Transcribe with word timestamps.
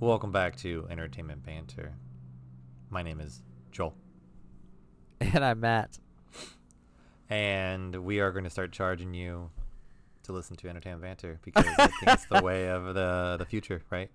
Welcome 0.00 0.32
back 0.32 0.56
to 0.58 0.86
Entertainment 0.90 1.44
Banter. 1.44 1.92
My 2.88 3.02
name 3.02 3.20
is 3.20 3.42
Joel, 3.70 3.94
And 5.20 5.44
I'm 5.44 5.60
Matt. 5.60 5.98
and 7.28 7.94
we 8.04 8.20
are 8.20 8.32
going 8.32 8.44
to 8.44 8.50
start 8.50 8.72
charging 8.72 9.12
you 9.14 9.50
to 10.24 10.32
listen 10.32 10.56
to 10.56 10.68
Entertainment 10.68 11.02
Banter 11.02 11.38
because 11.44 11.66
I 11.66 11.86
think 11.86 11.92
it's 12.06 12.24
the 12.26 12.42
way 12.42 12.68
of 12.70 12.94
the 12.94 13.36
the 13.38 13.44
future, 13.44 13.82
right? 13.90 14.10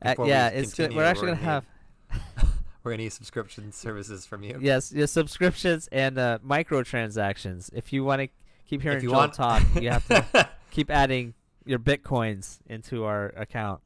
Uh, 0.00 0.10
Before 0.10 0.24
we 0.24 0.30
yeah, 0.30 0.48
it's 0.48 0.74
good. 0.74 0.94
We're 0.94 1.04
actually 1.04 1.34
gonna 1.34 1.40
gonna 1.40 1.44
have 1.46 1.64
We're 2.82 2.90
going 2.90 2.98
to 2.98 3.04
need 3.04 3.12
subscription 3.12 3.70
services 3.70 4.26
from 4.26 4.42
you. 4.42 4.58
yes, 4.60 4.92
yes, 4.92 5.12
subscriptions 5.12 5.88
and 5.92 6.18
uh, 6.18 6.38
microtransactions. 6.44 7.70
If 7.72 7.92
you 7.92 8.02
want 8.02 8.22
to 8.22 8.28
keep 8.66 8.82
hearing 8.82 9.00
Joel 9.02 9.12
want, 9.12 9.34
talk, 9.34 9.62
you 9.80 9.90
have 9.90 10.06
to 10.08 10.48
keep 10.72 10.90
adding 10.90 11.34
your 11.64 11.78
bitcoins 11.78 12.58
into 12.66 13.04
our 13.04 13.26
account. 13.36 13.80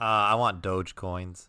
Uh, 0.00 0.04
I 0.04 0.34
want 0.34 0.62
Doge 0.62 0.94
coins. 0.94 1.48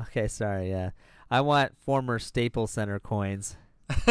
Okay, 0.00 0.26
sorry. 0.28 0.70
Yeah, 0.70 0.90
I 1.30 1.40
want 1.42 1.76
former 1.78 2.18
Staples 2.18 2.70
Center 2.72 2.98
coins. 2.98 3.56
Do 4.04 4.10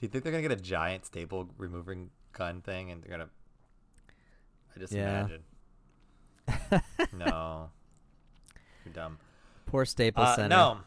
you 0.00 0.08
think 0.08 0.22
they're 0.22 0.32
gonna 0.32 0.42
get 0.42 0.52
a 0.52 0.56
giant 0.56 1.04
staple 1.06 1.48
removing 1.58 2.10
gun 2.32 2.60
thing 2.62 2.90
and 2.90 3.02
they're 3.02 3.10
gonna? 3.10 3.28
I 4.74 4.78
just 4.78 4.92
Yeah. 4.92 5.26
imagine. 5.26 6.82
No, 7.12 7.70
you're 8.84 8.94
dumb. 8.94 9.18
Poor 9.66 9.84
Staples 9.84 10.28
Uh, 10.28 10.36
Center. 10.36 10.48
no, 10.48 10.78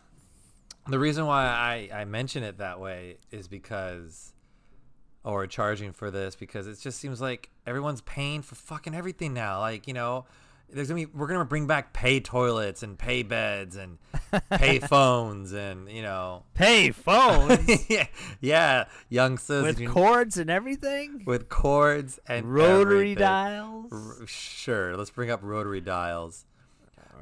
the 0.87 0.97
reason 0.97 1.25
why 1.25 1.43
I 1.45 1.89
I 2.01 2.05
mention 2.05 2.41
it 2.43 2.57
that 2.59 2.79
way 2.79 3.17
is 3.31 3.47
because, 3.47 4.33
or 5.23 5.45
charging 5.45 5.91
for 5.91 6.09
this 6.09 6.35
because 6.35 6.65
it 6.67 6.79
just 6.79 6.99
seems 6.99 7.21
like 7.21 7.49
everyone's 7.67 8.01
paying 8.01 8.41
for 8.41 8.55
fucking 8.55 8.95
everything 8.95 9.33
now. 9.33 9.59
Like 9.59 9.87
you 9.87 9.93
know. 9.93 10.25
There's 10.73 10.87
gonna 10.87 11.01
be 11.01 11.11
we're 11.13 11.27
gonna 11.27 11.45
bring 11.45 11.67
back 11.67 11.93
pay 11.93 12.19
toilets 12.19 12.81
and 12.83 12.97
pay 12.97 13.23
beds 13.23 13.75
and 13.75 13.97
pay 14.51 14.79
phones 14.93 15.51
and 15.51 15.89
you 15.91 16.01
know 16.01 16.43
Pay 16.53 16.91
phones 16.91 17.67
yeah, 17.89 18.07
yeah, 18.39 18.85
youngsters 19.09 19.63
with 19.63 19.79
you- 19.79 19.89
cords 19.89 20.37
and 20.37 20.49
everything. 20.49 21.23
with 21.25 21.49
cords 21.49 22.19
and 22.27 22.45
Rotary 22.53 22.99
everything. 23.11 23.15
dials. 23.17 23.91
R- 23.91 24.27
sure, 24.27 24.95
let's 24.95 25.09
bring 25.09 25.29
up 25.29 25.41
rotary 25.43 25.81
dials. 25.81 26.45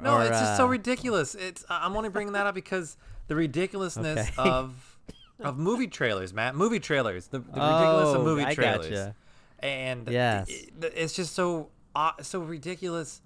No, 0.02 0.14
Or, 0.16 0.20
it's 0.22 0.38
just 0.40 0.56
so 0.56 0.66
ridiculous. 0.66 1.34
It's 1.34 1.64
I- 1.68 1.84
I'm 1.84 1.96
only 1.96 2.08
bringing 2.08 2.32
that 2.34 2.46
up 2.46 2.54
because 2.54 2.96
the 3.28 3.34
ridiculousness 3.36 4.30
Okay. 4.38 4.48
of 4.50 4.96
of 5.40 5.58
movie 5.58 5.86
trailers, 5.88 6.32
Matt. 6.32 6.54
Movie 6.54 6.80
trailers. 6.80 7.26
The, 7.26 7.38
the 7.40 7.44
ridiculous 7.46 8.14
of 8.14 8.20
Oh, 8.20 8.24
movie 8.24 8.44
I 8.44 8.54
trailers. 8.54 8.86
gotcha. 8.88 9.14
And 9.58 10.08
Yes. 10.08 10.48
it- 10.48 10.92
it's 10.96 11.14
just 11.14 11.34
so 11.34 11.68
uh, 11.96 12.12
so 12.22 12.40
ridiculous. 12.40 13.20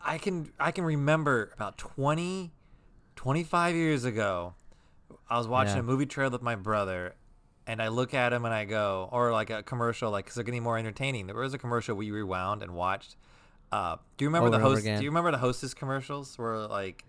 I 0.00 0.18
can 0.18 0.50
I 0.58 0.70
can 0.70 0.84
remember 0.84 1.50
about 1.54 1.76
20 1.78 2.52
25 3.16 3.74
years 3.74 4.04
ago 4.04 4.54
I 5.28 5.38
was 5.38 5.46
watching 5.46 5.74
Yeah. 5.74 5.80
a 5.80 5.84
movie 5.84 6.06
trailer 6.06 6.30
with 6.32 6.42
my 6.42 6.54
brother 6.54 7.14
and 7.66 7.80
I 7.82 7.88
look 7.88 8.14
at 8.14 8.32
him 8.32 8.44
and 8.44 8.54
I 8.54 8.64
go 8.64 9.08
or 9.12 9.30
like 9.32 9.50
a 9.50 9.62
commercial 9.62 10.10
like 10.10 10.26
cuz 10.26 10.34
they're 10.34 10.44
getting 10.44 10.62
more 10.62 10.78
entertaining. 10.78 11.26
There 11.26 11.36
was 11.36 11.54
a 11.54 11.58
commercial 11.58 11.94
we 11.96 12.10
rewound 12.10 12.62
and 12.62 12.72
watched. 12.74 13.16
Uh, 13.70 13.96
do 14.16 14.24
you 14.24 14.28
remember 14.28 14.48
Over 14.48 14.56
the 14.58 14.62
host 14.62 14.84
do 14.84 14.90
you 15.04 15.10
remember 15.10 15.30
the 15.30 15.38
hostess 15.38 15.74
commercials 15.74 16.36
were 16.38 16.66
like 16.66 17.04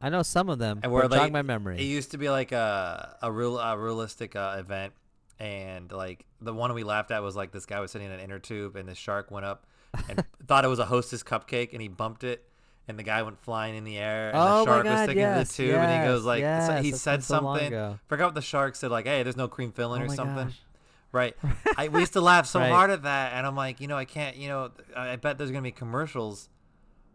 I 0.00 0.10
know 0.10 0.22
some 0.22 0.48
of 0.48 0.58
them. 0.58 0.80
and 0.82 0.92
Where 0.92 1.02
jog 1.08 1.32
like 1.32 1.32
my 1.32 1.72
it 1.72 1.80
used 1.80 2.12
to 2.12 2.18
be 2.18 2.28
like 2.30 2.52
a 2.52 3.16
a 3.22 3.32
real 3.32 3.58
a 3.58 3.76
realistic 3.76 4.36
uh, 4.36 4.56
event, 4.58 4.92
and 5.40 5.90
like 5.90 6.24
the 6.40 6.54
one 6.54 6.72
we 6.72 6.84
laughed 6.84 7.10
at 7.10 7.22
was 7.22 7.34
like 7.34 7.50
this 7.50 7.66
guy 7.66 7.80
was 7.80 7.90
sitting 7.90 8.06
in 8.06 8.12
an 8.12 8.20
inner 8.20 8.38
tube, 8.38 8.76
and 8.76 8.88
this 8.88 8.98
shark 8.98 9.30
went 9.30 9.44
up 9.44 9.66
and 10.08 10.24
thought 10.46 10.64
it 10.64 10.68
was 10.68 10.78
a 10.78 10.84
hostess 10.86 11.22
cupcake, 11.22 11.72
and 11.72 11.82
he 11.82 11.88
bumped 11.88 12.24
it. 12.24 12.44
And 12.86 12.98
the 12.98 13.02
guy 13.02 13.22
went 13.22 13.38
flying 13.38 13.74
in 13.76 13.84
the 13.84 13.98
air, 13.98 14.28
and 14.30 14.38
Oh 14.38 14.60
the 14.60 14.64
shark 14.64 14.84
was 14.84 14.92
God, 14.94 15.04
sticking 15.04 15.20
yes, 15.20 15.48
to 15.56 15.62
the 15.62 15.68
tube, 15.68 15.76
and 15.76 16.02
he 16.02 16.08
goes 16.08 16.20
yes, 16.20 16.26
like, 16.26 16.40
so 16.40 16.72
yes, 16.76 16.84
he 16.84 16.92
said 16.92 17.16
been 17.16 17.20
so 17.22 17.34
something. 17.34 17.98
Forgot 18.06 18.24
what 18.28 18.34
the 18.34 18.40
shark 18.40 18.76
said, 18.76 18.90
like, 18.90 19.04
"Hey, 19.06 19.22
there's 19.22 19.36
no 19.36 19.46
cream 19.46 19.72
filling 19.72 20.00
Oh 20.00 20.06
or 20.06 20.08
something." 20.08 20.46
gosh. 20.46 20.60
Right. 21.12 21.34
I, 21.78 21.88
we 21.88 22.00
used 22.00 22.12
to 22.14 22.20
laugh 22.20 22.46
so 22.46 22.60
Right. 22.60 22.70
hard 22.70 22.90
at 22.90 23.02
that, 23.04 23.32
and 23.32 23.46
I'm 23.46 23.56
like, 23.56 23.80
you 23.80 23.88
know, 23.88 23.96
I 23.96 24.04
can't, 24.04 24.36
you 24.36 24.48
know, 24.48 24.70
I 24.94 25.16
bet 25.16 25.38
there's 25.38 25.50
gonna 25.50 25.62
be 25.62 25.70
commercials 25.70 26.48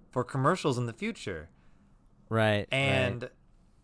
for 0.10 0.24
commercials 0.24 0.80
in 0.80 0.86
the 0.88 0.94
future, 0.94 1.50
Right. 2.30 2.58
right. 2.58 2.68
and 2.72 3.30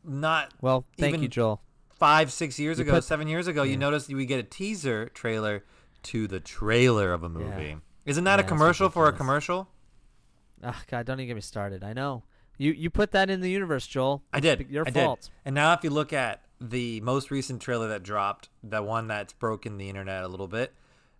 not 0.03 0.51
well, 0.61 0.85
thank 0.97 1.09
even 1.09 1.21
you, 1.21 1.27
Joel. 1.27 1.61
five, 1.89 2.31
six 2.31 2.57
years 2.59 2.79
You 2.79 2.83
ago, 2.85 2.93
put- 2.93 3.03
seven 3.03 3.27
years 3.27 3.47
ago, 3.47 3.61
you 3.63 3.77
noticed 3.77 4.09
we 4.13 4.25
get 4.25 4.39
a 4.39 4.43
teaser 4.43 5.09
trailer 5.09 5.63
to 6.03 6.27
the 6.27 6.39
trailer 6.39 7.13
of 7.13 7.23
a 7.23 7.29
movie. 7.29 7.77
Isn't 8.09 8.23
that 8.23 8.39
Yeah, 8.39 8.45
a 8.45 8.47
commercial 8.47 8.89
for 8.89 9.07
a 9.07 9.13
commercial? 9.13 9.67
Oh, 10.63 10.81
God, 10.89 11.05
don't 11.05 11.19
even 11.19 11.27
get 11.27 11.35
me 11.35 11.41
started. 11.41 11.83
I 11.83 11.93
know. 11.93 12.23
You 12.57 12.71
you 12.73 12.89
put 12.89 13.11
that 13.11 13.29
in 13.29 13.39
the 13.39 13.49
universe, 13.49 13.87
Joel. 13.87 14.23
I 14.33 14.39
did. 14.41 14.61
It's 14.61 14.69
Your 14.69 14.83
I 14.85 14.91
fault. 14.91 15.21
Did. 15.21 15.29
And 15.45 15.55
now, 15.55 15.71
if 15.73 15.83
you 15.83 15.89
look 15.89 16.11
at 16.11 16.41
the 16.59 16.99
most 17.01 17.31
recent 17.31 17.61
trailer 17.61 17.87
that 17.87 18.03
dropped, 18.03 18.49
the 18.61 18.83
one 18.83 19.07
that's 19.07 19.31
broken 19.31 19.77
the 19.77 19.87
internet 19.87 20.23
a 20.23 20.27
little 20.27 20.47
bit, 20.47 20.73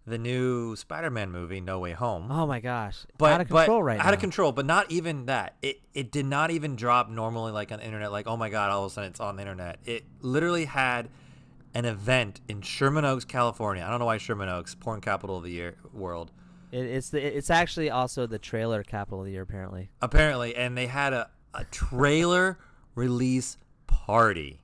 the 0.06 0.18
new 0.18 0.76
Spider-Man 0.76 1.32
movie, 1.32 1.62
No 1.62 1.80
Way 1.80 1.94
Home. 1.94 2.30
Oh 2.30 2.46
my 2.46 2.60
gosh. 2.60 3.06
but 3.18 3.32
out 3.32 3.42
of 3.42 3.48
control 3.48 3.80
but 3.80 3.84
right 3.84 4.00
out 4.00 4.08
now. 4.08 4.14
of 4.14 4.20
control. 4.20 4.52
But 4.52 4.66
not 4.66 4.92
even 4.92 5.28
that. 5.28 5.56
It 5.62 5.80
it 5.94 6.12
did 6.12 6.26
not 6.26 6.52
even 6.52 6.76
drop 6.76 7.10
normally 7.10 7.54
like 7.54 7.72
on 7.72 7.80
the 7.80 7.86
internet. 7.86 8.12
Like 8.12 8.28
oh 8.28 8.36
my 8.36 8.50
god, 8.50 8.72
all 8.72 8.84
of 8.84 8.92
a 8.92 8.94
sudden 8.94 9.12
it's 9.12 9.20
on 9.22 9.36
the 9.38 9.44
internet. 9.44 9.78
It 9.86 10.04
literally 10.22 10.66
had 10.66 11.08
an 11.74 11.86
event 11.86 12.42
in 12.50 12.62
Sherman 12.62 13.06
Oaks, 13.06 13.24
California. 13.24 13.84
I 13.86 13.90
don't 13.90 14.00
know 14.00 14.06
why 14.08 14.18
Sherman 14.18 14.50
Oaks, 14.50 14.76
porn 14.76 15.00
capital 15.00 15.38
of 15.38 15.44
the 15.44 15.52
year 15.52 15.76
world. 15.94 16.32
It, 16.72 16.86
it's 16.86 17.10
the 17.10 17.22
it's 17.22 17.50
actually 17.50 17.90
also 17.90 18.28
the 18.28 18.40
trailer 18.40 18.84
capital 18.84 19.20
of 19.20 19.26
the 19.26 19.32
year 19.32 19.42
apparently. 19.44 19.90
apparently, 20.02 20.56
and 20.56 20.78
they 20.78 20.88
had 20.88 21.14
a, 21.14 21.30
a 21.54 21.66
trailer 21.66 22.58
release 22.96 23.58
party. 23.88 24.62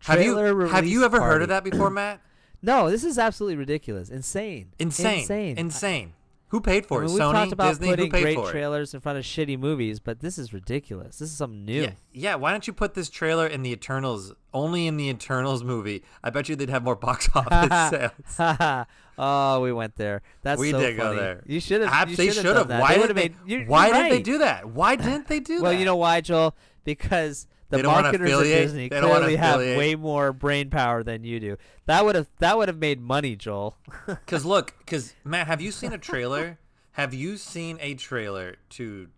Have 0.00 0.22
you 0.22 0.36
have 0.66 0.86
you 0.86 1.04
ever 1.04 1.20
heard 1.20 1.42
of 1.42 1.48
that 1.48 1.64
before, 1.64 1.90
Matt? 1.90 2.20
No, 2.62 2.90
this 2.90 3.04
is 3.04 3.18
absolutely 3.18 3.56
ridiculous. 3.56 4.08
Insane. 4.08 4.72
Insane, 4.78 5.20
Insane. 5.20 5.58
insane. 5.58 6.12
Who 6.50 6.60
paid 6.60 6.86
for 6.86 7.00
I 7.00 7.04
it? 7.04 7.06
mean, 7.08 7.14
we 7.14 7.20
Sony, 7.20 7.32
talked 7.32 7.52
about 7.52 7.68
Disney. 7.70 7.88
Who 7.88 7.92
putting 7.96 8.10
paid 8.12 8.22
great 8.22 8.36
for 8.36 8.48
it? 8.48 8.52
trailers 8.52 8.94
in 8.94 9.00
front 9.00 9.18
of 9.18 9.24
shitty 9.24 9.58
movies, 9.58 9.98
but 9.98 10.20
this 10.20 10.38
is 10.38 10.52
ridiculous. 10.52 11.18
This 11.18 11.30
is 11.30 11.36
something 11.36 11.64
new. 11.64 11.82
Yeah, 11.82 11.90
yeah. 12.12 12.34
Why 12.36 12.52
don't 12.52 12.66
you 12.66 12.72
put 12.72 12.94
this 12.94 13.08
trailer 13.10 13.46
in 13.46 13.62
the 13.62 13.72
Eternals? 13.72 14.32
Only 14.54 14.86
in 14.86 14.96
the 14.96 15.08
Eternals 15.08 15.64
movie. 15.64 16.04
I 16.22 16.30
bet 16.30 16.48
you 16.48 16.54
they'd 16.56 16.70
have 16.70 16.84
more 16.84 16.94
box 16.96 17.28
office 17.34 17.90
sales. 18.38 18.86
oh, 19.18 19.60
we 19.60 19.72
went 19.72 19.96
there. 19.96 20.22
That's 20.42 20.60
we 20.60 20.70
so 20.70 20.78
did 20.80 20.96
go 20.96 21.14
there. 21.16 21.42
You 21.46 21.58
should 21.60 21.82
have. 21.82 22.16
They 22.16 22.30
should 22.30 22.44
have. 22.56 22.68
Why 22.68 22.96
did 22.96 23.08
they? 23.10 23.14
made- 23.14 23.34
you're- 23.44 23.66
why 23.66 23.88
you're 23.88 24.02
did 24.04 24.12
they 24.12 24.22
do 24.22 24.38
that? 24.38 24.68
Why 24.68 24.94
didn't 24.96 25.26
they 25.28 25.40
do 25.40 25.54
Well, 25.54 25.62
that? 25.64 25.68
Well, 25.70 25.78
you 25.78 25.84
know 25.84 25.96
why, 25.96 26.20
Joel? 26.20 26.54
Because 26.84 27.46
the 27.68 27.76
They 27.78 27.82
don't 27.82 27.92
wanna 27.92 28.02
marketers 28.04 28.32
at. 28.32 28.42
Disney 28.42 28.88
They 28.88 29.00
clearly 29.00 29.36
have 29.36 29.58
way 29.60 29.94
more 29.96 30.32
brain 30.32 30.70
power 30.70 31.02
than 31.02 31.24
you 31.24 31.40
do. 31.40 31.56
That 31.86 32.04
would 32.04 32.14
have 32.14 32.28
that 32.38 32.56
would 32.56 32.68
have 32.68 32.78
made 32.78 33.00
money, 33.00 33.36
Joel. 33.36 33.76
Because 34.06 34.44
look, 34.44 34.74
because 34.78 35.14
Matt, 35.24 35.46
have 35.48 35.60
you 35.60 35.70
seen 35.72 35.92
a 35.92 35.98
trailer? 35.98 36.58
have 36.92 37.12
you 37.12 37.36
seen 37.36 37.76
a 37.80 37.94
trailer 37.94 38.56
to 38.70 39.08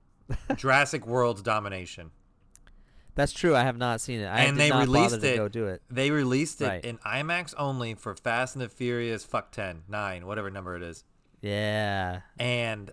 Jurassic 0.57 1.07
World's 1.07 1.43
Domination? 1.43 2.11
That's 3.15 3.33
true. 3.33 3.55
I 3.57 3.63
have 3.65 3.77
not 3.77 4.01
seen 4.01 4.21
it. 4.21 4.27
I 4.27 4.41
and 4.45 4.57
they 4.57 4.69
not 4.69 4.81
released 4.87 5.17
it. 5.17 5.31
to 5.33 5.37
go 5.37 5.49
do 5.49 5.67
it. 5.67 5.83
They 5.91 6.11
released 6.11 6.61
it 6.61 6.67
Right. 6.67 6.85
in 6.85 6.99
IMAX 6.99 7.53
only 7.59 7.95
for 7.95 8.15
Fast 8.15 8.55
and 8.55 8.63
the 8.65 8.69
Furious. 8.69 9.25
Fuck 9.25 9.51
10, 9.53 9.83
9, 9.89 10.27
whatever 10.27 10.51
number 10.51 10.77
it 10.77 10.83
is. 10.83 11.03
Yeah. 11.41 12.21
And 12.39 12.93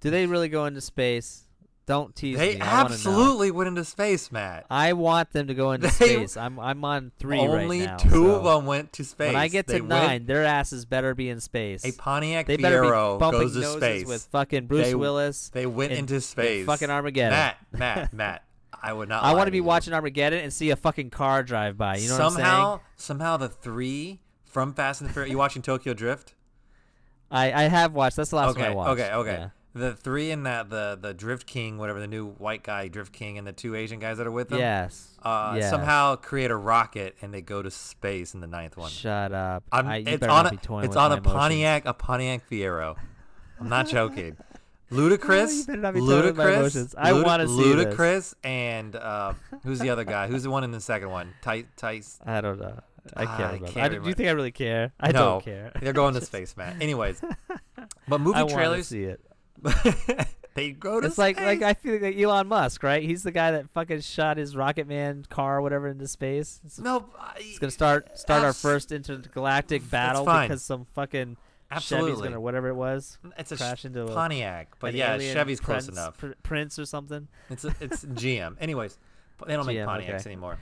Do 0.00 0.10
they 0.10 0.26
really 0.26 0.48
go 0.48 0.64
into 0.66 0.80
space? 0.80 1.45
Don't 1.86 2.16
tease 2.16 2.36
they 2.36 2.54
me. 2.54 2.54
They 2.54 2.60
absolutely 2.62 3.52
went 3.52 3.68
into 3.68 3.84
space, 3.84 4.32
Matt. 4.32 4.66
I 4.68 4.92
want 4.94 5.30
them 5.30 5.46
to 5.46 5.54
go 5.54 5.70
into 5.70 5.86
They- 5.98 6.14
space. 6.16 6.36
I'm 6.36 6.58
I'm 6.58 6.84
on 6.84 7.12
three 7.18 7.38
Only 7.38 7.80
right 7.80 7.86
now. 7.90 7.96
two 7.96 8.10
so 8.10 8.30
of 8.36 8.42
them 8.44 8.66
went 8.66 8.92
to 8.94 9.04
space. 9.04 9.28
When 9.28 9.36
I 9.36 9.46
get 9.46 9.68
They 9.68 9.74
to 9.78 9.80
went- 9.84 9.88
nine, 9.88 10.26
their 10.26 10.44
asses 10.44 10.84
better 10.84 11.14
be 11.14 11.28
in 11.28 11.40
space. 11.40 11.84
a 11.84 11.92
Pontiac 11.92 12.46
they 12.46 12.56
better 12.56 12.82
be 12.82 12.88
bumping 12.90 13.40
goes 13.40 13.52
to 13.54 13.60
noses 13.60 13.76
space. 13.76 14.06
with 14.06 14.22
fucking 14.32 14.66
Bruce 14.66 14.86
They- 14.88 14.94
Willis. 14.96 15.48
they 15.50 15.66
went 15.66 15.92
in- 15.92 15.98
into 16.00 16.20
space. 16.20 16.66
fucking 16.66 16.90
Armageddon. 16.90 17.30
Matt, 17.30 17.56
Matt, 17.72 18.12
Matt. 18.12 18.42
I 18.82 18.92
would 18.92 19.08
not. 19.08 19.22
I 19.22 19.34
want 19.34 19.46
to 19.46 19.52
be 19.52 19.60
watching 19.60 19.94
Armageddon 19.94 20.40
and 20.40 20.52
see 20.52 20.70
a 20.70 20.76
fucking 20.76 21.10
car 21.10 21.42
drive 21.44 21.78
by. 21.78 21.96
You 21.98 22.08
know 22.08 22.16
somehow, 22.16 22.32
what 22.32 22.72
I'm 22.74 22.78
saying? 22.78 22.80
somehow 22.96 23.36
the 23.36 23.48
three 23.48 24.20
from 24.44 24.74
Fast 24.74 25.00
and 25.00 25.08
the 25.08 25.12
Furious. 25.14 25.30
You 25.30 25.38
watching 25.38 25.62
Tokyo 25.62 25.94
Drift? 25.94 26.34
I, 27.30 27.52
I 27.52 27.62
have 27.68 27.92
watched. 27.94 28.16
That's 28.16 28.30
the 28.30 28.36
last 28.36 28.50
okay, 28.50 28.62
one 28.62 28.70
I 28.70 28.74
watched. 28.74 29.00
okay, 29.00 29.12
okay. 29.12 29.30
Yeah. 29.32 29.48
The 29.76 29.94
three 29.94 30.30
in 30.30 30.44
that 30.44 30.70
the 30.70 30.98
the 31.00 31.12
Drift 31.12 31.46
King, 31.46 31.76
whatever 31.78 32.00
the 32.00 32.06
new 32.06 32.28
white 32.30 32.62
guy 32.62 32.88
Drift 32.88 33.12
King, 33.12 33.36
and 33.36 33.46
the 33.46 33.52
two 33.52 33.74
Asian 33.74 33.98
guys 34.00 34.16
that 34.18 34.26
are 34.26 34.30
with 34.32 34.50
him. 34.50 34.58
Yes. 34.58 35.08
Uh, 35.22 35.54
yes. 35.58 35.68
Somehow 35.70 36.16
create 36.16 36.50
a 36.50 36.56
rocket 36.56 37.16
and 37.20 37.34
they 37.34 37.42
go 37.42 37.60
to 37.62 37.70
space 37.70 38.32
in 38.34 38.40
the 38.40 38.46
ninth 38.46 38.76
one. 38.76 38.90
Shut 38.90 39.32
up. 39.32 39.64
I'm, 39.72 39.86
I, 39.86 39.96
it's 40.06 40.22
on 40.26 40.46
a, 40.46 40.52
it's 40.84 40.96
on 40.96 41.12
a 41.12 41.16
emotions. 41.16 41.22
Pontiac 41.34 41.82
a 41.84 41.92
Pontiac 41.92 42.48
Fiero. 42.48 42.96
I'm 43.60 43.68
not 43.68 43.86
joking. 43.88 44.36
Ludacris, 44.90 45.66
better 45.66 45.78
not 45.80 45.94
be 45.94 46.00
toying 46.00 46.24
with 46.26 46.36
my 46.36 46.44
Ludacris. 46.44 46.94
I 46.96 47.10
Lud- 47.10 47.26
wanna 47.26 47.48
see. 47.48 47.54
Ludacris, 47.54 48.34
and 48.44 48.94
uh, 48.94 49.32
who's 49.64 49.80
the 49.80 49.90
other 49.90 50.04
guy? 50.04 50.28
Who's 50.28 50.44
the 50.44 50.50
one 50.50 50.62
in 50.64 50.70
the 50.70 50.80
second 50.80 51.10
one? 51.10 51.32
Tice. 51.42 52.18
I 52.24 52.40
don't 52.40 52.60
know. 52.60 52.78
I 53.16 53.24
Ah, 53.24 53.36
can't 53.36 53.52
I 53.54 53.58
can't 53.58 53.76
I, 53.94 53.98
do 53.98 54.08
you 54.08 54.14
think 54.14 54.28
I 54.28 54.32
really 54.32 54.52
care? 54.52 54.92
I 54.98 55.08
no, 55.12 55.18
don't 55.18 55.44
care. 55.44 55.72
They're 55.80 55.92
going 55.92 56.14
to 56.14 56.20
space, 56.24 56.56
man. 56.56 56.80
Anyways, 56.80 57.20
but 58.08 58.20
movie 58.20 58.38
I 58.38 58.46
trailers. 58.46 58.88
see 58.88 59.04
it. 59.04 59.20
They 60.56 60.72
go 60.72 61.02
to 61.02 61.06
It's 61.06 61.18
like 61.18 61.38
like. 61.38 61.60
I 61.60 61.74
feel 61.74 62.00
like 62.00 62.18
Elon 62.18 62.48
Musk, 62.48 62.82
right? 62.82 63.02
He's 63.02 63.22
the 63.22 63.30
guy 63.30 63.50
that 63.50 63.68
fucking 63.74 64.00
shot 64.00 64.38
his 64.38 64.56
Rocket 64.56 64.88
Man 64.88 65.26
car 65.28 65.58
or 65.58 65.62
whatever 65.62 65.86
into 65.86 66.08
space. 66.08 66.60
It's, 66.64 66.78
no, 66.78 67.04
it's 67.36 67.58
gonna 67.58 67.70
start 67.70 68.18
start 68.18 68.42
our 68.42 68.54
first 68.54 68.90
intergalactic 68.90 69.88
battle 69.90 70.24
because 70.24 70.62
some 70.62 70.86
fucking 70.94 71.36
Chevy's 71.70 71.92
absolutely. 71.92 72.28
gonna 72.28 72.40
whatever 72.40 72.68
it 72.68 72.74
was 72.74 73.18
it's 73.38 73.52
a 73.52 73.56
crash 73.58 73.80
sh- 73.80 73.84
into 73.84 74.04
a 74.04 74.14
Pontiac, 74.14 74.76
but 74.80 74.94
yeah, 74.94 75.18
Chevy's 75.18 75.60
close 75.60 75.88
enough. 75.88 76.16
Pr- 76.16 76.32
Prince 76.42 76.78
or 76.78 76.86
something. 76.86 77.28
It's 77.50 77.66
a, 77.66 77.74
it's 77.78 78.02
GM. 78.04 78.56
Anyways, 78.58 78.96
they 79.46 79.56
don't 79.56 79.66
make 79.66 79.76
Pontiacs 79.76 80.20
okay. 80.20 80.30
anymore. 80.30 80.58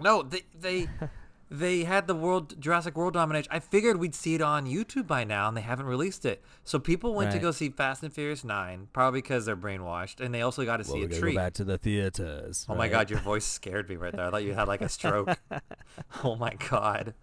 No, 0.00 0.22
they 0.22 0.42
they 0.58 0.88
they 1.50 1.84
had 1.84 2.06
the 2.06 2.14
world 2.14 2.60
Jurassic 2.60 2.96
World 2.96 3.14
domination. 3.14 3.48
I 3.52 3.60
figured 3.60 3.98
we'd 3.98 4.14
see 4.14 4.34
it 4.34 4.40
on 4.40 4.66
YouTube 4.66 5.06
by 5.06 5.24
now, 5.24 5.48
and 5.48 5.56
they 5.56 5.60
haven't 5.60 5.86
released 5.86 6.24
it. 6.24 6.42
So 6.64 6.78
people 6.78 7.14
went 7.14 7.32
to 7.32 7.38
go 7.38 7.50
see 7.50 7.68
Fast 7.68 8.02
and 8.02 8.12
Furious 8.12 8.44
Nine, 8.44 8.88
probably 8.92 9.20
because 9.20 9.46
they're 9.46 9.56
brainwashed, 9.56 10.20
and 10.20 10.34
they 10.34 10.42
also 10.42 10.64
got 10.64 10.78
to 10.78 10.84
see 10.84 11.02
a 11.02 11.34
back 11.34 11.54
to 11.54 11.64
the 11.64 11.78
theaters. 11.78 12.66
Oh 12.68 12.74
my 12.74 12.88
god, 12.88 13.10
your 13.10 13.20
voice 13.20 13.44
scared 13.44 13.88
me 13.88 13.96
right 13.96 14.12
there. 14.12 14.26
I 14.26 14.30
thought 14.30 14.44
you 14.44 14.54
had 14.54 14.68
like 14.68 14.80
a 14.80 14.88
stroke. 14.88 15.38
oh 16.24 16.36
my 16.36 16.54
god. 16.70 17.14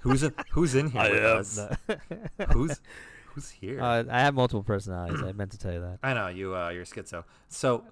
Who's 0.00 0.22
in, 0.22 0.34
who's 0.50 0.74
in 0.74 0.90
here 0.90 1.02
with 1.02 1.24
us? 1.24 1.60
Who's 2.52 2.80
who's 3.26 3.50
here? 3.50 3.80
uh, 3.80 4.04
I 4.10 4.20
have 4.20 4.34
multiple 4.34 4.64
personalities. 4.64 5.22
I 5.22 5.32
meant 5.32 5.52
to 5.52 5.58
tell 5.58 5.72
you 5.72 5.80
that. 5.80 5.98
I 6.02 6.14
know 6.14 6.28
you. 6.28 6.56
Uh, 6.56 6.70
you're 6.70 6.84
schizo. 6.84 7.24
So, 7.48 7.84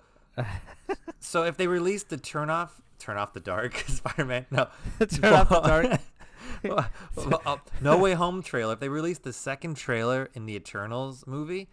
so 1.21 1.45
if 1.45 1.57
they 1.57 1.69
release 1.69 2.03
the 2.03 2.17
turn 2.17 2.51
off, 2.51 2.83
turn 2.99 3.17
off 3.17 3.33
the 3.33 3.41
dark 3.41 3.77
Spider-Man, 3.87 4.47
no, 4.51 4.69
Turn 5.07 5.33
off 5.33 5.49
the 5.49 5.61
dark. 5.61 6.01
Well, 6.63 6.87
well, 7.17 7.43
uh, 7.45 7.57
no 7.81 7.99
Way 7.99 8.15
Home 8.15 8.41
trailer. 8.43 8.75
If 8.75 8.81
they 8.81 8.89
released 8.89 9.25
the 9.25 9.33
second 9.33 9.75
trailer 9.77 10.31
in 10.35 10.47
the 10.47 10.55
Eternals 10.55 11.25
movie, 11.27 11.69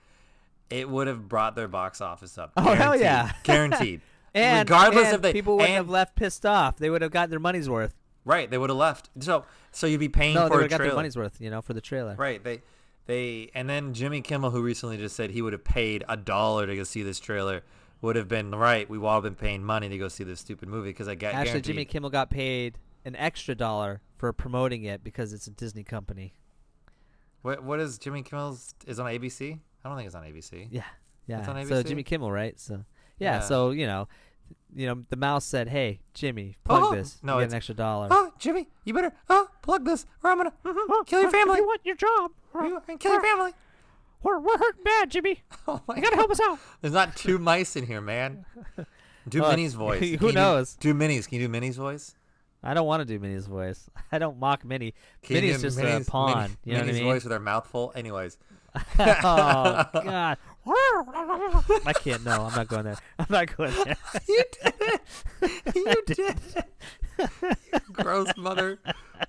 it 0.70 0.90
would 0.90 1.08
have 1.08 1.30
brought 1.30 1.56
their 1.56 1.68
box 1.68 2.02
office 2.02 2.38
up. 2.38 2.52
Oh, 2.58 2.74
hell 2.74 2.96
yeah. 3.00 3.32
guaranteed. 3.44 4.02
And 4.34 4.68
regardless 4.68 5.06
and 5.08 5.16
if 5.16 5.22
they 5.22 5.32
people 5.32 5.56
wouldn't 5.58 5.76
have 5.76 5.90
left 5.90 6.16
pissed 6.16 6.46
off. 6.46 6.78
They 6.78 6.90
would 6.90 7.02
have 7.02 7.12
gotten 7.12 7.30
their 7.30 7.40
money's 7.40 7.70
worth. 7.70 7.94
right, 8.26 8.50
they 8.50 8.58
would 8.58 8.70
have 8.72 8.78
left. 8.78 9.10
So, 9.20 9.46
so 9.72 9.86
you'd 9.88 10.00
be 10.00 10.10
paying 10.10 10.34
No, 10.36 10.44
they 10.44 10.48
for 10.50 10.54
would 10.56 10.60
a 10.60 10.64
have 10.64 10.70
got 10.72 10.78
trailer. 10.78 10.90
their 10.92 10.98
money's 10.98 11.16
worth. 11.16 11.40
You 11.40 11.50
know, 11.52 11.62
for 11.62 11.74
the 11.74 11.82
trailer. 11.82 12.16
Right. 12.18 12.44
They 12.44 12.62
they 13.06 13.52
and 13.54 13.70
then 13.70 13.94
Jimmy 13.94 14.22
Kimmel, 14.22 14.50
who 14.52 14.62
recently 14.62 14.98
just 14.98 15.16
said 15.16 15.30
he 15.30 15.42
would 15.42 15.54
have 15.54 15.64
paid 15.64 16.04
a 16.10 16.18
dollar 16.18 16.66
to 16.66 16.76
go 16.76 16.84
see 16.84 17.04
this 17.04 17.20
trailer, 17.20 17.62
would 18.04 18.16
have 18.18 18.28
been 18.28 18.52
right. 18.54 18.88
We've 18.90 19.04
all 19.04 19.22
been 19.22 19.34
paying 19.34 19.64
money 19.64 19.88
to 19.90 19.98
go 19.98 20.10
see 20.10 20.24
this 20.26 20.42
stupid 20.42 20.68
movie 20.68 20.90
because 20.90 21.08
I 21.08 21.16
got 21.16 21.34
Actually. 21.34 21.62
Jimmy 21.62 21.86
Kimmel 21.86 22.10
got 22.10 22.30
paid 22.30 22.78
an 23.06 23.16
extra 23.16 23.56
dollar 23.56 24.02
for 24.18 24.32
promoting 24.34 24.84
it 24.84 25.04
because 25.04 25.32
it's 25.34 25.48
a 25.48 25.52
Disney 25.52 25.84
company. 25.84 26.34
What 27.42 27.64
what 27.64 27.80
is 27.80 27.98
Jimmy 27.98 28.22
Kimmel's 28.22 28.76
is 28.86 29.00
on 29.00 29.08
ABC? 29.08 29.60
I 29.84 29.90
don't 29.90 29.98
think 29.98 30.06
it's 30.08 30.16
on 30.16 30.24
ABC. 30.24 30.68
Yeah, 30.70 30.84
yeah. 31.28 31.50
on 31.50 31.66
So 31.66 31.82
Jimmy 31.82 32.04
Kimmel, 32.04 32.32
right? 32.32 32.60
So 32.60 32.84
yeah, 33.20 33.36
Yeah. 33.36 33.40
So 33.40 33.72
you 33.72 33.86
know, 33.88 34.08
you 34.76 34.86
know, 34.88 35.04
the 35.10 35.16
mouse 35.18 35.46
said, 35.46 35.70
"Hey, 35.70 36.02
Jimmy, 36.14 36.56
plug 36.66 36.84
Oh, 36.84 36.96
this. 36.96 37.20
no, 37.24 37.36
you 37.36 37.40
get 37.40 37.44
it's- 37.46 37.54
an 37.54 37.58
extra 37.58 37.76
dollar." 37.76 38.08
Oh, 38.12 38.32
Jimmy, 38.38 38.68
you 38.84 38.94
better 38.94 39.14
oh 39.30 39.48
plug 39.62 39.86
this 39.86 40.06
or 40.24 40.30
I'm 40.32 40.38
gonna 40.38 40.54
mhm, 40.66 41.06
kill 41.06 41.22
your 41.22 41.32
family. 41.32 41.58
You 41.60 41.68
want 41.68 41.82
your 41.86 41.96
job. 41.96 42.32
You- 42.56 42.82
and 42.88 43.00
kill 43.00 43.14
your 43.14 43.22
family. 43.22 43.52
We're 44.24 44.40
we're 44.40 44.58
hurting 44.58 44.84
bad, 44.84 45.12
Jimmy. 45.12 45.44
Oh 45.68 45.82
my 45.88 45.96
You 45.96 46.02
gotta 46.02 46.16
help 46.16 46.32
us 46.32 46.40
out. 46.42 46.60
There's 46.82 46.94
not 46.94 47.16
two 47.16 47.38
mice 47.38 47.76
in 47.76 47.86
here, 47.86 48.02
man. 48.02 48.46
Do 49.30 49.42
Well, 49.42 49.52
Minnie's 49.52 49.74
voice. 49.86 50.00
who 50.02 50.18
Can 50.18 50.28
you 50.28 50.32
do- 50.34 50.36
knows? 50.36 50.76
Do, 50.76 50.94
Minnie's. 50.94 51.28
Can 51.28 51.40
you 51.40 51.46
do 51.48 51.50
Minnie's 51.52 51.78
voice? 51.78 52.16
I 52.64 52.74
don't 52.74 52.86
want 52.88 53.02
to 53.02 53.06
do 53.06 53.20
Minnie's 53.20 53.46
voice. 53.46 53.90
I 54.12 54.20
don't 54.20 54.40
mock 54.40 54.64
Minnie. 54.66 54.94
Can 55.22 55.36
Minnie's 55.36 55.62
just 55.62 55.78
Minnie's, 55.78 56.08
a 56.08 56.12
pawn. 56.12 56.38
Minnie- 56.38 56.56
you 56.66 56.74
know 56.74 56.80
Minnie's 56.80 56.96
what 56.96 57.00
I 57.00 57.04
mean? 57.04 57.14
voice 57.14 57.24
with 57.24 57.32
her 57.34 57.40
mouth 57.40 57.68
full. 57.68 57.92
Anyways, 57.96 58.38
oh 58.76 59.86
God. 59.94 60.38
I 61.86 61.94
can't. 61.94 62.24
No, 62.26 62.44
I'm 62.44 62.56
not 62.56 62.68
going 62.68 62.84
there. 62.86 62.98
I'm 63.20 63.26
not 63.30 63.56
going 63.56 63.74
there. 63.84 63.98
you 64.28 64.44
did 64.64 64.74
it. 64.82 65.02
You 65.76 65.96
did 66.06 66.20
it. 66.20 67.58
You 67.74 67.80
gross 67.92 68.28
mother. 68.38 68.80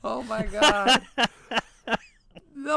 Oh 0.03 0.23
my 0.25 0.43
god. 0.47 1.03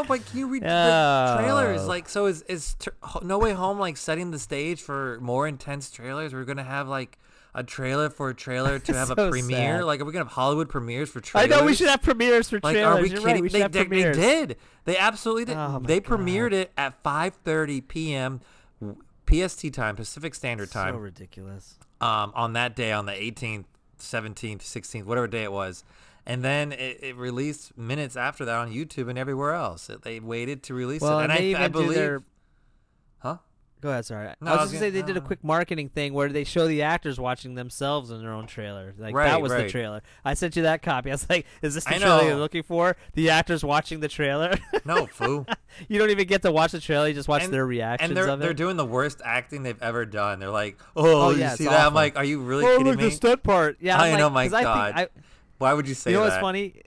But 0.08 0.26
can 0.26 0.40
you 0.40 0.48
read 0.48 0.64
the 0.64 1.36
trailers? 1.40 1.86
Like, 1.88 2.10
so 2.10 2.26
is 2.28 2.42
is 2.44 2.76
tr- 2.80 2.90
No 3.24 3.38
Way 3.38 3.54
Home 3.54 3.80
like 3.80 3.98
setting 3.98 4.32
the 4.32 4.40
stage 4.40 4.82
for 4.82 5.20
more 5.22 5.48
intense 5.48 5.90
trailers? 5.92 6.34
We're 6.34 6.46
gonna 6.46 6.64
have 6.64 6.88
like 6.88 7.18
a 7.54 7.64
trailer 7.64 8.10
for 8.10 8.30
a 8.30 8.36
trailer 8.36 8.78
to 8.78 8.94
have 8.94 9.10
a 9.10 9.16
premiere. 9.16 9.78
sad. 9.80 9.84
Like, 9.86 10.00
are 10.02 10.06
we 10.06 10.12
gonna 10.14 10.26
have 10.26 10.34
Hollywood 10.34 10.70
premieres 10.70 11.10
for 11.10 11.20
trailers? 11.22 11.46
I 11.46 11.48
trailers? 11.48 11.62
know 11.62 11.66
we 11.66 11.74
should 11.76 11.90
have 11.90 12.02
premieres 12.04 12.50
for 12.50 12.60
Like, 12.62 12.76
trailers. 12.76 13.00
are 13.00 13.02
we 13.02 13.10
You're 13.10 13.18
kidding? 13.20 13.34
right. 13.34 13.42
We 13.42 13.50
should 13.50 13.56
they, 13.56 13.62
have 13.62 13.72
they, 13.72 13.80
they 13.80 13.86
premieres. 13.88 14.16
did. 14.18 14.58
They 14.86 14.98
absolutely 14.98 15.46
did. 15.46 15.58
Oh, 15.58 15.80
my 15.80 15.88
they 15.88 16.00
premiered 16.00 16.54
it 16.54 16.72
at 16.78 17.02
5:30 17.04 17.88
p.m. 17.88 18.42
PST 19.30 19.74
time, 19.74 19.96
Pacific 19.96 20.34
Standard 20.36 20.72
Time 20.72 20.94
So 20.94 21.00
ridiculous. 21.00 21.76
um, 22.00 22.32
on 22.36 22.54
that 22.54 22.76
day, 22.76 22.92
on 22.94 23.06
the 23.08 23.12
18th, 23.12 23.66
17th, 24.00 24.60
16th, 24.62 25.04
whatever 25.06 25.28
day 25.28 25.44
it 25.44 25.52
was. 25.52 25.84
And 26.28 26.44
then 26.44 26.74
it, 26.74 27.00
it 27.04 27.16
released 27.16 27.78
minutes 27.78 28.16
after 28.16 28.46
that 28.46 28.56
on 28.58 28.72
YouTube 28.72 29.10
and 29.10 29.18
everywhere 29.18 29.54
else. 29.54 29.90
It- 29.90 30.02
they 30.04 30.20
waited 30.20 30.62
to 30.64 30.74
release 30.74 31.02
Well, 31.02 31.20
it, 31.20 31.24
and 31.24 31.32
and 31.32 31.40
they 31.42 31.56
I, 31.56 31.66
I 31.66 31.68
believe, 31.70 31.94
their. 31.96 32.24
huh? 33.20 33.38
Go 33.80 33.90
ahead. 33.92 34.06
Sorry. 34.06 34.28
No, 34.42 34.52
I 34.52 34.56
I 34.56 34.56
was 34.56 34.62
was 34.64 34.72
just 34.72 34.82
gonna 34.82 34.92
say 34.92 34.92
gonna- 34.92 35.06
they 35.06 35.14
did 35.14 35.18
a 35.24 35.26
quick 35.26 35.44
marketing 35.44 35.90
thing 35.90 36.14
where 36.14 36.30
they 36.30 36.44
show 36.44 36.68
the 36.68 36.82
actors 36.82 37.20
watching 37.20 37.54
themselves 37.54 38.10
in 38.10 38.20
their 38.22 38.34
own 38.34 38.48
trailer. 38.48 38.94
Like 38.98 39.14
that 39.14 39.20
Right, 39.20 39.42
was 39.42 39.52
the 39.52 39.70
trailer. 39.70 40.02
I 40.26 40.34
sent 40.34 40.56
you 40.56 40.64
that 40.64 40.82
copy. 40.82 41.10
I 41.12 41.14
was 41.14 41.30
like, 41.30 41.46
"Is 41.62 41.76
this 41.76 41.84
the 41.86 41.94
I 41.96 41.98
trailer 42.00 42.24
you're 42.24 42.36
looking 42.38 42.64
for? 42.64 42.98
The 43.14 43.30
actors 43.30 43.64
watching 43.64 44.00
the 44.00 44.08
trailer? 44.08 44.56
No, 44.84 45.06
foo. 45.06 45.46
you 45.88 46.00
don't 46.00 46.10
even 46.10 46.28
get 46.28 46.42
to 46.42 46.52
watch 46.52 46.72
the 46.72 46.80
trailer. 46.82 47.08
You 47.08 47.14
just 47.14 47.28
watch 47.30 47.44
and, 47.44 47.54
their 47.54 47.68
reactions 47.68 48.10
and 48.10 48.18
they're 48.18 48.36
they're 48.36 48.54
doing 48.56 48.78
the 48.78 48.86
worst 48.86 49.22
acting 49.24 49.62
they've 49.62 49.82
ever 49.82 50.06
done. 50.08 50.40
They're 50.40 50.50
like, 50.50 50.78
"Oh, 50.96 51.28
Oh, 51.28 51.30
you 51.30 51.38
yeah, 51.40 51.54
see 51.56 51.66
that?" 51.66 51.86
I'm 51.86 51.94
like, 51.94 52.18
"Are 52.18 52.26
you 52.26 52.42
really 52.42 52.66
oh, 52.66 52.78
kidding 52.80 52.88
look 52.88 52.98
me?" 52.98 53.06
the 53.06 53.12
stunt 53.12 53.44
part. 53.44 53.78
Yeah, 53.80 53.98
I 54.02 54.10
I'm 54.10 54.18
know, 54.18 54.26
like, 54.30 54.34
my 54.34 54.46
'cause 54.46 54.54
I 54.54 54.58
think 54.58 54.66
God. 54.66 54.94
I- 54.96 55.08
Why 55.58 55.74
would 55.74 55.88
you 55.88 55.94
say 55.96 56.12
you 56.12 56.18
know 56.18 56.24
that? 56.24 56.30
what's 56.30 56.42
funny? 56.42 56.82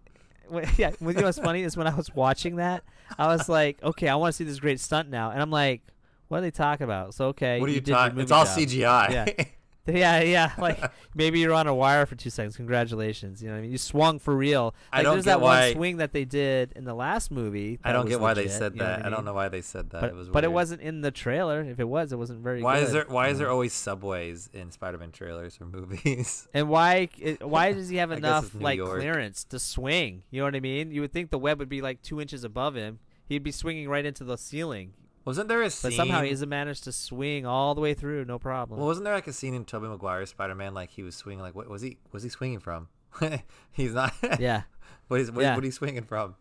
Yeah, 0.76 0.90
you 1.00 1.12
know 1.12 1.22
what's 1.22 1.38
funny 1.38 1.62
is 1.62 1.76
when 1.76 1.86
I 1.86 1.94
was 1.94 2.12
watching 2.12 2.56
that, 2.56 2.82
I 3.16 3.28
was 3.28 3.48
like, 3.48 3.80
okay, 3.84 4.08
I 4.08 4.16
want 4.16 4.32
to 4.34 4.36
see 4.36 4.42
this 4.42 4.58
great 4.58 4.80
stunt 4.80 5.08
now, 5.08 5.30
and 5.30 5.40
I'm 5.40 5.52
like, 5.52 5.80
what 6.26 6.38
are 6.38 6.40
they 6.40 6.50
talking 6.50 6.82
about? 6.82 7.14
So 7.14 7.26
okay, 7.26 7.60
What 7.60 7.68
are 7.68 7.72
you 7.72 7.82
your 7.84 7.96
talking? 7.96 8.18
It's 8.18 8.32
all 8.32 8.44
job. 8.44 8.58
CGI. 8.58 9.10
Yeah. 9.10 9.44
Yeah, 9.86 10.20
yeah. 10.20 10.52
Like 10.58 10.78
maybe 11.14 11.40
you're 11.40 11.54
on 11.54 11.66
a 11.66 11.74
wire 11.74 12.06
for 12.06 12.14
two 12.14 12.30
seconds. 12.30 12.56
Congratulations. 12.56 13.42
You 13.42 13.48
know 13.48 13.54
what 13.54 13.58
I 13.58 13.62
mean? 13.62 13.72
You 13.72 13.78
swung 13.78 14.18
for 14.18 14.36
real. 14.36 14.74
I 14.92 15.02
don't 15.02 15.14
there's 15.14 15.24
get 15.24 15.30
that 15.32 15.40
why- 15.40 15.66
one 15.68 15.72
swing 15.74 15.96
that 15.96 16.12
they 16.12 16.24
did 16.24 16.72
in 16.76 16.84
the 16.84 16.94
last 16.94 17.30
movie. 17.30 17.80
I 17.82 17.92
don't 17.92 18.08
get 18.08 18.20
why 18.20 18.34
they 18.34 18.48
said 18.48 18.74
you 18.74 18.78
know 18.80 18.84
that. 18.84 19.04
I, 19.06 19.10
don't 19.10 19.24
know 19.24 19.32
why 19.34 19.48
they 19.48 19.62
said 19.62 19.90
that. 19.90 20.00
But, 20.02 20.10
it 20.10 20.14
was 20.16 20.28
but 20.28 20.44
it 20.44 20.52
wasn't 20.52 20.80
in 20.82 21.00
the 21.00 21.10
trailer. 21.10 21.62
If 21.62 21.80
it 21.80 21.88
was, 21.88 22.12
it 22.12 22.16
wasn't 22.16 22.40
very 22.40 22.62
Why 22.62 22.78
good. 22.78 22.86
is 22.86 22.92
there 22.92 23.04
why 23.08 23.28
is 23.28 23.38
there 23.38 23.50
always 23.50 23.72
subways 23.72 24.48
in 24.52 24.70
Spider-Man 24.70 25.12
trailers 25.12 25.58
or 25.60 25.66
movies? 25.66 26.46
And 26.54 26.68
why 26.68 27.08
why 27.40 27.72
does 27.72 27.88
he 27.88 27.96
have 27.96 28.10
enough 28.10 28.54
like 28.54 28.76
York. 28.76 28.98
clearance 29.00 29.44
to 29.44 29.58
swing? 29.58 30.22
You 30.30 30.40
know 30.40 30.44
what 30.44 30.54
I 30.54 30.60
mean? 30.60 30.92
You 30.92 31.00
would 31.00 31.12
think 31.12 31.30
the 31.30 31.38
web 31.38 31.58
would 31.58 31.68
be 31.68 31.80
like 31.80 32.02
two 32.02 32.20
inches 32.20 32.44
above 32.44 32.74
him. 32.74 32.98
He'd 33.26 33.42
be 33.42 33.52
swinging 33.52 33.88
right 33.88 34.04
into 34.04 34.24
the 34.24 34.36
ceiling, 34.36 34.92
Wasn't 35.24 35.48
there 35.48 35.62
a 35.62 35.70
scene? 35.70 35.90
but 35.90 35.96
somehow 35.96 36.22
he 36.22 36.30
has 36.30 36.44
managed 36.46 36.84
to 36.84 36.92
swing 36.92 37.44
all 37.46 37.74
the 37.74 37.80
way 37.80 37.92
through, 37.94 38.24
no 38.24 38.38
problem. 38.38 38.78
Well, 38.78 38.86
wasn't 38.86 39.04
there 39.04 39.14
like 39.14 39.26
a 39.26 39.32
scene 39.32 39.54
in 39.54 39.64
Tobey 39.64 39.86
Maguire's 39.86 40.30
Spider-Man 40.30 40.72
like 40.74 40.90
he 40.90 41.02
was 41.02 41.14
swinging 41.14 41.42
like 41.42 41.54
what 41.54 41.68
was 41.68 41.82
he 41.82 41.98
was 42.12 42.22
he 42.22 42.28
swinging 42.28 42.60
from? 42.60 42.88
He's 43.72 43.92
not. 43.94 44.14
yeah, 44.40 44.62
what 45.08 45.20
is 45.20 45.30
what, 45.30 45.42
Yeah. 45.42 45.54
what 45.54 45.62
are 45.62 45.66
you 45.66 45.72
swinging 45.72 46.04
from? 46.04 46.36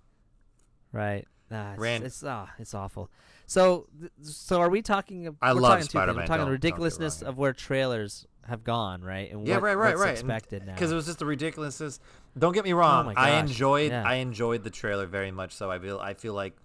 right. 0.91 1.25
Nah, 1.51 1.71
it's, 1.71 1.79
Rand- 1.81 2.03
it's 2.03 2.23
ah, 2.23 2.47
it's 2.59 2.75
awful. 2.75 3.09
So, 3.47 3.87
th- 3.99 4.11
so 4.21 4.61
are 4.61 4.69
we 4.69 4.83
talking? 4.83 5.35
I 5.41 5.53
we're 5.53 5.61
love 5.61 5.71
talking. 5.71 5.85
Spider-Man, 5.89 6.21
We're 6.23 6.27
talking 6.27 6.45
the 6.45 6.51
ridiculousness 6.51 7.23
of 7.23 7.39
where 7.39 7.53
trailers 7.53 8.27
have 8.47 8.63
gone, 8.63 9.01
right? 9.01 9.31
And 9.31 9.47
Yeah, 9.47 9.55
what, 9.55 9.63
right, 9.63 9.73
right, 9.77 9.89
what's 9.95 10.01
right. 10.01 10.11
Expected 10.11 10.67
now. 10.67 10.73
Because 10.75 10.91
it 10.91 10.95
was 10.95 11.07
just 11.07 11.17
the 11.17 11.25
ridiculousness. 11.25 11.99
Don't 12.37 12.53
get 12.53 12.63
me 12.65 12.73
wrong. 12.73 13.07
my 13.07 13.13
I 13.15 13.39
enjoyed 13.39 13.89
yeah. 13.91 14.03
I 14.07 14.15
enjoyed 14.15 14.63
the 14.63 14.69
trailer 14.69 15.07
very 15.07 15.31
much. 15.31 15.53
So 15.55 15.71
I 15.71 15.79
feel 15.79 15.99
I 15.99 16.13
feel 16.13 16.33
like 16.35 16.55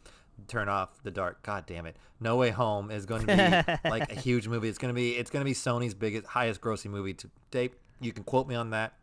turn 0.48 0.68
off 0.68 1.02
the 1.02 1.10
dark. 1.10 1.42
God 1.42 1.64
damn 1.66 1.86
it. 1.86 1.96
No 2.20 2.36
Way 2.36 2.50
Home 2.50 2.90
is 2.90 3.06
going 3.06 3.26
to 3.26 3.76
be 3.84 3.88
like 3.88 4.10
a 4.12 4.14
huge 4.18 4.48
movie. 4.48 4.68
It's 4.68 4.78
going 4.78 4.92
to 4.92 4.94
be 4.94 5.12
it's 5.12 5.30
going 5.30 5.40
to 5.40 5.48
be 5.48 5.54
Sony's 5.54 5.94
biggest 5.94 6.26
highest 6.26 6.60
grossing 6.60 6.90
movie 6.90 7.14
to 7.14 7.30
date. 7.50 7.74
You 8.00 8.12
can 8.12 8.24
quote 8.24 8.46
me 8.48 8.54
on 8.54 8.70
that. 8.70 8.94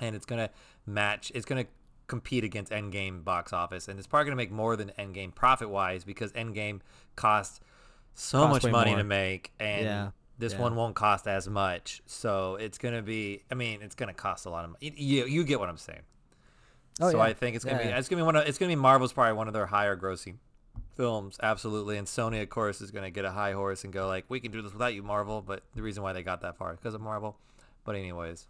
And 0.00 0.16
it's 0.16 0.24
going 0.26 0.40
to 0.46 0.50
match 0.86 1.30
it's 1.34 1.44
going 1.44 1.64
to 1.64 1.70
compete 2.08 2.44
against 2.44 2.72
Endgame 2.72 3.22
box 3.24 3.52
office 3.52 3.88
and 3.88 3.98
it's 3.98 4.06
probably 4.06 4.24
going 4.26 4.32
to 4.32 4.36
make 4.36 4.50
more 4.50 4.76
than 4.76 4.92
Endgame 4.98 5.34
profit 5.34 5.70
wise 5.70 6.04
because 6.04 6.32
Endgame 6.32 6.80
cost 7.16 7.62
so 8.14 8.40
Cost 8.46 8.64
much 8.64 8.72
money 8.72 8.90
more. 8.90 8.98
to 8.98 9.04
make 9.04 9.52
and 9.60 9.84
Yeah, 9.84 10.08
this 10.38 10.52
yeah. 10.52 10.60
one 10.60 10.74
won't 10.76 10.94
cost 10.94 11.26
as 11.26 11.48
much. 11.48 12.02
So 12.06 12.56
it's 12.56 12.78
going 12.78 12.94
to 12.94 13.02
be 13.02 13.42
I 13.50 13.54
mean, 13.54 13.80
it's 13.82 13.94
going 13.94 14.08
to 14.08 14.14
cost 14.14 14.44
a 14.46 14.50
lot 14.50 14.64
of 14.64 14.70
money. 14.72 14.92
You, 14.96 15.26
you 15.26 15.44
get 15.44 15.60
what 15.60 15.68
I'm 15.68 15.76
saying. 15.78 16.02
Oh, 17.00 17.10
so 17.10 17.16
yeah. 17.16 17.22
I 17.22 17.32
think 17.32 17.56
it's 17.56 17.64
gonna 17.64 17.78
be 17.78 17.84
it's 17.84 18.08
gonna 18.08 18.20
be 18.20 18.26
one 18.26 18.36
of 18.36 18.46
it's 18.46 18.58
gonna 18.58 18.70
be 18.70 18.76
Marvel's 18.76 19.14
probably 19.14 19.32
one 19.32 19.48
of 19.48 19.54
their 19.54 19.64
higher 19.64 19.96
grossing 19.96 20.36
films, 21.02 21.36
absolutely. 21.42 21.98
And 21.98 22.06
Sony, 22.06 22.40
of 22.42 22.48
course, 22.48 22.80
is 22.80 22.92
gonna 22.92 23.10
get 23.10 23.24
a 23.24 23.32
high 23.32 23.54
horse 23.54 23.82
and 23.82 23.92
go 23.92 24.06
like, 24.06 24.24
we 24.28 24.38
can 24.38 24.52
do 24.52 24.62
this 24.62 24.72
without 24.72 24.94
you, 24.94 25.02
Marvel. 25.02 25.42
But 25.42 25.64
the 25.74 25.82
reason 25.82 26.04
why 26.04 26.12
they 26.12 26.22
got 26.22 26.42
that 26.42 26.56
far 26.56 26.72
is 26.72 26.78
because 26.78 26.94
of 26.94 27.00
Marvel. 27.00 27.36
But 27.84 27.96
anyways, 27.96 28.46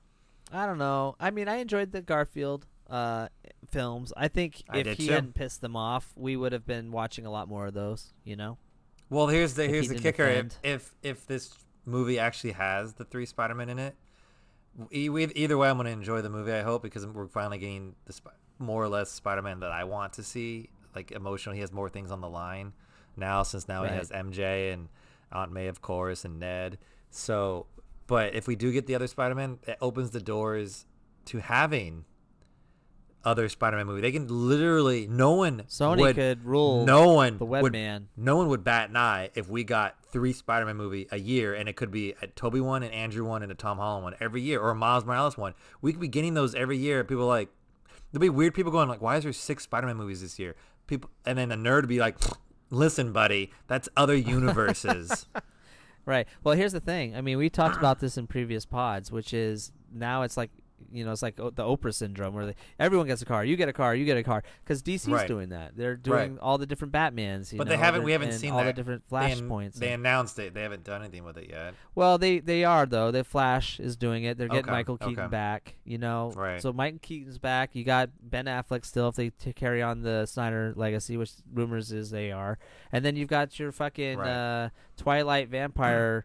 I 0.52 0.66
don't 0.66 0.76
know. 0.76 1.16
I 1.18 1.30
mean, 1.30 1.49
I 1.49 1.56
enjoyed 1.56 1.92
the 1.92 2.02
Garfield 2.02 2.66
uh, 2.90 3.28
films. 3.71 4.12
I 4.18 4.28
think 4.28 4.62
I 4.68 4.80
if 4.80 4.99
he 4.99 5.06
too. 5.06 5.12
hadn't 5.14 5.32
pissed 5.32 5.62
them 5.62 5.76
off, 5.76 6.12
we 6.14 6.37
would 6.37 6.52
have 6.52 6.66
been 6.66 6.92
watching 6.92 7.25
a 7.25 7.30
lot 7.30 7.49
more 7.49 7.68
of 7.68 7.73
those. 7.73 8.12
You 8.23 8.37
know? 8.37 8.59
Well, 9.09 9.28
here's 9.28 9.54
the 9.54 9.62
If 9.64 9.68
he 9.71 9.75
here's 9.76 9.88
the 9.88 9.99
kicker. 9.99 10.25
If, 10.25 10.59
if 10.62 10.94
if 11.02 11.26
this 11.26 11.54
movie 11.87 12.18
actually 12.18 12.52
has 12.52 12.92
the 12.92 13.06
three 13.06 13.25
Spider-Man 13.25 13.71
in 13.71 13.78
it, 13.78 13.94
e- 14.92 15.09
we- 15.09 15.25
either 15.35 15.56
way, 15.56 15.71
I'm 15.71 15.78
gonna 15.78 15.88
enjoy 15.88 16.21
the 16.21 16.28
movie. 16.28 16.52
I 16.52 16.61
hope 16.61 16.82
because 16.82 17.06
we're 17.06 17.28
finally 17.28 17.56
getting 17.56 17.94
the 18.04 18.12
Sp- 18.12 18.37
more 18.59 18.85
or 18.85 18.88
less 18.88 19.11
Spider-Man 19.11 19.61
that 19.61 19.73
I 19.73 19.85
want 19.85 20.12
to 20.14 20.23
see. 20.23 20.68
Like 20.94 21.11
emotional, 21.12 21.54
he 21.54 21.61
has 21.61 21.72
more 21.72 21.88
things 21.88 22.11
on 22.11 22.20
the 22.20 22.28
line 22.28 22.72
now 23.16 23.42
since 23.42 23.68
now 23.68 23.82
Right. 23.82 23.92
he 23.92 23.96
has 23.99 24.11
MJ 24.11 24.72
and 24.72 24.88
Aunt 25.30 25.52
May, 25.52 25.66
of 25.68 25.80
course, 25.80 26.25
and 26.25 26.38
Ned. 26.38 26.78
So, 27.11 27.66
but 28.06 28.34
if 28.34 28.46
we 28.46 28.56
do 28.56 28.72
get 28.72 28.87
the 28.87 28.94
other 28.94 29.06
Spider-Man, 29.06 29.58
it 29.66 29.78
opens 29.80 30.11
the 30.11 30.20
doors 30.20 30.87
to 31.26 31.38
having 31.38 32.04
other 33.25 33.49
Spider-Man 33.49 33.87
movie. 33.87 34.00
They 34.00 34.11
can 34.12 34.26
literally 34.28 35.06
no 35.06 35.32
one 35.32 35.62
Sony 35.68 36.00
would, 36.00 36.16
could 36.16 36.44
rule 36.44 36.84
no 36.84 37.12
one 37.12 37.38
the 37.38 37.44
would 37.44 37.72
Webman. 37.72 38.06
no 38.16 38.37
one 38.37 38.49
would 38.49 38.64
bat 38.64 38.90
an 38.90 38.96
eye 38.96 39.30
if 39.34 39.49
we 39.49 39.62
got 39.62 39.94
three 40.06 40.32
Spider-Man 40.32 40.76
movie 40.76 41.06
a 41.12 41.18
year, 41.18 41.54
and 41.54 41.68
it 41.68 41.76
could 41.76 41.92
be 41.92 42.14
a 42.20 42.26
Tobey 42.26 42.61
one, 42.61 42.82
and 42.82 42.92
Andrew 42.92 43.25
one, 43.25 43.42
and 43.44 43.52
a 43.52 43.54
Tom 43.54 43.78
Holland 43.78 44.02
one 44.04 44.14
every 44.20 44.42
year, 44.42 44.61
or 44.61 44.70
a 44.70 44.75
Miles 44.75 45.04
Morales 45.04 45.38
one. 45.38 45.54
We 45.80 45.92
could 45.92 46.00
be 46.00 46.08
getting 46.08 46.34
those 46.34 46.54
every 46.54 46.76
year. 46.78 47.04
People 47.04 47.26
like 47.26 47.49
there'll 48.11 48.20
be 48.20 48.28
weird 48.28 48.54
people 48.54 48.72
going 48.72 48.88
like, 48.88 49.00
"Why 49.00 49.16
is 49.16 49.22
there 49.22 49.32
six 49.32 49.64
Spider-Man 49.64 49.96
movies 49.96 50.20
this 50.20 50.38
year?" 50.40 50.56
People, 50.92 51.08
and 51.25 51.38
then 51.38 51.50
a 51.50 51.56
nerd 51.56 51.88
be 51.88 51.99
like, 51.99 52.16
"Listen, 52.68 53.12
buddy, 53.12 53.50
that's 53.66 53.88
other 53.96 54.14
universes." 54.14 55.26
Right. 56.04 56.26
Well, 56.42 56.56
here's 56.56 56.72
the 56.72 56.80
thing. 56.80 57.14
I 57.14 57.20
mean, 57.20 57.38
we 57.38 57.49
talked 57.49 57.76
about 57.76 58.00
this 58.00 58.18
in 58.18 58.26
previous 58.26 58.66
pods, 58.66 59.12
which 59.12 59.32
is 59.32 59.70
now 59.94 60.22
it's 60.22 60.37
like 60.37 60.50
you 60.90 61.04
know 61.04 61.12
it's 61.12 61.22
like 61.22 61.36
the 61.36 61.52
Oprah 61.52 61.94
syndrome 61.94 62.34
where 62.34 62.46
they, 62.46 62.54
everyone 62.78 63.06
gets 63.06 63.22
a 63.22 63.24
car, 63.24 63.44
you 63.44 63.56
get 63.56 63.68
a 63.68 63.72
car, 63.72 63.94
you 63.94 64.04
get 64.04 64.16
a 64.16 64.22
car, 64.22 64.42
because 64.64 64.82
DC's 64.82 65.08
Right. 65.08 65.28
doing 65.28 65.50
that. 65.50 65.76
They're 65.76 65.96
doing 65.96 66.38
all 66.40 66.58
the 66.58 66.66
different 66.66 66.92
Batmans. 66.92 67.52
You 67.52 67.58
but 67.58 67.66
know, 67.66 67.70
they 67.72 67.76
haven't. 67.76 68.02
We 68.02 68.12
haven't 68.12 68.32
seen 68.32 68.52
all 68.52 68.58
that. 68.58 68.64
the 68.66 68.72
different 68.72 69.02
They 69.10 69.16
an- 69.32 69.48
flashpoints. 69.48 69.74
They, 69.74 69.92
and- 69.92 70.00
announced 70.06 70.38
it. 70.38 70.54
They 70.54 70.62
haven't 70.62 70.84
done 70.84 71.02
anything 71.02 71.24
with 71.24 71.36
it 71.38 71.48
yet. 71.50 71.74
well, 71.94 72.18
they 72.18 72.38
they 72.40 72.64
are 72.64 72.86
though. 72.86 73.10
The 73.10 73.24
Flash 73.24 73.78
is 73.80 73.96
doing 73.96 74.24
it. 74.24 74.38
They're 74.38 74.48
getting 74.48 74.64
Okay, 74.64 74.70
Michael 74.72 74.96
Keaton 74.98 75.18
okay. 75.20 75.28
back. 75.30 75.76
You 75.84 75.98
know, 75.98 76.32
Right. 76.34 76.60
So 76.62 76.72
Michael 76.72 76.98
Keaton's 77.02 77.38
back. 77.38 77.74
You 77.74 77.84
got 77.84 78.10
Ben 78.22 78.46
Affleck 78.46 78.84
still 78.84 79.08
if 79.08 79.16
they 79.16 79.30
t- 79.30 79.52
carry 79.52 79.82
on 79.82 80.02
the 80.02 80.26
Snyder 80.26 80.72
legacy, 80.76 81.16
which 81.16 81.32
rumors 81.52 81.92
is 81.92 82.10
they 82.10 82.30
are. 82.32 82.58
And 82.92 83.04
then 83.04 83.16
you've 83.16 83.28
got 83.28 83.58
your 83.58 83.72
fucking 83.72 84.18
Right. 84.18 84.28
uh, 84.28 84.68
Twilight 84.96 85.48
vampire. 85.48 86.24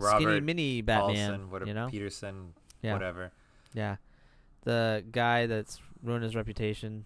Skinny 0.00 0.26
Robert 0.26 0.42
mini 0.42 0.82
Batman, 0.82 1.06
Paulson, 1.30 1.50
whatever, 1.50 1.68
you 1.68 1.74
know, 1.74 1.88
Peterson, 1.88 2.52
Yeah. 2.82 2.94
whatever. 2.94 3.30
Yeah, 3.74 3.96
the 4.62 5.04
guy 5.10 5.46
that's 5.46 5.80
ruined 6.02 6.24
his 6.24 6.34
reputation. 6.34 7.04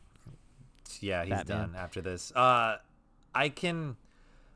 Yeah, 1.00 1.24
he's 1.24 1.30
Batman. 1.30 1.58
done 1.58 1.74
after 1.76 2.00
this. 2.00 2.32
Uh, 2.34 2.76
I 3.34 3.48
can. 3.48 3.96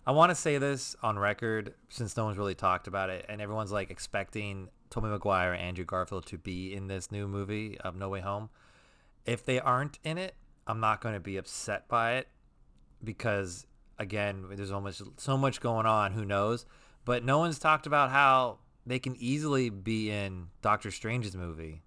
I 0.07 0.11
want 0.12 0.31
to 0.31 0.35
say 0.35 0.59
this 0.59 0.97
on 1.02 1.19
record 1.19 1.75
since 1.88 2.16
no 2.16 2.25
one's 2.25 2.38
really 2.38 2.54
talked 2.54 2.87
about 2.87 3.11
it, 3.11 3.26
and 3.28 3.40
everyone's 3.40 3.73
like 3.73 3.90
expecting 3.90 4.69
Tommy 4.90 5.09
Maguire 5.09 5.52
and 5.52 5.62
Andrew 5.62 5.85
Garfield 5.85 6.26
to 6.26 6.38
be 6.38 6.75
in 6.75 6.88
this 6.88 7.11
new 7.11 7.26
movie 7.26 7.78
of 7.81 7.97
No 7.97 8.09
Way 8.09 8.21
Home. 8.21 8.50
If 9.25 9.45
they 9.45 9.61
aren't 9.61 9.99
in 10.02 10.19
it, 10.19 10.35
I'm 10.66 10.81
not 10.81 11.00
going 11.00 11.14
to 11.14 11.21
be 11.21 11.37
upset 11.37 11.88
by 11.88 12.14
it 12.14 12.28
because 13.02 13.66
again, 13.99 14.45
there's 14.50 14.73
almost 14.73 15.02
so 15.19 15.38
much 15.38 15.61
going 15.61 15.87
on. 15.87 16.12
Who 16.12 16.25
knows? 16.25 16.66
But 17.04 17.25
no 17.25 17.38
one's 17.38 17.59
talked 17.59 17.87
about 17.87 18.11
how 18.11 18.59
they 18.85 18.99
can 18.99 19.16
easily 19.16 19.71
be 19.71 20.11
in 20.11 20.49
Doctor 20.61 20.90
Strange's 20.90 21.37
movie 21.37 21.83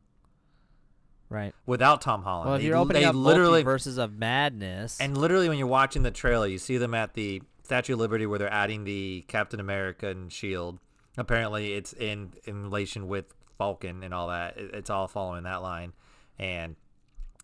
Right. 1.29 1.53
without 1.65 2.01
Tom 2.01 2.22
Holland. 2.24 2.46
Well, 2.48 2.55
if 2.55 2.62
They- 2.62 2.67
you're 2.67 2.77
opening 2.77 3.01
they 3.01 3.08
up 3.08 3.15
literally 3.15 3.63
verses 3.63 3.98
of 3.98 4.13
madness, 4.17 5.00
and 5.01 5.17
literally, 5.17 5.50
when 5.50 5.58
you're 5.58 5.67
watching 5.67 6.03
the 6.03 6.12
trailer, 6.12 6.48
you 6.48 6.58
see 6.60 6.77
them 6.77 6.94
at 6.94 7.13
the 7.13 7.41
Statue 7.63 7.94
of 7.94 8.00
Liberty 8.00 8.25
where 8.27 8.38
they're 8.39 8.53
adding 8.53 8.84
the 8.84 9.25
Captain 9.27 9.60
America 9.60 10.08
and 10.10 10.32
Shield. 10.32 10.79
Apparently, 11.17 11.74
it's 11.74 11.94
in 11.94 12.34
in 12.46 12.63
relation 12.63 13.08
with 13.08 13.34
Falcon 13.58 14.03
and 14.03 14.13
all 14.13 14.27
that. 14.27 14.58
It- 14.58 14.74
It's 14.75 14.89
all 14.89 15.08
following 15.08 15.44
that 15.44 15.62
line, 15.62 15.94
and 16.38 16.75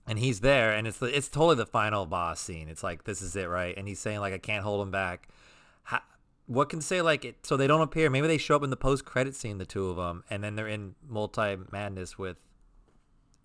and 0.08 0.20
he's 0.20 0.42
there, 0.42 0.72
and 0.74 0.88
it's 0.88 0.98
the, 0.98 1.06
it's 1.16 1.30
totally 1.30 1.56
the 1.56 1.66
final 1.66 2.06
boss 2.06 2.40
scene. 2.40 2.70
It's 2.70 2.84
like 2.84 3.04
this 3.06 3.22
is 3.22 3.36
it, 3.36 3.48
right? 3.50 3.76
And 3.78 3.88
he's 3.88 4.00
saying 4.00 4.20
like 4.20 4.34
I 4.34 4.38
can't 4.40 4.64
hold 4.64 4.82
him 4.82 4.92
back. 4.92 5.28
How, 5.84 6.02
what 6.48 6.70
can 6.70 6.82
say 6.82 7.02
like 7.02 7.24
it 7.26 7.46
so 7.46 7.56
they 7.58 7.68
don't 7.68 7.82
appear? 7.82 8.10
Maybe 8.10 8.28
they 8.28 8.38
show 8.38 8.56
up 8.56 8.64
in 8.64 8.70
the 8.72 8.78
post 8.78 9.06
credit 9.06 9.36
scene, 9.36 9.58
the 9.58 9.66
two 9.66 9.90
of 9.90 9.96
them, 9.98 10.24
and 10.30 10.44
then 10.44 10.56
they're 10.56 10.68
in 10.68 10.96
multi 11.08 11.56
madness 11.72 12.18
with 12.18 12.38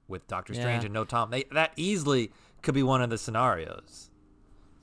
with 0.08 0.26
Doctor 0.26 0.54
Strange 0.54 0.82
Yeah. 0.82 0.86
and 0.86 0.94
no 0.94 1.04
Tom. 1.04 1.30
They, 1.30 1.44
that 1.52 1.72
easily 1.76 2.30
could 2.62 2.74
be 2.74 2.82
one 2.82 3.02
of 3.02 3.10
the 3.10 3.18
scenarios. 3.18 4.10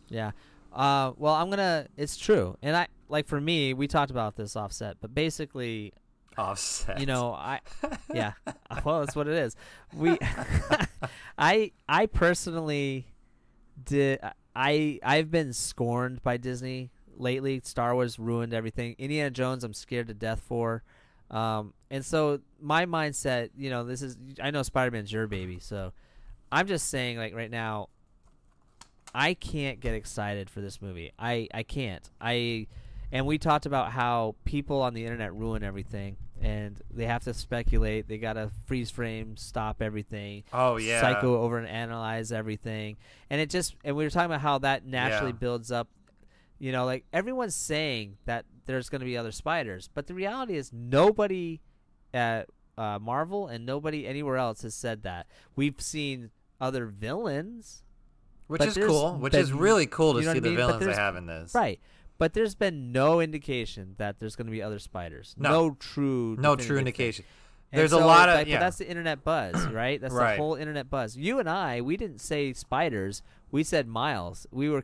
yeah. 0.10 0.32
Uh, 0.72 1.12
well, 1.18 1.36
I'm 1.36 1.52
gonna. 1.52 1.86
It's 1.98 2.18
true, 2.18 2.58
and 2.64 2.76
I 2.76 2.88
like 3.08 3.28
for 3.28 3.40
me, 3.40 3.76
we 3.76 3.88
talked 3.88 4.10
about 4.10 4.36
this 4.36 4.56
offset, 4.56 4.98
but 5.02 5.14
basically, 5.14 5.94
Offset. 6.36 7.00
you 7.00 7.06
know, 7.06 7.32
I 7.32 7.60
yeah. 8.14 8.32
Well, 8.84 9.02
that's 9.02 9.16
what 9.16 9.28
it 9.28 9.36
is. 9.36 9.56
We, 9.94 10.18
I 11.38 11.72
I 11.88 12.06
personally 12.08 13.06
did. 13.84 14.20
I 14.56 15.00
I've 15.04 15.30
been 15.32 15.54
scorned 15.54 16.24
by 16.24 16.38
Disney 16.38 16.92
lately. 17.16 17.62
Star 17.64 17.94
Wars 17.94 18.18
ruined 18.18 18.54
everything. 18.54 18.96
Indiana 18.98 19.30
Jones, 19.30 19.64
I'm 19.64 19.74
scared 19.76 20.08
to 20.08 20.14
death 20.14 20.42
for. 20.42 20.84
Um, 21.34 21.74
and 21.90 22.06
so 22.06 22.40
my 22.62 22.86
mindset, 22.86 23.50
you 23.58 23.70
know, 23.70 23.84
this 23.84 24.02
is 24.02 24.16
I 24.42 24.52
know 24.52 24.62
Spider 24.64 24.92
Man's 24.92 25.12
your 25.12 25.28
baby, 25.28 25.60
so 25.60 25.92
I'm 26.52 26.68
just 26.68 26.90
saying, 26.90 27.18
like 27.18 27.34
right 27.36 27.50
now, 27.52 27.90
I 29.16 29.34
can't 29.34 29.80
get 29.80 29.94
excited 29.96 30.50
for 30.50 30.62
this 30.62 30.82
movie. 30.82 31.12
I 31.18 31.48
I 31.54 31.64
can't. 31.64 32.08
I 32.22 32.68
and 33.12 33.26
we 33.26 33.38
talked 33.38 33.66
about 33.66 33.92
how 33.92 34.36
people 34.46 34.82
on 34.82 34.94
the 34.94 35.04
internet 35.04 35.34
ruin 35.34 35.64
everything 35.64 36.18
and 36.42 36.82
they 36.92 37.06
have 37.06 37.24
to 37.24 37.34
speculate. 37.34 38.08
They 38.08 38.18
got 38.18 38.34
to 38.34 38.50
freeze 38.66 38.90
frame, 38.92 39.38
stop 39.38 39.82
everything, 39.82 40.44
oh 40.52 40.78
yeah. 40.78 41.00
psycho 41.02 41.42
over 41.42 41.58
and 41.58 41.68
analyze 41.68 42.32
everything. 42.32 42.98
And 43.30 43.40
it 43.40 43.50
just 43.50 43.76
and 43.84 43.96
we 43.96 44.04
were 44.04 44.10
talking 44.10 44.26
about 44.26 44.42
how 44.42 44.58
that 44.60 44.86
naturally 44.86 45.32
Yeah. 45.32 45.38
builds 45.38 45.72
up. 45.72 45.88
You 46.60 46.72
know, 46.72 46.86
like 46.86 47.06
everyone's 47.12 47.56
saying 47.56 48.18
that 48.26 48.46
there's 48.66 48.90
going 48.90 49.00
to 49.02 49.06
be 49.06 49.18
other 49.18 49.32
spiders, 49.32 49.90
but 49.94 50.08
the 50.08 50.14
reality 50.14 50.56
is 50.56 50.72
nobody 50.74 51.62
at 52.14 52.48
uh, 52.78 53.00
Marvel 53.00 53.48
and 53.48 53.66
nobody 53.66 54.08
anywhere 54.08 54.38
else 54.38 54.62
has 54.64 54.74
said 54.74 55.04
that. 55.04 55.28
We've 55.56 55.80
seen 55.80 56.32
other 56.62 56.86
villains, 56.86 57.84
Which 58.48 58.62
is 58.64 58.78
cool. 58.78 59.16
Which 59.18 59.34
is 59.34 59.52
really 59.52 59.86
cool 59.86 60.14
to 60.14 60.20
you 60.20 60.26
know 60.26 60.34
see 60.34 60.40
the 60.40 60.50
mean? 60.50 60.58
Villains 60.58 60.86
they 60.86 60.94
have 60.94 61.16
in 61.16 61.26
this. 61.26 61.54
right? 61.54 61.80
But 62.18 62.34
there's 62.34 62.56
been 62.56 62.92
no 62.92 63.20
indication 63.20 63.96
that 63.98 64.20
there's 64.20 64.36
going 64.36 64.46
to 64.48 64.52
be 64.52 64.62
other 64.62 64.80
spiders. 64.80 65.36
No. 65.38 65.76
true. 65.80 66.36
No 66.40 66.56
true 66.56 66.78
indication. 66.78 67.26
And 67.72 67.80
There's 67.80 67.92
a 67.92 67.98
lot 67.98 68.30
of 68.30 68.36
like, 68.36 68.46
but 68.46 68.52
yeah. 68.52 68.60
that's 68.60 68.78
the 68.78 68.88
internet 68.88 69.24
buzz, 69.24 69.66
right? 69.72 70.00
That's 70.00 70.14
Right. 70.14 70.36
the 70.36 70.42
whole 70.42 70.54
internet 70.56 70.92
buzz. 70.92 71.18
You 71.18 71.40
and 71.40 71.50
I, 71.50 71.82
we 71.82 71.98
didn't 71.98 72.22
say 72.22 72.54
spiders. 72.54 73.24
We 73.52 73.64
said 73.64 73.88
Miles. 73.88 74.46
We 74.52 74.70
were, 74.70 74.84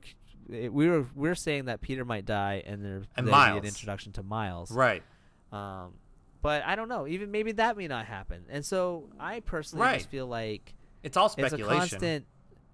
we 0.50 0.90
were, 0.90 1.06
we 1.16 1.30
are 1.30 1.36
saying 1.36 1.66
that 1.66 1.80
Peter 1.82 2.04
might 2.06 2.26
die, 2.26 2.64
and 2.66 2.84
there 2.84 3.02
And 3.16 3.28
there'd 3.28 3.54
be 3.54 3.58
an 3.60 3.66
introduction 3.66 4.12
to 4.14 4.24
Miles. 4.24 4.72
right. 4.72 5.04
Um, 5.52 5.94
but 6.42 6.64
I 6.66 6.76
don't 6.76 6.88
know. 6.90 7.08
Even 7.08 7.32
maybe 7.32 7.52
that 7.54 7.76
may 7.78 7.88
not 7.88 8.06
happen. 8.06 8.46
And 8.50 8.66
so 8.66 9.10
I 9.20 9.42
personally 9.42 9.84
Right. 9.86 9.98
just 9.98 10.10
feel 10.10 10.28
like 10.28 10.74
It's 11.04 11.18
all 11.18 11.26
it's 11.26 11.36
a 11.38 11.48
speculation. 11.48 11.80
constant. 11.80 12.26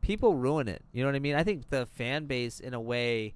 People 0.01 0.36
ruin 0.36 0.67
it. 0.67 0.84
You 0.94 1.01
know 1.03 1.08
what 1.10 1.15
I 1.15 1.20
mean? 1.20 1.36
I 1.36 1.44
think 1.44 1.70
the 1.70 1.86
fan 1.88 2.25
base, 2.25 2.60
in 2.60 2.74
a 2.75 2.79
way, 2.82 3.34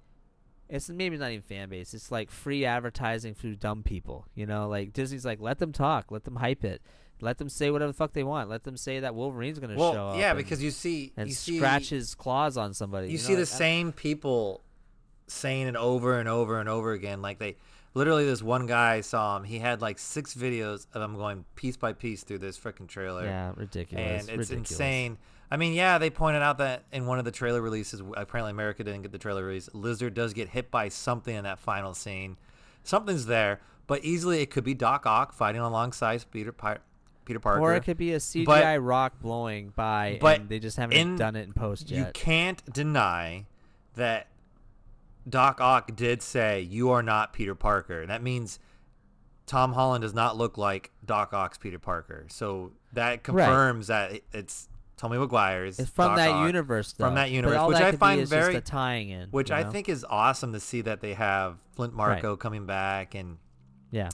it's 0.67 0.87
maybe 0.89 1.17
not 1.17 1.31
even 1.31 1.41
fan 1.41 1.67
base. 1.69 1.95
It's 1.95 2.11
like 2.11 2.29
free 2.29 2.63
advertising 2.63 3.33
through 3.33 3.55
dumb 3.55 3.81
people. 3.81 4.27
You 4.35 4.45
know, 4.45 4.67
like 4.69 4.93
Disney's 4.93 5.25
like, 5.25 5.39
let 5.41 5.57
them 5.57 5.71
talk, 5.71 6.11
let 6.11 6.25
them 6.25 6.35
hype 6.35 6.63
it, 6.63 6.81
let 7.21 7.37
them 7.37 7.49
say 7.49 7.69
whatever 7.71 7.91
the 7.91 7.97
fuck 7.97 8.13
they 8.13 8.23
want, 8.23 8.49
let 8.49 8.63
them 8.63 8.77
say 8.77 8.99
that 9.01 9.15
Wolverine's 9.15 9.59
gonna 9.59 9.75
show 9.75 10.09
up. 10.09 10.17
yeah, 10.17 10.29
and, 10.31 10.37
because 10.37 10.61
you 10.63 10.71
see 10.71 11.11
and 11.17 11.27
you 11.29 11.33
see 11.35 11.57
scratch 11.57 11.89
his 11.89 12.15
claws 12.15 12.57
on 12.57 12.73
somebody. 12.73 13.07
you 13.07 13.13
You, 13.13 13.17
see 13.17 13.33
the 13.35 13.41
like, 13.41 13.47
same 13.47 13.91
people 13.91 14.61
saying 15.27 15.67
it 15.67 15.75
over 15.75 16.19
and 16.19 16.27
over 16.29 16.59
and 16.59 16.67
over 16.69 16.91
again. 16.93 17.21
Like 17.21 17.39
they 17.39 17.55
literally 17.93 18.25
this 18.25 18.41
one 18.41 18.65
guy 18.67 18.93
I 18.95 19.01
saw 19.01 19.37
him, 19.37 19.43
he 19.43 19.59
had 19.59 19.81
like 19.81 19.99
six 19.99 20.33
videos 20.33 20.87
of 20.93 21.01
him 21.01 21.15
going 21.15 21.45
piece 21.55 21.77
by 21.77 21.93
piece 21.93 22.23
through 22.23 22.39
this 22.39 22.57
freaking 22.57 22.87
trailer. 22.87 23.23
Yeah, 23.25 23.53
ridiculous. 23.55 24.21
and 24.21 24.29
it's 24.39 24.49
ridiculous. 24.49 24.71
insane. 24.71 25.17
I 25.51 25.57
mean, 25.57 25.73
yeah, 25.73 25.97
they 25.97 26.11
pointed 26.11 26.43
out 26.43 26.59
that 26.59 26.83
in 26.91 27.07
one 27.07 27.17
of 27.17 27.25
the 27.25 27.31
trailer 27.31 27.59
releases, 27.59 28.01
apparently 28.15 28.51
America 28.51 28.83
didn't 28.83 29.01
get 29.01 29.11
the 29.11 29.17
trailer 29.17 29.43
release. 29.43 29.67
Lizard 29.73 30.13
does 30.13 30.33
get 30.33 30.49
hit 30.49 30.69
by 30.69 30.89
something 30.89 31.35
in 31.35 31.43
that 31.43 31.57
final 31.57 31.95
scene. 31.95 32.37
Something's 32.83 33.25
there, 33.25 33.59
but 33.87 34.03
easily 34.05 34.41
it 34.41 34.51
could 34.51 34.63
be 34.63 34.75
Doc 34.75 35.07
Ock 35.07 35.33
fighting 35.33 35.61
alongside 35.61 36.23
Peter 36.31 36.51
Pi- 36.51 36.77
Peter 37.29 37.39
Parker. 37.39 37.61
Or 37.61 37.75
it 37.75 37.83
could 37.83 37.97
be 37.97 38.13
a 38.13 38.17
CGI 38.17 38.83
rock 38.83 39.21
blowing 39.21 39.71
by, 39.75 40.17
but 40.19 40.39
and 40.39 40.49
they 40.49 40.57
just 40.57 40.77
haven't 40.77 40.97
in- 40.97 41.15
done 41.15 41.35
it 41.35 41.43
in 41.43 41.53
post 41.53 41.91
yet. 41.91 41.99
you 41.99 42.11
can't 42.11 42.63
deny 42.73 43.45
that 43.93 44.29
Doc 45.29 45.61
Ock 45.61 45.95
did 45.95 46.23
say 46.23 46.59
you 46.61 46.89
are 46.89 47.03
not 47.03 47.31
Peter 47.31 47.53
Parker. 47.53 48.07
That 48.07 48.23
means 48.23 48.57
Tom 49.45 49.73
Holland 49.73 50.01
does 50.01 50.15
not 50.15 50.37
look 50.37 50.57
like 50.57 50.89
Doc 51.05 51.31
Ock's 51.31 51.59
Peter 51.59 51.77
Parker. 51.77 52.25
So 52.29 52.71
that 52.93 53.21
confirms 53.21 53.87
that 53.87 54.21
it's 54.33 54.67
Tommy 54.97 55.19
Maguire's. 55.19 55.77
It's 55.77 55.91
from 55.91 56.07
Doc 56.07 56.17
that 56.17 56.29
Ock, 56.31 56.47
universe, 56.47 56.93
though. 56.93 57.05
From 57.05 57.13
that 57.13 57.29
universe, 57.29 57.67
which 57.67 57.77
that 57.77 57.93
I 57.93 57.97
find 57.97 58.27
very, 58.27 58.59
tying 58.61 59.09
in. 59.09 59.29
which 59.29 59.51
I 59.51 59.61
know? 59.61 59.69
think 59.69 59.87
is 59.87 60.03
awesome 60.09 60.53
to 60.53 60.59
see 60.59 60.81
that 60.81 61.01
they 61.01 61.13
have 61.13 61.57
Flint 61.75 61.93
Marko 61.93 62.35
coming 62.35 62.65
back 62.65 63.13
and 63.13 63.37
yeah, 63.91 64.09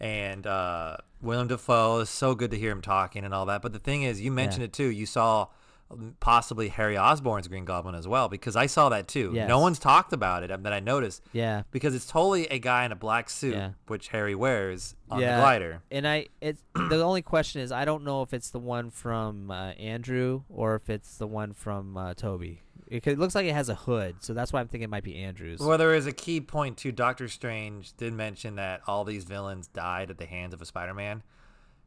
and 0.00 0.46
uh, 0.46 0.96
Willem 1.20 1.48
Dafoe. 1.48 2.00
It's 2.00 2.10
so 2.10 2.34
good 2.34 2.50
to 2.52 2.58
hear 2.58 2.70
him 2.70 2.80
talking 2.82 3.24
and 3.24 3.34
all 3.34 3.46
that. 3.46 3.62
But 3.62 3.72
the 3.72 3.78
thing 3.78 4.02
is, 4.02 4.20
you 4.20 4.30
mentioned 4.32 4.64
it 4.64 4.72
too. 4.72 4.86
You 4.88 5.06
saw 5.06 5.48
um, 5.90 6.16
possibly 6.20 6.68
Harry 6.68 6.96
Osborn's 6.96 7.48
Green 7.48 7.64
Goblin 7.64 7.94
as 7.94 8.06
well 8.08 8.28
because 8.28 8.56
I 8.56 8.66
saw 8.66 8.88
that 8.90 9.08
too. 9.08 9.32
Yes. 9.34 9.48
No 9.48 9.58
one's 9.58 9.78
talked 9.78 10.12
about 10.12 10.42
it 10.42 10.50
um, 10.50 10.62
that 10.62 10.72
I 10.72 10.80
noticed 10.80 11.22
yeah, 11.32 11.62
because 11.72 11.94
it's 11.94 12.06
totally 12.06 12.46
a 12.46 12.58
guy 12.58 12.84
in 12.84 12.92
a 12.92 12.96
black 12.96 13.28
suit, 13.28 13.54
Yeah. 13.54 13.70
which 13.88 14.08
Harry 14.08 14.34
wears 14.34 14.94
on 15.10 15.20
Yeah. 15.20 15.36
the 15.36 15.42
glider. 15.42 15.82
and 15.90 16.06
I 16.06 16.26
it's 16.40 16.62
the 16.74 17.02
only 17.02 17.22
question 17.22 17.60
is 17.60 17.72
I 17.72 17.84
don't 17.84 18.04
know 18.04 18.22
if 18.22 18.32
it's 18.32 18.50
the 18.50 18.60
one 18.60 18.90
from 18.90 19.50
uh, 19.50 19.70
Andrew 19.72 20.42
or 20.48 20.76
if 20.76 20.88
it's 20.88 21.18
the 21.18 21.26
one 21.26 21.52
from 21.52 21.96
uh, 21.96 22.14
Tobey. 22.14 22.62
It, 22.90 23.06
it 23.06 23.18
looks 23.18 23.34
like 23.36 23.46
it 23.46 23.54
has 23.54 23.68
a 23.68 23.74
hood, 23.74 24.16
so 24.18 24.34
that's 24.34 24.52
why 24.52 24.60
I'm 24.60 24.66
thinking 24.68 24.84
it 24.84 24.90
might 24.90 25.04
be 25.04 25.16
Andrew's. 25.16 25.60
Well, 25.60 25.78
there 25.78 25.94
is 25.94 26.06
a 26.06 26.12
key 26.12 26.40
point 26.40 26.76
too. 26.76 26.90
Doctor 26.92 27.28
Strange 27.28 27.96
did 27.96 28.12
mention 28.12 28.56
that 28.56 28.80
all 28.86 29.04
these 29.04 29.24
villains 29.24 29.68
died 29.68 30.10
at 30.10 30.18
the 30.18 30.26
hands 30.26 30.52
of 30.52 30.60
a 30.60 30.66
Spider-Man 30.66 31.22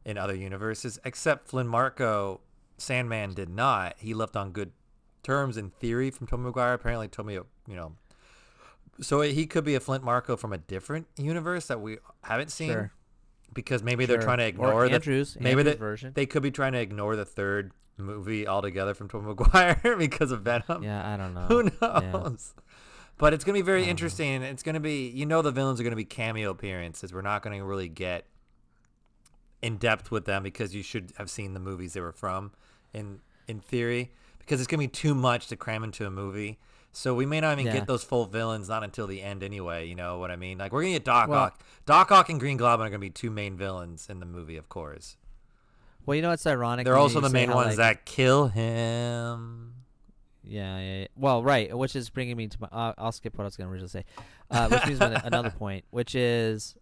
in 0.06 0.16
other 0.18 0.34
universes, 0.34 0.98
except 1.04 1.48
Flint 1.48 1.68
Marko. 1.68 2.40
Sandman 2.78 3.34
did 3.34 3.48
not. 3.50 3.94
He 3.98 4.14
left 4.14 4.34
on 4.34 4.50
good 4.50 4.72
terms 5.22 5.56
in 5.56 5.70
theory 5.70 6.10
from 6.10 6.26
Tobey 6.26 6.42
Maguire. 6.42 6.72
Apparently, 6.74 7.06
Tobey, 7.08 7.34
you 7.34 7.44
know, 7.76 7.92
so 9.00 9.20
he 9.20 9.46
could 9.46 9.64
be 9.64 9.74
a 9.74 9.80
Flint 9.80 10.02
Marko 10.04 10.36
from 10.36 10.52
a 10.52 10.58
different 10.58 11.06
universe 11.16 11.66
that 11.66 11.80
we 11.80 11.98
haven't 12.22 12.50
seen. 12.50 12.70
Sure. 12.72 12.92
Because 13.52 13.82
maybe 13.84 14.04
they're 14.06 14.20
trying 14.20 14.38
to 14.38 14.44
Or 14.44 14.48
ignore 14.48 14.88
the 14.88 14.94
Andrew's- 14.94 15.36
maybe 15.38 15.60
Andrew's 15.60 15.64
they, 15.66 15.78
version. 15.78 16.12
they 16.14 16.26
could 16.26 16.42
be 16.42 16.50
trying 16.50 16.72
to 16.72 16.80
ignore 16.80 17.14
the 17.14 17.24
third 17.24 17.70
movie 17.96 18.46
altogether 18.46 18.94
from 18.94 19.08
Tobey 19.08 19.26
Maguire 19.26 19.96
because 19.98 20.30
of 20.32 20.40
mm, 20.40 20.44
Venom. 20.66 20.82
yeah, 20.82 21.12
I 21.12 21.16
don't 21.16 21.34
know. 21.34 21.42
Who 21.46 21.70
Yeah. 21.80 22.10
knows? 22.12 22.54
But 23.16 23.32
it's 23.32 23.44
gonna 23.44 23.54
be 23.58 23.62
very 23.62 23.78
I 23.78 23.80
don't 23.82 23.86
know. 23.86 23.90
interesting. 23.92 24.42
It's 24.42 24.62
gonna 24.64 24.80
be 24.80 25.08
you 25.08 25.24
know 25.26 25.40
the 25.42 25.52
villains 25.52 25.80
are 25.80 25.84
gonna 25.84 25.94
be 25.96 26.04
cameo 26.04 26.50
appearances. 26.50 27.12
We're 27.12 27.22
not 27.22 27.42
gonna 27.42 27.64
really 27.64 27.88
get 27.88 28.26
in 29.62 29.76
depth 29.78 30.10
with 30.10 30.24
them 30.24 30.42
because 30.42 30.74
you 30.74 30.82
should 30.82 31.12
have 31.16 31.30
seen 31.30 31.54
the 31.54 31.60
movies 31.60 31.92
they 31.94 32.00
were 32.00 32.12
from 32.12 32.52
in 32.92 33.20
in 33.46 33.60
theory. 33.60 34.12
Because 34.38 34.60
it's 34.60 34.66
gonna 34.66 34.82
be 34.82 34.88
too 34.88 35.14
much 35.14 35.46
to 35.48 35.56
cram 35.56 35.84
into 35.84 36.06
a 36.06 36.10
movie. 36.10 36.58
So 36.92 37.14
we 37.14 37.24
may 37.26 37.40
not 37.40 37.52
even 37.58 37.66
Yeah. 37.66 37.78
get 37.78 37.86
those 37.86 38.04
full 38.04 38.26
villains 38.26 38.68
not 38.68 38.84
until 38.84 39.06
the 39.06 39.22
end 39.22 39.42
anyway, 39.42 39.86
you 39.88 39.94
know 39.94 40.18
what 40.18 40.30
I 40.30 40.36
mean? 40.36 40.58
Like 40.58 40.72
we're 40.72 40.82
gonna 40.82 40.92
get 40.94 41.04
Doc 41.04 41.28
Well- 41.28 41.38
Ock. 41.44 41.60
Doc 41.86 42.10
Ock 42.12 42.28
and 42.30 42.38
Green 42.38 42.56
Goblin 42.56 42.86
are 42.86 42.90
gonna 42.90 42.98
be 42.98 43.10
two 43.10 43.30
main 43.30 43.56
villains 43.56 44.08
in 44.10 44.20
the 44.20 44.26
movie, 44.26 44.56
of 44.56 44.68
course. 44.68 45.16
Well, 46.06 46.14
you 46.14 46.22
know 46.22 46.30
what's 46.30 46.46
ironic? 46.46 46.84
They're 46.84 46.96
also 46.96 47.20
the 47.20 47.30
main 47.30 47.48
how, 47.48 47.54
ones 47.56 47.68
like- 47.70 47.76
that 47.98 48.04
kill 48.06 48.48
him. 48.48 49.72
Yeah, 50.46 50.78
yeah, 50.78 50.98
yeah. 51.00 51.06
Well, 51.16 51.42
right, 51.42 51.74
which 51.76 51.96
is 51.96 52.10
bringing 52.10 52.36
me 52.36 52.48
to 52.48 52.58
my. 52.60 52.68
Uh, 52.70 52.92
I'll 52.98 53.12
skip 53.12 53.38
what 53.38 53.44
I 53.44 53.46
was 53.46 53.56
going 53.56 53.66
to 53.68 53.72
originally 53.72 53.88
say, 53.88 54.04
uh, 54.50 54.68
which 54.68 54.86
means 54.86 55.00
an- 55.00 55.14
another 55.24 55.48
point, 55.58 55.86
which 55.90 56.14
is 56.14 56.76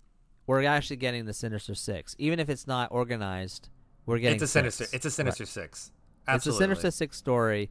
we're 0.48 0.64
actually 0.64 0.96
getting 0.96 1.26
the 1.26 1.32
Sinister 1.32 1.74
Six, 1.76 2.16
even 2.18 2.40
if 2.40 2.48
it's 2.50 2.66
not 2.66 2.88
organized. 2.90 3.68
We're 4.04 4.18
getting 4.18 4.34
It's 4.34 4.42
a 4.42 4.48
sinister 4.48 4.82
six. 4.84 4.94
it's 4.94 5.06
a 5.06 5.10
sinister 5.12 5.46
six. 5.46 5.92
Absolutely. 6.26 6.56
It's 6.56 6.56
a 6.56 6.64
Sinister 6.64 6.90
Six 6.90 7.16
story. 7.16 7.70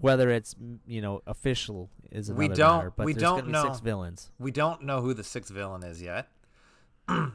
Whether 0.00 0.30
it's 0.30 0.54
you 0.86 1.02
know 1.02 1.20
official 1.26 1.90
is 2.12 2.28
another 2.28 2.38
We 2.38 2.48
don't- 2.54 2.76
matter, 2.78 2.92
but 2.96 3.06
we 3.06 3.12
there's 3.12 3.22
don't 3.22 3.48
know. 3.48 3.64
six 3.64 3.80
villains. 3.80 4.30
We 4.38 4.52
don't 4.52 4.82
know 4.84 5.00
who 5.02 5.14
the 5.14 5.24
sixth 5.24 5.52
villain 5.52 5.82
is 5.82 6.00
yet. 6.00 6.28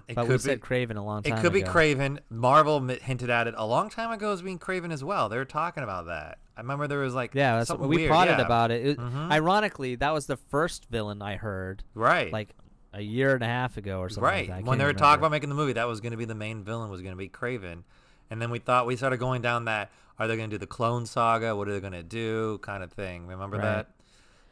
It 0.08 0.15
but 0.15 0.22
could 0.24 0.29
we 0.29 0.36
be 0.36 0.39
said 0.39 0.62
Kraven 0.62 0.98
a 0.98 1.01
long 1.01 1.24
time 1.24 1.38
it 1.38 1.41
could 1.41 1.53
be. 1.53 1.62
Kraven. 1.63 2.20
Marvel 2.29 2.79
hinted 2.88 3.29
at 3.29 3.48
it 3.48 3.53
a 3.58 3.65
long 3.65 3.89
time 3.89 4.12
ago 4.12 4.32
as 4.32 4.41
being 4.41 4.60
Kraven 4.60 4.91
as 4.94 5.03
well. 5.03 5.29
They 5.29 5.38
were 5.38 5.46
talking 5.46 5.84
about 5.84 6.05
that. 6.08 6.38
I 6.58 6.62
remember 6.62 6.88
there 6.88 7.00
was 7.00 7.13
like 7.13 7.34
Yeah, 7.36 7.58
that's 7.58 7.67
something 7.67 7.88
we 7.88 7.98
weird. 7.98 8.10
plotted 8.12 8.38
yeah. 8.39 8.46
about 8.46 8.72
it. 8.72 8.86
It- 8.86 8.98
Mhm. 9.00 9.32
Ironically, 9.32 9.96
that 9.96 10.13
was 10.13 10.27
the 10.27 10.38
first 10.38 10.86
villain 10.89 11.22
I 11.22 11.36
heard 11.36 11.84
right, 11.94 12.32
like 12.32 12.50
a 12.94 13.01
year 13.01 13.34
and 13.34 13.44
a 13.44 13.48
half 13.48 13.75
ago 13.77 14.00
or 14.00 14.08
something. 14.10 14.24
right. 14.24 14.50
like 14.50 14.63
that. 14.63 14.70
When 14.70 14.77
they 14.77 14.86
were 14.86 14.94
talking 14.94 15.20
about 15.20 15.32
making 15.32 15.50
the 15.50 15.55
movie, 15.55 15.74
that 15.74 15.88
was 15.88 16.00
going 16.00 16.12
to 16.12 16.17
be 16.17 16.25
the 16.25 16.36
main 16.36 16.63
villain 16.63 16.89
was 16.89 17.01
going 17.01 17.12
to 17.13 17.17
be 17.17 17.27
Kraven, 17.27 17.84
and 18.29 18.41
then 18.41 18.51
we 18.51 18.60
thought 18.60 18.86
we 18.86 18.96
started 18.96 19.17
going 19.17 19.41
down 19.41 19.65
that 19.65 19.91
are 20.17 20.28
they 20.30 20.38
going 20.38 20.49
to 20.49 20.54
do 20.54 20.60
the 20.60 20.67
Clone 20.67 21.06
Saga? 21.06 21.58
What 21.58 21.67
are 21.67 21.73
they 21.73 21.82
going 21.82 21.91
to 21.91 22.02
do? 22.04 22.58
Kind 22.60 22.84
of 22.84 22.93
thing. 22.93 23.28
Remember 23.28 23.58
Right. 23.58 23.63
that? 23.63 23.88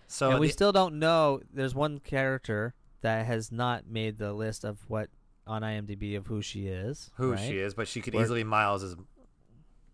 So 0.07 0.31
and 0.31 0.39
we 0.41 0.47
the- 0.47 0.53
still 0.53 0.73
don't 0.73 0.99
know. 0.99 1.39
There's 1.53 1.73
one 1.73 1.99
character 1.99 2.73
that 2.99 3.25
has 3.25 3.49
not 3.49 3.87
made 3.87 4.17
the 4.17 4.33
list 4.33 4.65
of 4.65 4.79
what 4.89 5.09
on 5.47 5.61
IMDb 5.61 6.15
of 6.17 6.27
who 6.27 6.41
she 6.41 6.67
is. 6.67 7.11
who 7.15 7.31
right? 7.33 7.39
she 7.39 7.57
is, 7.59 7.73
but 7.73 7.87
she 7.87 8.01
could 8.01 8.15
Or- 8.15 8.21
easily 8.21 8.41
be 8.41 8.49
Miles' 8.49 8.95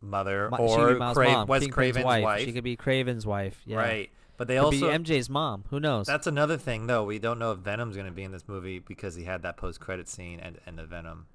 mother 0.01 0.49
she 0.55 0.63
or 0.63 0.95
Miles' 0.97 1.17
Cra- 1.17 1.31
mom, 1.31 1.47
Wes 1.47 1.61
Kingpin's 1.63 1.95
Kraven's 1.97 2.05
wife. 2.05 2.23
wife. 2.23 2.45
She 2.45 2.51
could 2.53 2.63
be 2.63 2.77
Kraven's 2.77 3.25
wife. 3.25 3.61
Yeah. 3.65 3.77
Right. 3.77 4.09
But 4.37 4.47
they 4.47 4.55
Could 4.55 4.63
also 4.65 4.89
be 4.91 4.97
MJ's 4.97 5.29
mom. 5.29 5.65
Who 5.69 5.81
knows? 5.81 6.07
That's 6.07 6.25
another 6.25 6.55
thing, 6.57 6.87
though. 6.87 7.03
We 7.03 7.19
don't 7.19 7.39
know 7.39 7.51
if 7.51 7.59
Venom's 7.59 7.95
going 7.97 8.05
to 8.07 8.13
be 8.13 8.23
in 8.23 8.31
this 8.31 8.47
movie 8.47 8.79
because 8.79 9.15
he 9.15 9.25
had 9.25 9.41
that 9.41 9.57
post-credit 9.57 10.07
scene 10.07 10.39
and 10.39 10.59
and 10.65 10.77
the 10.79 10.85
Venom. 10.85 11.27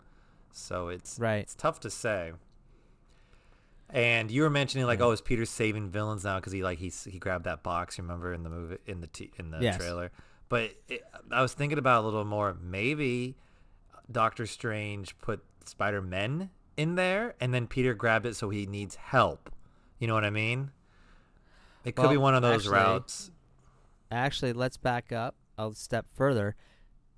So 0.52 0.88
it's 0.88 1.18
Right. 1.18 1.40
It's 1.40 1.54
tough 1.54 1.80
to 1.80 1.90
say. 1.90 2.32
And 3.90 4.30
you 4.30 4.42
were 4.42 4.50
mentioning 4.50 4.86
like, 4.86 5.00
Yeah. 5.00 5.06
oh, 5.06 5.10
is 5.10 5.20
Peter 5.20 5.44
saving 5.44 5.90
villains 5.90 6.24
now 6.24 6.36
because 6.36 6.52
he 6.52 6.62
like 6.62 6.78
he 6.78 6.88
he 7.10 7.18
grabbed 7.18 7.44
that 7.44 7.62
box? 7.62 7.98
Remember 7.98 8.32
in 8.32 8.42
the 8.42 8.48
movie 8.50 8.78
in 8.86 9.00
the 9.02 9.06
t- 9.06 9.30
in 9.38 9.50
the 9.50 9.58
Yes. 9.60 9.76
trailer? 9.76 10.10
But 10.48 10.70
it, 10.88 11.02
I 11.30 11.42
was 11.42 11.52
thinking 11.52 11.78
about 11.78 12.02
a 12.02 12.06
little 12.06 12.24
more. 12.24 12.56
Maybe 12.60 13.36
Doctor 14.10 14.46
Strange 14.46 15.16
put 15.18 15.42
Spider 15.64 16.02
Men 16.02 16.50
in 16.76 16.94
there, 16.94 17.34
and 17.40 17.54
then 17.54 17.66
Peter 17.66 17.94
grabbed 17.94 18.26
it 18.26 18.36
so 18.36 18.50
he 18.50 18.66
needs 18.66 18.96
help. 18.96 19.50
You 19.98 20.06
know 20.06 20.14
what 20.14 20.24
I 20.24 20.30
mean? 20.30 20.70
It 21.84 21.96
could 21.96 22.10
be 22.10 22.16
one 22.16 22.34
of 22.34 22.42
those 22.42 22.66
actually- 22.66 22.74
routes. 22.74 23.30
Actually, 24.10 24.52
let's 24.52 24.76
back 24.76 25.12
up 25.12 25.34
a 25.58 25.72
step 25.74 26.06
further. 26.14 26.56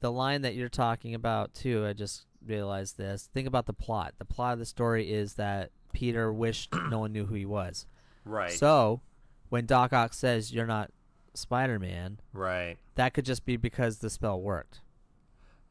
The 0.01 0.11
line 0.13 0.43
that 0.43 0.55
you're 0.55 0.69
talking 0.69 1.15
about 1.15 1.55
too, 1.55 1.85
I 1.87 1.93
just 1.93 2.27
realized 2.45 2.97
this. 2.97 3.29
Think 3.33 3.47
about 3.47 3.67
the 3.67 3.73
plot. 3.73 4.15
The 4.19 4.25
plot 4.25 4.55
of 4.55 4.59
the 4.59 4.67
story 4.67 5.11
is 5.11 5.35
that 5.35 5.71
Peter 5.93 6.33
wished 6.33 6.75
no 6.91 7.01
one 7.01 7.13
knew 7.13 7.27
who 7.27 7.35
he 7.35 7.47
was. 7.47 7.87
Right. 8.25 8.53
So, 8.53 9.01
when 9.49 9.67
Doc 9.67 9.93
Ock 9.93 10.15
says 10.15 10.53
you're 10.53 10.67
not 10.67 10.91
Spider-Man, 11.35 12.19
right. 12.33 12.77
that 12.95 13.15
could 13.15 13.25
just 13.25 13.45
be 13.45 13.57
because 13.57 13.99
the 13.99 14.11
spell 14.11 14.41
worked. 14.41 14.81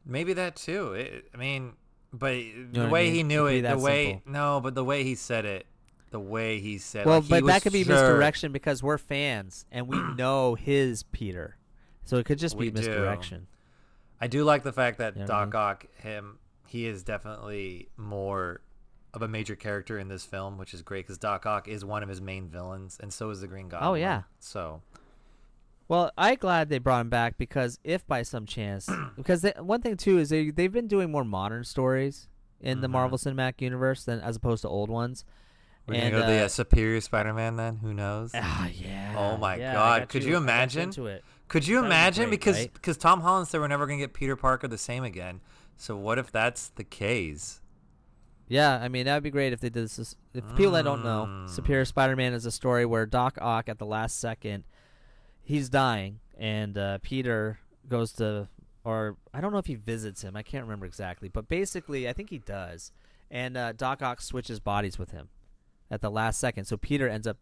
Maybe 0.06 0.32
that 0.34 0.56
too. 0.56 0.92
It, 0.92 1.28
I 1.34 1.36
mean, 1.36 1.72
but 2.12 2.34
know 2.34 2.66
the 2.72 2.80
what 2.80 2.86
I 2.86 2.90
way 2.92 3.04
mean? 3.06 3.14
he 3.14 3.22
knew 3.24 3.46
could 3.46 3.54
it, 3.56 3.68
the 3.68 3.78
way 3.78 4.06
simple. 4.12 4.32
no, 4.32 4.60
but 4.60 4.74
the 4.74 4.84
way 4.84 5.02
he 5.04 5.14
said 5.14 5.44
it, 5.44 5.66
the 6.10 6.20
way 6.20 6.60
he 6.60 6.78
said. 6.78 7.00
It, 7.02 7.06
well, 7.06 7.20
like, 7.20 7.28
but 7.42 7.46
that 7.46 7.62
could 7.62 7.72
be 7.72 7.84
sure- 7.84 7.94
misdirection 7.94 8.52
because 8.52 8.82
we're 8.82 8.98
fans 8.98 9.66
and 9.72 9.88
we 9.88 9.98
know 10.16 10.54
his 10.54 11.02
Peter. 11.02 11.56
So 12.04 12.18
it 12.18 12.24
could 12.26 12.38
just 12.38 12.56
We 12.56 12.66
be 12.66 12.70
do. 12.70 12.86
misdirection. 12.86 13.48
I 14.20 14.28
do 14.28 14.44
like 14.44 14.62
the 14.62 14.72
fact 14.72 14.98
that 14.98 15.14
You 15.16 15.20
know 15.22 15.26
what 15.26 15.34
I 15.34 15.44
Doc 15.46 15.54
Ock, 15.54 15.86
him, 15.96 16.38
he 16.68 16.86
is 16.86 17.02
definitely 17.02 17.88
more 17.96 18.60
of 19.12 19.22
a 19.22 19.28
major 19.28 19.56
character 19.56 19.98
in 19.98 20.08
this 20.08 20.24
film, 20.24 20.56
which 20.56 20.72
is 20.72 20.82
great 20.82 21.04
because 21.04 21.18
Doc 21.18 21.44
Ock 21.46 21.66
is 21.68 21.84
one 21.84 22.02
of 22.02 22.08
his 22.08 22.20
main 22.20 22.48
villains, 22.48 22.96
and 23.00 23.12
so 23.12 23.30
is 23.30 23.40
the 23.40 23.46
Green 23.46 23.68
Goblin. 23.68 23.90
Oh, 23.90 23.94
yeah. 23.94 24.22
So 24.38 24.82
Well, 25.88 26.10
I'm 26.18 26.36
glad 26.36 26.68
they 26.68 26.78
brought 26.78 27.02
him 27.02 27.10
back 27.10 27.38
because 27.38 27.78
if 27.84 28.06
by 28.06 28.22
some 28.22 28.44
chance, 28.46 28.88
because 29.16 29.42
they, 29.42 29.52
one 29.58 29.82
thing 29.82 29.96
too 29.96 30.18
is 30.18 30.30
they 30.30 30.50
they've 30.50 30.72
been 30.72 30.88
doing 30.88 31.10
more 31.10 31.24
modern 31.24 31.64
stories 31.64 32.28
in 32.60 32.80
the 32.80 32.88
Mhm. 32.88 32.92
Marvel 32.92 33.18
Cinematic 33.18 33.60
Universe 33.60 34.04
than 34.04 34.20
as 34.20 34.36
opposed 34.36 34.62
to 34.62 34.68
old 34.68 34.90
ones. 34.90 35.24
we're 35.86 35.94
and 35.94 36.12
gonna 36.12 36.24
go 36.24 36.28
the 36.32 36.40
uh, 36.42 36.44
uh, 36.46 36.48
Superior 36.48 37.00
Spider-Man 37.00 37.54
then. 37.56 37.76
Who 37.76 37.94
knows? 37.94 38.32
ah, 38.34 38.66
yeah. 38.68 39.14
Oh 39.16 39.36
my 39.36 39.54
yeah, 39.56 39.72
God, 39.74 40.08
could 40.08 40.24
you- 40.24 40.30
you 40.30 40.36
imagine? 40.36 40.82
into 40.84 41.06
it. 41.06 41.22
Could 41.48 41.68
you 41.68 41.76
That'd 41.76 41.84
be 41.84 41.94
imagine? 41.94 42.24
great, 42.24 42.30
because 42.30 42.56
right? 42.56 42.72
because 42.74 42.96
Tom 42.96 43.20
Holland 43.20 43.46
said 43.46 43.60
we're 43.60 43.68
never 43.68 43.86
gonna 43.86 43.98
get 43.98 44.12
Peter 44.12 44.34
Parker 44.34 44.66
the 44.66 44.78
same 44.78 45.04
again. 45.04 45.40
So 45.76 45.96
what 45.96 46.18
if 46.18 46.32
that's 46.32 46.70
the 46.70 46.82
case? 46.82 47.60
Yeah, 48.48 48.78
I 48.80 48.88
mean 48.88 49.06
that 49.06 49.14
would 49.14 49.22
be 49.22 49.30
great 49.30 49.52
if 49.52 49.60
they 49.60 49.68
did 49.68 49.84
this. 49.84 50.16
If 50.34 50.44
people 50.56 50.72
that 50.72 50.82
don't 50.82 51.04
know, 51.04 51.26
Mm. 51.28 51.50
Superior 51.50 51.84
Spider-Man 51.84 52.32
is 52.32 52.46
a 52.46 52.50
story 52.50 52.84
where 52.86 53.04
Doc 53.06 53.38
Ock 53.40 53.68
at 53.68 53.78
the 53.78 53.86
last 53.86 54.18
second, 54.18 54.64
he's 55.46 55.68
dying, 55.68 56.18
and 56.36 56.76
uh, 56.76 56.98
Peter 57.02 57.58
goes 57.88 58.12
to, 58.14 58.48
or 58.84 59.16
I 59.32 59.40
don't 59.40 59.52
know 59.52 59.58
if 59.58 59.66
he 59.66 59.76
visits 59.76 60.22
him. 60.22 60.36
I 60.36 60.42
can't 60.42 60.64
remember 60.64 60.84
exactly, 60.84 61.28
but 61.28 61.48
basically 61.48 62.08
I 62.08 62.12
think 62.12 62.30
he 62.30 62.38
does, 62.38 62.92
and 63.30 63.56
uh, 63.56 63.72
Doc 63.72 64.02
Ock 64.02 64.20
switches 64.20 64.60
bodies 64.60 64.98
with 64.98 65.12
him 65.12 65.28
at 65.90 66.02
the 66.02 66.10
last 66.10 66.38
second. 66.40 66.64
So 66.64 66.76
Peter 66.76 67.08
ends 67.08 67.26
up, 67.26 67.38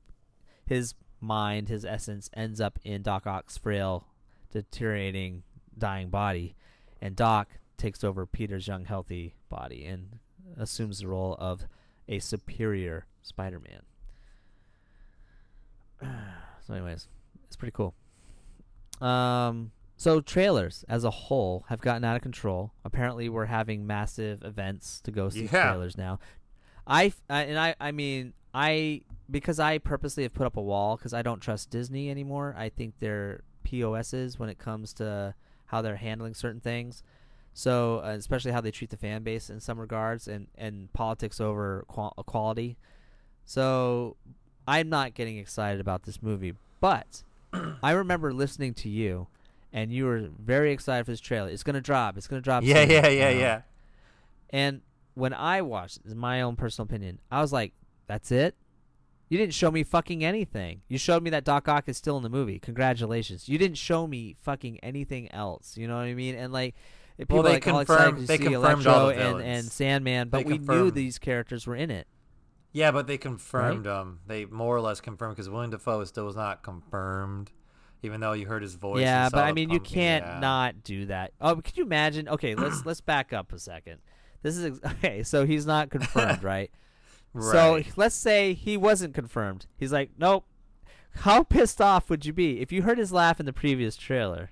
his 0.66 0.94
mind, 1.20 1.68
his 1.68 1.84
essence 1.84 2.30
ends 2.34 2.60
up 2.60 2.78
in 2.84 3.02
Doc 3.02 3.26
Ock's 3.26 3.56
frail, 3.56 4.06
deteriorating, 4.52 5.42
dying 5.76 6.10
body, 6.10 6.54
and 7.00 7.16
Doc 7.16 7.48
takes 7.78 8.04
over 8.04 8.26
Peter's 8.26 8.68
young, 8.68 8.84
healthy 8.84 9.34
body 9.48 9.84
and 9.84 10.18
assumes 10.58 10.98
the 11.00 11.08
role 11.08 11.36
of 11.38 11.64
a 12.08 12.18
superior 12.18 13.06
Spider-Man. 13.22 13.82
so, 16.66 16.74
anyways, 16.74 17.08
it's 17.54 17.60
pretty 17.60 17.72
cool. 17.72 17.94
Um, 19.00 19.70
so 19.96 20.20
trailers 20.20 20.84
as 20.88 21.04
a 21.04 21.10
whole 21.10 21.64
have 21.68 21.80
gotten 21.80 22.04
out 22.04 22.16
of 22.16 22.22
control. 22.22 22.72
Apparently, 22.84 23.28
we're 23.28 23.46
having 23.46 23.86
massive 23.86 24.42
events 24.42 25.00
to 25.02 25.10
go 25.12 25.28
see 25.28 25.44
Yeah. 25.44 25.68
trailers 25.70 25.96
now. 25.96 26.18
I, 26.86 27.12
I- 27.30 27.42
and 27.44 27.58
I 27.58 27.74
I 27.80 27.92
mean 27.92 28.34
I 28.52 29.02
because 29.30 29.58
I 29.60 29.78
purposely 29.78 30.24
have 30.24 30.34
put 30.34 30.46
up 30.46 30.56
a 30.56 30.62
wall 30.62 30.96
because 30.96 31.14
I 31.14 31.22
don't 31.22 31.40
trust 31.40 31.70
Disney 31.70 32.10
anymore. 32.10 32.54
I 32.58 32.68
think 32.68 32.94
they're 32.98 33.42
POSs 33.64 34.38
when 34.38 34.48
it 34.48 34.58
comes 34.58 34.92
to 34.94 35.34
how 35.66 35.80
they're 35.80 35.96
handling 35.96 36.34
certain 36.34 36.60
things. 36.60 37.02
So, 37.54 38.00
uh, 38.04 38.08
especially 38.18 38.50
how 38.52 38.60
they 38.60 38.72
treat 38.72 38.90
the 38.90 38.96
fan 38.96 39.22
base 39.22 39.48
in 39.48 39.60
some 39.60 39.78
regards, 39.78 40.26
and 40.28 40.48
and 40.58 40.92
politics 40.92 41.40
over 41.40 41.84
qual- 41.86 42.14
quality. 42.26 42.76
So, 43.46 44.16
I'm 44.66 44.88
not 44.88 45.14
getting 45.14 45.38
excited 45.38 45.80
about 45.80 46.02
this 46.02 46.20
movie, 46.22 46.54
but 46.80 47.22
I 47.82 47.92
remember 47.92 48.32
listening 48.32 48.74
to 48.74 48.88
you, 48.88 49.28
and 49.72 49.92
you 49.92 50.06
were 50.06 50.28
very 50.38 50.72
excited 50.72 51.04
for 51.04 51.12
this 51.12 51.20
trailer. 51.20 51.48
It's 51.48 51.62
gonna 51.62 51.80
drop. 51.80 52.16
It's 52.16 52.26
gonna 52.26 52.42
drop. 52.42 52.62
Yeah, 52.64 52.82
soon, 52.82 52.90
yeah, 52.90 53.08
you 53.08 53.18
yeah, 53.18 53.32
know? 53.32 53.38
yeah. 53.38 53.62
And 54.50 54.80
when 55.14 55.32
I 55.32 55.62
watched, 55.62 55.98
it, 55.98 56.12
in 56.12 56.18
my 56.18 56.42
own 56.42 56.56
personal 56.56 56.86
opinion, 56.86 57.18
I 57.30 57.40
was 57.40 57.52
like, 57.52 57.72
"That's 58.06 58.30
it." 58.30 58.54
You 59.28 59.38
didn't 59.38 59.54
show 59.54 59.70
me 59.70 59.82
fucking 59.82 60.24
anything. 60.24 60.82
You 60.88 60.98
showed 60.98 61.22
me 61.22 61.30
that 61.30 61.44
Doc 61.44 61.66
Ock 61.66 61.88
is 61.88 61.96
still 61.96 62.16
in 62.16 62.22
the 62.22 62.28
movie. 62.28 62.58
Congratulations. 62.58 63.48
You 63.48 63.58
didn't 63.58 63.78
show 63.78 64.06
me 64.06 64.36
fucking 64.42 64.78
anything 64.80 65.32
else. 65.32 65.76
You 65.76 65.88
know 65.88 65.96
what 65.96 66.04
I 66.04 66.14
mean? 66.14 66.34
And 66.34 66.52
like, 66.52 66.74
people 67.18 67.36
Well, 67.36 67.44
they 67.44 67.54
like 67.54 67.66
oh, 67.66 67.72
all 67.72 67.80
excited 67.80 68.16
to 68.16 68.26
they 68.26 68.38
see 68.38 68.52
Electro 68.52 69.08
and, 69.08 69.40
and. 69.40 69.64
Sandman, 69.64 70.28
but 70.28 70.44
They 70.44 70.52
we 70.52 70.58
knew 70.58 70.90
these 70.90 71.18
characters 71.18 71.66
were 71.66 71.74
in 71.74 71.90
it. 71.90 72.06
Yeah, 72.74 72.90
but 72.90 73.06
they 73.06 73.18
confirmed 73.18 73.86
um 73.86 74.18
they 74.26 74.44
more 74.46 74.76
or 74.76 74.80
less 74.80 75.00
confirmed 75.00 75.36
because 75.36 75.48
William 75.48 75.70
Dafoe 75.70 76.04
still 76.04 76.26
was 76.26 76.34
not 76.34 76.64
confirmed, 76.64 77.52
even 78.02 78.20
though 78.20 78.32
you 78.32 78.46
heard 78.46 78.62
his 78.62 78.74
voice. 78.74 78.96
and 78.96 79.02
yeah, 79.02 79.28
but 79.30 79.44
I 79.44 79.52
mean, 79.52 79.70
you 79.70 79.78
can't 79.78 80.26
yeah. 80.26 80.40
not 80.40 80.82
do 80.82 81.06
that. 81.06 81.32
Oh, 81.40 81.54
could 81.56 81.76
you 81.76 81.84
imagine? 81.84 82.28
Okay, 82.28 82.54
let's 82.56 82.84
let's 82.84 83.00
back 83.00 83.32
up 83.32 83.52
a 83.52 83.60
second. 83.60 83.98
This 84.42 84.56
is 84.56 84.80
okay. 84.84 85.22
So 85.22 85.46
he's 85.46 85.64
not 85.66 85.88
confirmed, 85.88 86.42
right? 86.42 86.70
right? 87.32 87.52
So 87.52 87.92
let's 87.96 88.16
say 88.16 88.54
he 88.54 88.76
wasn't 88.76 89.14
confirmed. 89.14 89.66
He's 89.76 89.92
like, 89.92 90.10
nope. 90.18 90.44
How 91.18 91.44
pissed 91.44 91.80
off 91.80 92.10
would 92.10 92.26
you 92.26 92.32
be 92.32 92.60
if 92.60 92.72
you 92.72 92.82
heard 92.82 92.98
his 92.98 93.12
laugh 93.12 93.38
in 93.38 93.46
the 93.46 93.52
previous 93.52 93.96
trailer? 93.96 94.50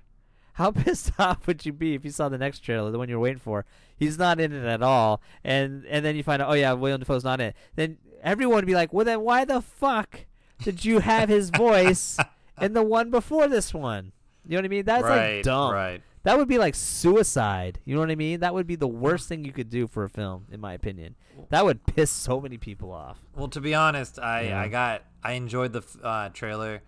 How 0.53 0.71
pissed 0.71 1.11
off 1.19 1.47
would 1.47 1.65
you 1.65 1.73
be 1.73 1.95
if 1.95 2.05
you 2.05 2.11
saw 2.11 2.29
the 2.29 2.37
next 2.37 2.59
trailer, 2.59 2.91
the 2.91 2.97
one 2.97 3.09
you're 3.09 3.19
waiting 3.19 3.39
for? 3.39 3.65
He's 3.95 4.17
not 4.17 4.39
in 4.39 4.53
it 4.53 4.65
at 4.65 4.81
all, 4.81 5.21
and 5.43 5.85
and 5.87 6.05
then 6.05 6.15
you 6.15 6.23
find 6.23 6.41
out, 6.41 6.49
oh 6.49 6.53
yeah, 6.53 6.73
William 6.73 6.99
Dafoe's 6.99 7.23
not 7.23 7.39
in 7.39 7.47
it. 7.47 7.55
Then 7.75 7.97
everyone 8.23 8.55
would 8.55 8.65
be 8.65 8.73
like, 8.75 8.91
well 8.93 9.05
then 9.05 9.21
why 9.21 9.45
the 9.45 9.61
fuck 9.61 10.25
did 10.63 10.83
you 10.85 10.99
have 10.99 11.29
his 11.29 11.49
voice 11.49 12.17
in 12.61 12.73
the 12.73 12.83
one 12.83 13.11
before 13.11 13.47
this 13.47 13.73
one? 13.73 14.11
You 14.45 14.51
know 14.51 14.57
what 14.57 14.65
I 14.65 14.69
mean? 14.69 14.85
That's 14.85 15.03
right, 15.03 15.35
like 15.35 15.43
dumb. 15.43 15.71
Right. 15.73 16.01
That 16.23 16.37
would 16.37 16.47
be 16.47 16.57
like 16.57 16.73
suicide. 16.73 17.79
You 17.83 17.95
know 17.95 18.01
what 18.01 18.09
I 18.11 18.15
mean? 18.15 18.39
That 18.39 18.53
would 18.53 18.65
be 18.65 18.75
the 18.77 18.87
worst 18.87 19.27
thing 19.27 19.43
you 19.43 19.51
could 19.51 19.69
do 19.69 19.87
for 19.87 20.05
a 20.05 20.09
film, 20.09 20.45
in 20.51 20.61
my 20.61 20.73
opinion. 20.73 21.15
That 21.49 21.65
would 21.65 21.85
piss 21.85 22.09
so 22.11 22.39
many 22.39 22.57
people 22.57 22.91
off. 22.91 23.19
Well, 23.35 23.49
to 23.49 23.59
be 23.59 23.75
honest, 23.75 24.19
I 24.19 24.43
Yeah. 24.43 24.61
I 24.61 24.67
got 24.69 25.03
I 25.23 25.33
enjoyed 25.33 25.73
the 25.73 25.83
uh, 26.01 26.29
trailer. 26.29 26.81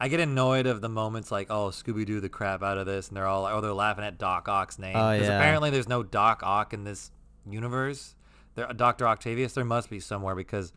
I 0.00 0.08
get 0.08 0.20
annoyed 0.20 0.66
of 0.66 0.80
the 0.80 0.88
moments 0.88 1.30
like, 1.30 1.46
oh, 1.50 1.68
Scooby 1.68 2.04
Doo 2.04 2.20
the 2.20 2.28
crap 2.28 2.62
out 2.62 2.76
of 2.78 2.84
this, 2.86 3.08
and 3.08 3.16
they're 3.16 3.26
all 3.26 3.46
oh, 3.46 3.60
they're 3.60 3.72
laughing 3.72 4.04
at 4.04 4.18
Doc 4.18 4.48
Ock's 4.48 4.78
name 4.78 4.96
Oh, 4.96 5.12
because 5.12 5.28
yeah. 5.28 5.38
apparently 5.38 5.70
there's 5.70 5.88
no 5.88 6.02
Doc 6.02 6.42
Ock 6.42 6.74
in 6.74 6.84
this 6.84 7.10
universe. 7.48 8.14
There, 8.54 8.66
Doctor 8.72 9.06
Octavius, 9.06 9.54
there 9.54 9.64
must 9.64 9.90
be 9.90 10.00
somewhere 10.00 10.34
because 10.34 10.72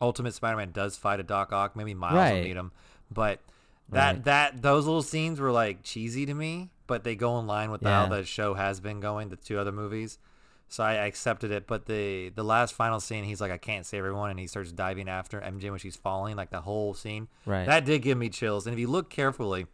Ultimate 0.00 0.34
Spider-Man 0.34 0.72
does 0.72 0.96
fight 0.96 1.20
a 1.20 1.22
Doc 1.22 1.52
Ock. 1.52 1.76
Maybe 1.76 1.94
Miles 1.94 2.14
will 2.14 2.20
Right. 2.38 2.42
meet 2.44 2.56
him, 2.56 2.72
but 3.10 3.40
that 3.88 4.14
Right. 4.16 4.24
that 4.24 4.62
those 4.62 4.84
little 4.86 5.02
scenes 5.02 5.38
were 5.40 5.52
like 5.52 5.82
cheesy 5.82 6.26
to 6.26 6.34
me, 6.34 6.70
but 6.86 7.04
they 7.04 7.14
go 7.14 7.38
in 7.38 7.46
line 7.46 7.70
with 7.70 7.82
how 7.82 8.06
the 8.08 8.24
show 8.24 8.54
has 8.54 8.80
been 8.80 9.00
going. 9.00 9.28
The 9.28 9.36
two 9.36 9.58
other 9.58 9.72
movies. 9.72 10.18
So 10.68 10.82
I, 10.82 10.92
I 10.92 11.04
accepted 11.06 11.50
it, 11.50 11.66
but 11.66 11.84
the 11.86 12.30
the 12.30 12.42
last 12.42 12.72
final 12.74 12.98
scene, 13.00 13.24
he's 13.24 13.40
like, 13.42 13.52
I 13.52 13.58
can't 13.58 13.84
save 13.84 13.98
everyone, 13.98 14.30
and 14.30 14.40
he 14.40 14.46
starts 14.46 14.72
diving 14.72 15.08
after 15.08 15.38
MJ 15.40 15.68
when 15.70 15.78
she's 15.78 15.96
falling, 15.96 16.34
like 16.36 16.48
the 16.50 16.62
whole 16.62 16.94
scene. 16.94 17.28
Right. 17.44 17.66
That 17.66 17.84
did 17.84 18.00
give 18.00 18.16
me 18.16 18.30
chills. 18.30 18.66
And 18.66 18.72
if 18.72 18.80
you 18.80 18.88
look 18.88 19.10
carefully, 19.10 19.66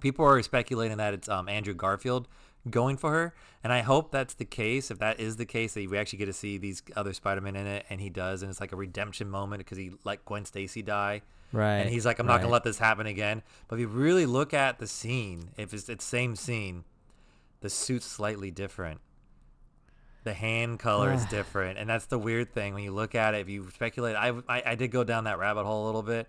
people 0.00 0.26
are 0.26 0.42
speculating 0.42 0.98
that 0.98 1.14
it's 1.14 1.28
um, 1.28 1.48
Andrew 1.48 1.72
Garfield 1.74 2.28
going 2.68 2.96
for 2.96 3.12
her, 3.12 3.34
and 3.62 3.72
I 3.72 3.80
hope 3.80 4.10
that's 4.10 4.34
the 4.34 4.44
case. 4.44 4.90
If 4.90 4.98
that 4.98 5.20
is 5.20 5.36
the 5.36 5.46
case, 5.46 5.74
that 5.74 5.88
we 5.88 5.98
actually 5.98 6.18
get 6.18 6.26
to 6.26 6.32
see 6.32 6.58
these 6.58 6.82
other 6.94 7.12
Spider-Man 7.12 7.56
in 7.56 7.66
it, 7.66 7.86
and 7.88 8.00
he 8.00 8.10
does, 8.10 8.42
and 8.42 8.50
it's 8.50 8.60
like 8.60 8.72
a 8.72 8.76
redemption 8.76 9.28
moment 9.28 9.60
because 9.60 9.78
he 9.78 9.92
let 10.04 10.24
Gwen 10.24 10.44
Stacy 10.44 10.82
die. 10.82 11.22
Right. 11.52 11.78
And 11.78 11.90
he's 11.90 12.04
like, 12.04 12.18
I'm 12.18 12.26
not 12.26 12.40
gonna 12.40 12.52
let 12.52 12.64
this 12.64 12.78
happen 12.78 13.06
again. 13.06 13.42
But 13.68 13.76
if 13.76 13.80
you 13.80 13.88
really 13.88 14.26
look 14.26 14.52
at 14.52 14.78
the 14.78 14.86
scene, 14.86 15.50
if 15.56 15.72
it's 15.72 15.84
the 15.84 15.96
same 16.00 16.36
scene, 16.36 16.84
the 17.60 17.70
suit's 17.70 18.06
slightly 18.06 18.50
different. 18.50 19.00
The 20.24 20.34
hand 20.34 20.80
color 20.80 21.12
is 21.12 21.24
different, 21.30 21.78
and 21.78 21.88
that's 21.88 22.06
the 22.06 22.18
weird 22.18 22.52
thing 22.52 22.74
when 22.74 22.82
you 22.82 22.92
look 22.92 23.14
at 23.14 23.34
it. 23.34 23.40
If 23.40 23.48
you 23.48 23.68
speculate, 23.70 24.16
I, 24.16 24.32
I 24.48 24.62
I 24.66 24.74
did 24.74 24.90
go 24.90 25.04
down 25.04 25.24
that 25.24 25.38
rabbit 25.38 25.64
hole 25.64 25.84
a 25.84 25.86
little 25.86 26.02
bit. 26.02 26.28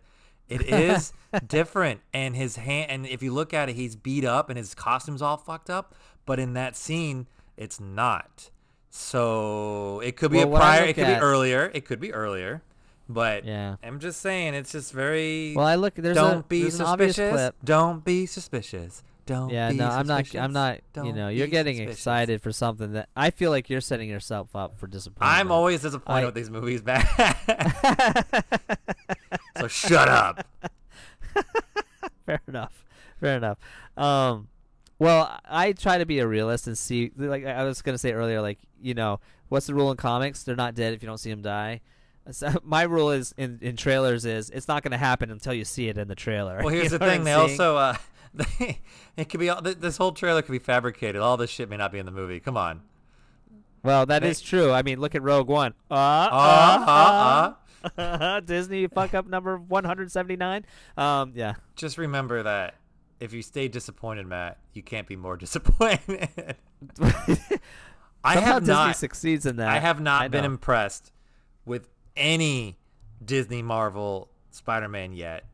It 0.50 0.62
is 0.62 1.12
different, 1.48 2.02
and 2.14 2.36
his 2.36 2.56
hand. 2.56 2.92
And 2.92 3.06
if 3.06 3.22
you 3.22 3.34
look 3.34 3.54
at 3.54 3.70
it, 3.70 3.76
he's 3.76 3.96
beat 3.96 4.24
up, 4.24 4.50
and 4.50 4.58
his 4.58 4.74
costume's 4.74 5.22
all 5.22 5.38
fucked 5.38 5.70
up. 5.70 5.96
But 6.28 6.40
in 6.40 6.54
that 6.54 6.76
scene, 6.76 7.26
it's 7.58 7.80
not. 7.80 8.52
So 8.92 10.00
it 10.02 10.16
could 10.16 10.32
be 10.32 10.38
Well, 10.38 10.56
a 10.56 10.60
prior. 10.60 10.84
It 10.84 10.94
could 10.94 11.06
at- 11.06 11.20
be 11.20 11.26
earlier. 11.26 11.72
It 11.74 11.86
could 11.86 12.00
be 12.00 12.14
earlier. 12.14 12.62
But 13.10 13.46
Yeah. 13.46 13.78
I'm 13.82 14.00
just 14.00 14.20
saying, 14.22 14.54
it's 14.54 14.72
just 14.74 14.92
very. 14.94 15.54
Well, 15.56 15.66
I 15.66 15.76
look. 15.76 15.96
There's 15.96 16.16
don't 16.18 16.40
a, 16.40 16.44
be 16.44 16.64
there's 16.64 16.76
suspicious. 16.78 17.52
Don't 17.64 18.04
be 18.04 18.26
suspicious. 18.26 19.02
Don't. 19.26 19.50
Yeah, 19.50 19.72
no, 19.72 19.88
I'm 19.90 20.08
not. 20.08 20.34
I'm 20.36 20.54
not. 20.54 20.76
You 20.76 20.82
Don't 20.94 21.16
know, 21.16 21.28
you're 21.30 21.48
getting 21.48 21.76
suspicious. 21.78 22.00
excited 22.00 22.42
for 22.42 22.52
something 22.52 22.94
that 22.94 23.10
I 23.16 23.30
feel 23.32 23.52
like 23.52 23.70
you're 23.70 23.82
setting 23.82 24.10
yourself 24.10 24.56
up 24.56 24.78
for 24.78 24.88
disappointment. 24.88 25.38
I'm 25.40 25.52
always 25.52 25.82
disappointed 25.82 26.22
I- 26.22 26.26
with 26.26 26.36
these 26.36 26.50
movies, 26.50 26.84
man. 26.84 27.06
so 29.58 29.68
shut 29.68 30.08
up. 30.10 30.46
Fair 32.26 32.42
enough. 32.48 32.84
Fair 33.20 33.38
enough. 33.38 33.58
Um, 33.96 34.48
well, 35.00 35.40
I 35.46 35.74
try 35.74 35.98
to 35.98 36.06
be 36.06 36.20
a 36.20 36.28
realist 36.28 36.68
and 36.68 36.78
see. 36.78 37.12
Like 37.18 37.46
I 37.46 37.64
was 37.64 37.82
gonna 37.82 37.98
say 37.98 38.14
earlier, 38.14 38.42
like 38.42 38.60
you 38.82 38.94
know, 38.94 39.20
what's 39.50 39.68
the 39.68 39.74
rule 39.76 39.92
in 39.92 39.98
comics? 39.98 40.44
They're 40.44 40.56
not 40.56 40.76
dead 40.76 40.94
if 40.94 41.02
you 41.02 41.08
don't 41.08 41.18
see 41.20 41.30
them 41.30 41.42
die. 41.42 41.82
So 42.32 42.52
my 42.64 42.84
rule 42.84 43.12
is 43.12 43.34
in, 43.38 43.60
in 43.62 43.76
trailers 43.78 44.26
is 44.26 44.50
it's 44.50 44.68
not 44.68 44.84
going 44.84 44.92
to 44.92 44.98
happen 44.98 45.32
until 45.32 45.54
you 45.54 45.64
see 45.66 45.88
it 45.88 45.98
in 45.98 46.08
the 46.08 46.16
trailer. 46.16 46.60
Well, 46.60 46.70
here's 46.70 46.86
You 46.92 46.98
the 46.98 47.00
know 47.00 47.06
what 47.08 47.16
thing. 47.16 47.24
They 47.24 47.34
also, 47.34 47.78
uh, 47.78 47.96
they, 48.60 48.80
it 49.16 49.30
could 49.30 49.40
be 49.40 49.50
all, 49.50 49.62
this 49.62 49.98
whole 49.98 50.12
trailer 50.12 50.42
could 50.42 50.52
be 50.52 50.60
fabricated. 50.60 51.22
All 51.22 51.38
this 51.38 51.50
shit 51.50 51.70
may 51.70 51.78
not 51.78 51.92
be 51.92 52.00
in 52.00 52.06
the 52.06 52.12
movie. 52.12 52.40
Come 52.40 52.58
on. 52.58 52.82
Well, 53.84 54.06
that 54.08 54.24
they- 54.24 54.30
is 54.30 54.42
true. 54.42 54.72
I 54.72 54.82
mean, 54.82 55.00
look 55.00 55.16
at 55.16 55.22
Rogue 55.24 55.48
One. 55.48 55.74
Uh, 55.90 55.94
Uh, 55.96 56.84
uh, 56.88 57.54
uh. 57.98 58.02
uh. 58.02 58.40
Disney 58.42 58.88
fuck 58.88 59.14
up 59.14 59.28
number 59.28 59.58
179. 59.58 60.66
Um, 60.98 61.32
yeah. 61.36 61.54
Just 61.76 61.98
remember 61.98 62.44
that 62.44 62.76
if 63.20 63.34
you 63.34 63.42
stay 63.42 63.68
disappointed, 63.68 64.28
Matt, 64.28 64.58
you 64.74 64.84
can't 64.84 65.08
be 65.08 65.16
more 65.16 65.38
disappointed. 65.38 66.30
I 68.24 68.36
have 68.40 68.62
Disney 68.64 68.74
not. 68.74 68.96
succeeds 68.98 69.46
in 69.46 69.58
that. 69.58 69.70
I 69.70 69.80
have 69.80 70.00
not 70.02 70.24
I 70.24 70.28
been 70.28 70.46
impressed 70.46 71.12
with 71.66 71.88
any 72.16 72.78
Disney 73.24 73.62
Marvel 73.62 74.30
Spider-Man 74.52 75.14
yet. 75.14 75.46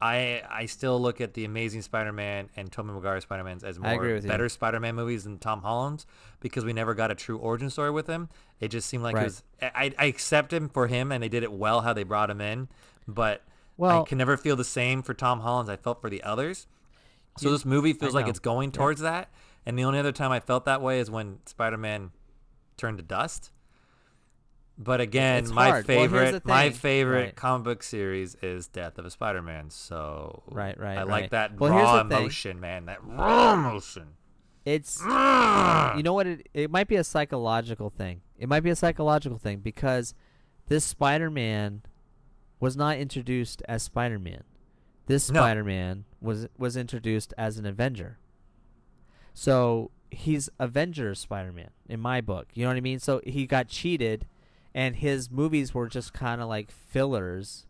I 0.00 0.42
I 0.48 0.66
still 0.66 1.00
look 1.00 1.20
at 1.20 1.34
the 1.34 1.44
Amazing 1.44 1.82
Spider-Man 1.82 2.50
and 2.56 2.70
Tobey 2.70 2.92
Maguire 2.92 3.20
Spider-Mans 3.20 3.64
as 3.64 3.78
more 3.80 4.06
you. 4.06 4.20
better 4.20 4.48
Spider-Man 4.48 4.94
movies 4.94 5.24
than 5.24 5.38
Tom 5.38 5.60
Holland's 5.62 6.06
because 6.40 6.64
we 6.64 6.72
never 6.72 6.94
got 6.94 7.10
a 7.10 7.14
true 7.16 7.36
origin 7.38 7.68
story 7.68 7.90
with 7.90 8.06
him. 8.06 8.28
It 8.60 8.68
just 8.68 8.88
seemed 8.88 9.02
like 9.02 9.16
Right. 9.16 9.22
it 9.22 9.24
was. 9.26 9.42
I, 9.60 9.92
I 9.98 10.04
accept 10.06 10.52
him 10.52 10.68
for 10.68 10.86
him, 10.86 11.10
and 11.10 11.22
they 11.22 11.28
did 11.28 11.42
it 11.42 11.52
well 11.52 11.80
how 11.80 11.92
they 11.92 12.04
brought 12.04 12.30
him 12.30 12.40
in, 12.40 12.68
but 13.08 13.42
Well- 13.76 14.02
I 14.02 14.04
can 14.08 14.18
never 14.18 14.36
feel 14.36 14.54
the 14.56 14.64
same 14.64 15.02
for 15.02 15.14
Tom 15.14 15.40
Holland's 15.40 15.68
I 15.70 15.76
felt 15.76 16.00
for 16.00 16.08
the 16.10 16.22
others. 16.22 16.66
So 17.38 17.50
this 17.50 17.64
movie 17.64 17.92
feels 17.92 18.14
like 18.14 18.28
it's 18.28 18.38
going 18.38 18.70
Yeah. 18.70 18.78
towards 18.78 19.00
that, 19.00 19.30
and 19.66 19.78
the 19.78 19.84
only 19.84 19.98
other 19.98 20.12
time 20.12 20.30
I 20.32 20.40
felt 20.40 20.64
that 20.66 20.80
way 20.82 21.00
is 21.00 21.10
when 21.10 21.38
Spider-Man 21.46 22.10
turned 22.76 22.98
to 22.98 23.04
dust. 23.04 23.50
But 24.80 25.00
again, 25.00 25.42
It's 25.44 25.52
my 25.52 25.70
hard. 25.70 25.86
Favorite, 25.86 26.44
the 26.44 26.48
my 26.48 26.70
favorite 26.70 27.20
Right. 27.24 27.36
comic 27.36 27.64
book 27.64 27.82
series 27.82 28.36
is 28.36 28.68
Death 28.68 28.96
of 28.98 29.04
a 29.06 29.10
Spider-Man. 29.10 29.70
So 29.70 30.44
Right, 30.46 30.78
right, 30.78 30.98
I 30.98 31.00
right. 31.02 31.08
like 31.08 31.30
that 31.30 31.58
Well, 31.58 31.72
raw 31.72 31.98
thing. 32.04 32.06
emotion, 32.18 32.60
man. 32.60 32.86
That 32.86 33.04
raw 33.04 33.54
emotion. 33.54 34.14
It's 34.64 35.00
you 35.96 36.02
know 36.04 36.12
what 36.12 36.26
it 36.28 36.48
it 36.54 36.70
might 36.70 36.86
be 36.86 36.94
a 36.96 37.02
psychological 37.02 37.90
thing. 37.90 38.20
It 38.38 38.48
might 38.48 38.60
be 38.60 38.70
a 38.70 38.76
psychological 38.76 39.38
thing 39.38 39.58
because 39.58 40.14
this 40.68 40.84
Spider-Man 40.84 41.82
was 42.60 42.76
not 42.76 42.98
introduced 42.98 43.62
as 43.68 43.82
Spider-Man. 43.82 44.44
This 45.08 45.30
No. 45.30 45.40
Spider-Man 45.40 46.04
was 46.20 46.46
was 46.56 46.76
introduced 46.76 47.34
as 47.36 47.58
an 47.58 47.66
Avenger. 47.66 48.18
So 49.34 49.90
he's 50.10 50.48
Avenger 50.58 51.14
Spider-Man 51.14 51.70
in 51.88 52.00
my 52.00 52.20
book. 52.20 52.48
You 52.54 52.64
know 52.64 52.70
what 52.70 52.76
I 52.76 52.80
mean? 52.80 52.98
So 52.98 53.20
he 53.26 53.46
got 53.46 53.68
cheated 53.68 54.26
and 54.74 54.96
his 54.96 55.30
movies 55.30 55.74
were 55.74 55.88
just 55.88 56.12
kind 56.12 56.40
of 56.40 56.48
like 56.48 56.70
fillers 56.70 57.66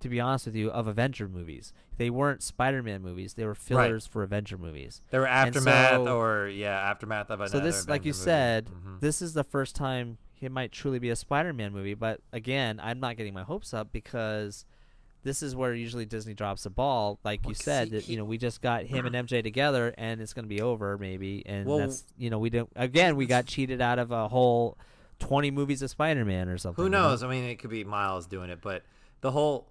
to 0.00 0.08
be 0.08 0.18
honest 0.18 0.46
with 0.46 0.56
you 0.56 0.68
of 0.70 0.88
Avenger 0.88 1.28
movies. 1.28 1.72
They 1.96 2.10
weren't 2.10 2.42
Spider-Man 2.42 3.02
movies. 3.02 3.34
They 3.34 3.44
were 3.44 3.54
fillers 3.54 4.04
for 4.04 4.24
Avenger 4.24 4.58
movies. 4.58 5.00
There 5.10 5.20
were 5.20 5.28
aftermath 5.28 5.90
so- 6.04 6.16
or 6.18 6.48
yeah, 6.48 6.76
aftermath 6.90 7.30
of 7.30 7.40
another. 7.40 7.58
So 7.58 7.60
this, 7.64 7.86
like 7.88 8.04
you 8.04 8.10
movie. 8.12 8.24
said, 8.24 8.66
Mhm. 8.66 8.98
this 8.98 9.22
is 9.22 9.34
the 9.34 9.44
first 9.44 9.76
time 9.76 10.18
it 10.40 10.50
might 10.50 10.72
truly 10.72 10.98
be 10.98 11.10
a 11.10 11.14
Spider-Man 11.14 11.72
movie. 11.72 11.94
But 11.94 12.20
again, 12.32 12.80
I'm 12.82 12.98
not 12.98 13.16
getting 13.16 13.32
my 13.32 13.44
hopes 13.44 13.72
up 13.72 13.92
because 13.92 14.64
this 15.22 15.42
is 15.42 15.54
where 15.54 15.74
usually 15.74 16.04
Disney 16.04 16.34
drops 16.34 16.64
the 16.64 16.70
ball, 16.70 17.18
like 17.24 17.46
you 17.46 17.54
said. 17.54 17.90
that 17.90 18.08
you 18.08 18.16
know, 18.16 18.24
we 18.24 18.38
just 18.38 18.60
got 18.60 18.84
him 18.84 19.06
and 19.06 19.14
MJ 19.14 19.42
together, 19.42 19.94
and 19.96 20.20
it's 20.20 20.32
going 20.32 20.44
to 20.44 20.48
be 20.48 20.60
over 20.60 20.98
maybe. 20.98 21.42
And 21.46 21.66
Well, 21.66 21.78
that's 21.78 22.04
you 22.18 22.30
know, 22.30 22.38
we 22.38 22.50
don't. 22.50 22.70
Again, 22.74 23.16
we 23.16 23.26
got 23.26 23.46
cheated 23.46 23.80
out 23.80 23.98
of 23.98 24.10
a 24.10 24.28
whole 24.28 24.76
twenty 25.18 25.50
movies 25.50 25.82
of 25.82 25.90
Spider-Man 25.90 26.48
or 26.48 26.58
something. 26.58 26.82
Who 26.82 26.88
you 26.88 26.90
know? 26.90 27.10
knows? 27.10 27.22
I 27.22 27.28
mean, 27.28 27.44
it 27.44 27.58
could 27.60 27.70
be 27.70 27.84
Miles 27.84 28.26
doing 28.26 28.50
it, 28.50 28.60
but 28.60 28.82
the 29.20 29.30
whole 29.30 29.68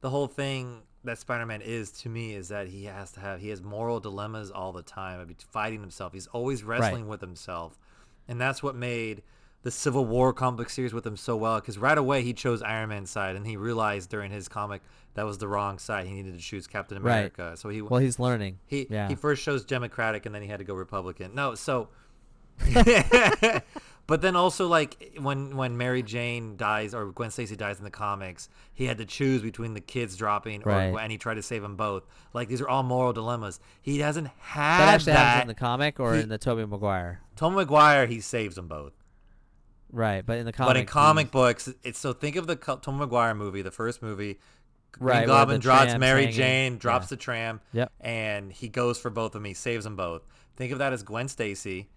the 0.00 0.10
whole 0.10 0.26
thing 0.26 0.82
that 1.04 1.18
Spider-Man 1.18 1.60
is 1.60 1.90
to 1.90 2.08
me 2.08 2.34
is 2.34 2.48
that 2.48 2.66
he 2.68 2.84
has 2.84 3.12
to 3.12 3.20
have 3.20 3.40
he 3.40 3.50
has 3.50 3.62
moral 3.62 4.00
dilemmas 4.00 4.50
all 4.50 4.72
the 4.72 4.82
time. 4.82 5.20
I 5.20 5.24
mean, 5.24 5.36
fighting 5.50 5.80
himself. 5.80 6.12
He's 6.12 6.26
always 6.28 6.64
wrestling 6.64 7.08
with 7.08 7.20
himself, 7.20 7.78
and 8.26 8.40
that's 8.40 8.62
what 8.62 8.74
made 8.74 9.22
the 9.64 9.70
Civil 9.72 10.04
War 10.06 10.32
comic 10.32 10.70
series 10.70 10.94
with 10.94 11.04
him 11.06 11.16
so 11.16 11.36
well. 11.36 11.56
Because 11.60 11.76
right 11.76 11.98
away 11.98 12.22
he 12.22 12.32
chose 12.32 12.62
Iron 12.62 12.90
Man's 12.90 13.10
side, 13.10 13.34
and 13.34 13.44
he 13.46 13.56
realized 13.56 14.08
during 14.10 14.30
his 14.30 14.46
comic 14.48 14.80
that 15.14 15.24
was 15.26 15.38
the 15.38 15.48
wrong 15.48 15.78
side. 15.78 16.06
He 16.06 16.12
needed 16.14 16.34
to 16.34 16.40
choose 16.40 16.66
Captain 16.66 16.96
America. 16.96 17.48
Right. 17.50 17.58
So 17.58 17.68
he 17.68 17.82
Well, 17.82 18.00
he's 18.00 18.18
learning. 18.18 18.60
he 18.66 18.86
yeah. 18.88 19.08
he 19.08 19.14
first 19.16 19.42
chose 19.42 19.64
Democratic 19.64 20.24
and 20.26 20.34
then 20.34 20.42
he 20.42 20.48
had 20.48 20.58
to 20.58 20.64
go 20.64 20.74
Republican. 20.74 21.34
No, 21.34 21.54
so 21.54 21.88
but 24.06 24.20
then 24.20 24.36
also 24.36 24.66
like 24.68 25.14
when 25.20 25.56
when 25.56 25.76
Mary 25.76 26.02
Jane 26.02 26.56
dies 26.56 26.94
or 26.94 27.06
Gwen 27.12 27.30
Stacy 27.30 27.56
dies 27.56 27.78
in 27.78 27.84
the 27.84 27.90
comics, 27.90 28.48
he 28.72 28.84
had 28.86 28.98
to 28.98 29.04
choose 29.06 29.42
between 29.42 29.74
the 29.74 29.80
kids 29.80 30.16
dropping 30.16 30.62
or 30.64 30.72
Right. 30.72 30.94
and 31.00 31.10
he 31.10 31.18
tried 31.18 31.34
to 31.34 31.42
save 31.42 31.62
them 31.62 31.76
both. 31.76 32.04
Like 32.32 32.48
these 32.48 32.60
are 32.60 32.68
all 32.68 32.82
moral 32.82 33.12
dilemmas. 33.12 33.60
He 33.80 33.98
doesn't 33.98 34.26
have 34.38 35.04
that 35.04 35.14
that. 35.14 35.42
in 35.42 35.48
the 35.48 35.54
comic 35.54 35.98
or 36.00 36.14
He- 36.14 36.22
in 36.22 36.28
the 36.28 36.38
Tobey 36.38 36.66
Maguire. 36.66 37.20
Tom 37.36 37.54
McGuire, 37.54 38.08
he 38.08 38.20
saves 38.20 38.56
them 38.56 38.68
both. 38.68 38.92
Right, 39.92 40.24
but 40.26 40.38
in 40.38 40.46
the 40.46 40.52
comic, 40.52 40.68
but 40.68 40.76
in 40.76 40.86
comic 40.86 41.30
books, 41.30 41.68
it's 41.82 41.98
so 41.98 42.12
think 42.12 42.36
of 42.36 42.46
the 42.46 42.56
Tom 42.56 42.98
McGuire 42.98 43.36
movie, 43.36 43.62
the 43.62 43.70
first 43.70 44.02
movie. 44.02 44.38
Green 44.92 45.08
Right, 45.08 45.26
Goblin 45.26 45.60
drops 45.60 45.96
Mary. 45.98 46.28
Jane, 46.28 46.78
drops 46.78 47.06
Yeah. 47.06 47.08
the 47.10 47.16
tram, 47.16 47.60
Yep. 47.72 47.92
and 48.00 48.52
he 48.52 48.68
goes 48.68 48.98
for 48.98 49.10
both 49.10 49.26
of 49.28 49.32
them. 49.32 49.44
He 49.44 49.54
saves 49.54 49.82
them 49.84 49.96
both. 49.96 50.22
Think 50.56 50.70
of 50.72 50.78
that 50.78 50.92
as 50.92 51.02
Gwen 51.02 51.26
Stacy, 51.26 51.88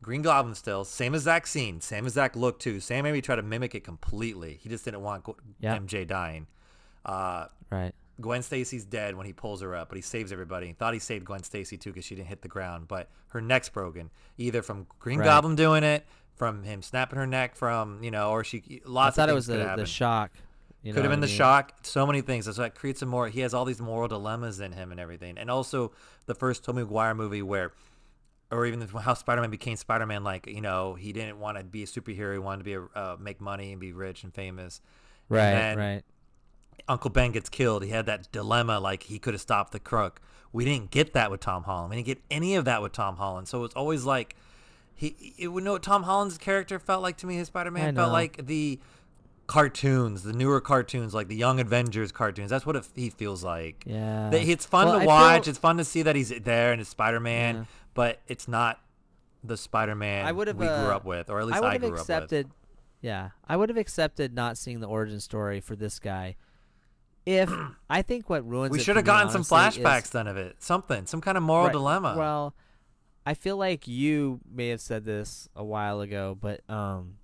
Green 0.00 0.22
Goblin 0.22 0.54
still, 0.54 0.84
same 0.84 1.14
exact 1.14 1.48
scene, 1.48 1.80
same 1.82 2.04
exact 2.06 2.36
look 2.36 2.58
too. 2.58 2.80
Sam 2.80 3.04
Raimi 3.04 3.22
tried 3.22 3.36
to 3.36 3.42
mimic 3.42 3.74
it 3.74 3.84
completely. 3.84 4.58
He 4.62 4.68
just 4.70 4.84
didn't 4.84 5.02
want 5.02 5.26
Yeah. 5.60 5.74
MJ 5.76 6.04
dying. 6.06 6.46
Uh, 7.04 7.46
right. 7.70 7.92
Gwen 8.20 8.42
Stacy's 8.42 8.84
dead 8.84 9.14
when 9.14 9.26
he 9.26 9.32
pulls 9.32 9.60
her 9.60 9.74
up, 9.76 9.88
but 9.90 9.96
he 9.96 10.02
saves 10.02 10.32
everybody. 10.32 10.68
He 10.68 10.72
thought 10.72 10.92
he 10.94 10.98
saved 11.00 11.24
Gwen 11.24 11.42
Stacy 11.42 11.76
too 11.76 11.90
because 11.90 12.04
she 12.04 12.14
didn't 12.16 12.28
hit 12.28 12.42
the 12.42 12.48
ground, 12.48 12.88
but 12.88 13.10
her 13.28 13.40
neck's 13.40 13.68
broken, 13.68 14.10
either 14.38 14.62
from 14.62 14.86
Green 14.98 15.18
Right. 15.20 15.26
Goblin 15.26 15.54
doing 15.54 15.84
it, 15.84 16.04
from 16.38 16.62
him 16.62 16.80
snapping 16.82 17.18
her 17.18 17.26
neck, 17.26 17.56
from 17.56 18.02
you 18.02 18.10
know, 18.10 18.30
or 18.30 18.44
she 18.44 18.80
lots. 18.84 19.18
I 19.18 19.22
thought 19.22 19.28
of 19.28 19.32
it 19.32 19.36
was 19.36 19.46
the, 19.46 19.74
the 19.76 19.86
shock. 19.86 20.30
You 20.82 20.94
Could 20.94 21.02
have 21.02 21.10
been 21.10 21.20
the 21.20 21.26
mean? 21.26 21.36
shock. 21.36 21.72
So 21.82 22.06
many 22.06 22.20
things. 22.20 22.44
So 22.44 22.52
that 22.52 22.76
creates 22.76 23.02
a 23.02 23.06
more. 23.06 23.28
He 23.28 23.40
has 23.40 23.52
all 23.52 23.64
these 23.64 23.80
moral 23.80 24.06
dilemmas 24.08 24.60
in 24.60 24.72
him 24.72 24.92
and 24.92 25.00
everything. 25.00 25.36
And 25.36 25.50
also 25.50 25.92
the 26.26 26.34
first 26.34 26.64
Tobey 26.64 26.82
Maguire 26.82 27.14
movie 27.14 27.42
where, 27.42 27.72
or 28.52 28.64
even 28.64 28.86
how 28.86 29.14
Spider-Man 29.14 29.50
became 29.50 29.76
Spider-Man. 29.76 30.22
Like 30.22 30.46
you 30.46 30.60
know, 30.60 30.94
he 30.94 31.12
didn't 31.12 31.40
want 31.40 31.58
to 31.58 31.64
be 31.64 31.82
a 31.82 31.86
superhero. 31.86 32.32
He 32.32 32.38
wanted 32.38 32.58
to 32.58 32.64
be 32.64 32.74
a, 32.74 32.82
uh, 32.82 33.16
make 33.18 33.40
money 33.40 33.72
and 33.72 33.80
be 33.80 33.92
rich 33.92 34.22
and 34.22 34.32
famous. 34.32 34.80
Right, 35.28 35.50
then- 35.50 35.78
right. 35.78 36.02
Uncle 36.86 37.10
Ben 37.10 37.32
gets 37.32 37.50
killed. 37.50 37.82
He 37.82 37.90
had 37.90 38.06
that 38.06 38.30
dilemma. 38.32 38.78
Like 38.80 39.02
he 39.02 39.18
could 39.18 39.34
have 39.34 39.40
stopped 39.40 39.72
the 39.72 39.80
crook. 39.80 40.20
We 40.52 40.64
didn't 40.64 40.90
get 40.90 41.12
that 41.12 41.30
with 41.30 41.40
Tom 41.40 41.64
Holland. 41.64 41.90
We 41.90 41.96
didn't 41.96 42.06
get 42.06 42.22
any 42.30 42.54
of 42.54 42.64
that 42.64 42.80
with 42.80 42.92
Tom 42.92 43.16
Holland. 43.16 43.48
So 43.48 43.64
it's 43.64 43.74
always 43.74 44.04
like. 44.04 44.36
He, 45.00 45.34
it 45.38 45.48
would 45.48 45.62
know 45.62 45.72
what 45.72 45.82
Tom 45.84 46.02
Holland's 46.02 46.36
character 46.38 46.78
felt 46.80 47.02
like 47.02 47.16
to 47.18 47.26
me. 47.26 47.36
His 47.36 47.46
Spider-Man 47.46 47.94
felt 47.94 48.10
like 48.12 48.46
the 48.46 48.80
cartoons, 49.46 50.24
the 50.24 50.32
newer 50.32 50.60
cartoons, 50.60 51.14
like 51.14 51.28
the 51.28 51.36
Young 51.36 51.60
Avengers 51.60 52.10
cartoons. 52.12 52.50
That's 52.50 52.66
what 52.66 52.76
it, 52.76 52.86
he 52.94 53.08
feels 53.08 53.42
like. 53.44 53.84
Yeah. 53.86 54.30
It's 54.32 54.66
fun 54.66 54.88
Well, 54.88 54.98
to 54.98 55.02
I 55.04 55.06
watch. 55.06 55.44
feel- 55.44 55.50
It's 55.50 55.58
fun 55.58 55.76
to 55.78 55.84
see 55.84 56.02
that 56.02 56.16
he's 56.16 56.30
there 56.42 56.72
and 56.72 56.80
it's 56.80 56.90
Spider-Man, 56.90 57.54
Yeah. 57.56 57.64
but 57.94 58.20
it's 58.26 58.48
not 58.48 58.80
the 59.44 59.56
Spider-Man 59.56 60.26
I 60.26 60.32
would've, 60.32 60.56
we 60.56 60.66
grew 60.66 60.74
uh, 60.74 60.96
up 60.96 61.04
with, 61.04 61.30
or 61.30 61.38
at 61.40 61.46
least 61.46 61.62
I 61.62 61.66
I, 61.66 61.72
would 61.74 61.74
have 61.74 61.84
up 61.84 61.90
with. 61.92 62.00
accepted. 62.00 62.50
Yeah, 63.00 63.30
I 63.48 63.56
would 63.56 63.68
have 63.68 63.78
accepted 63.78 64.34
not 64.34 64.58
seeing 64.58 64.80
the 64.80 64.88
origin 64.88 65.20
story 65.20 65.60
for 65.60 65.76
this 65.76 66.00
guy. 66.00 66.34
If 67.24 67.48
I 67.88 68.02
think 68.02 68.28
what 68.28 68.44
ruins 68.46 68.70
it 68.70 68.72
We 68.72 68.80
should 68.80 68.96
have 68.96 69.04
gotten 69.04 69.30
some 69.30 69.44
flashbacks 69.44 70.04
is- 70.06 70.10
done 70.10 70.26
of 70.26 70.36
it. 70.36 70.56
Something, 70.62 71.06
some 71.06 71.20
kind 71.20 71.36
of 71.38 71.44
moral 71.44 71.66
Right, 71.66 71.72
dilemma. 71.72 72.14
Well, 72.18 72.54
I 73.28 73.34
feel 73.34 73.58
like 73.58 73.86
you 73.86 74.40
may 74.50 74.68
have 74.68 74.80
said 74.80 75.04
this 75.04 75.50
a 75.54 75.62
while 75.62 76.00
ago, 76.00 76.34
but 76.40 76.62
um, 76.70 77.16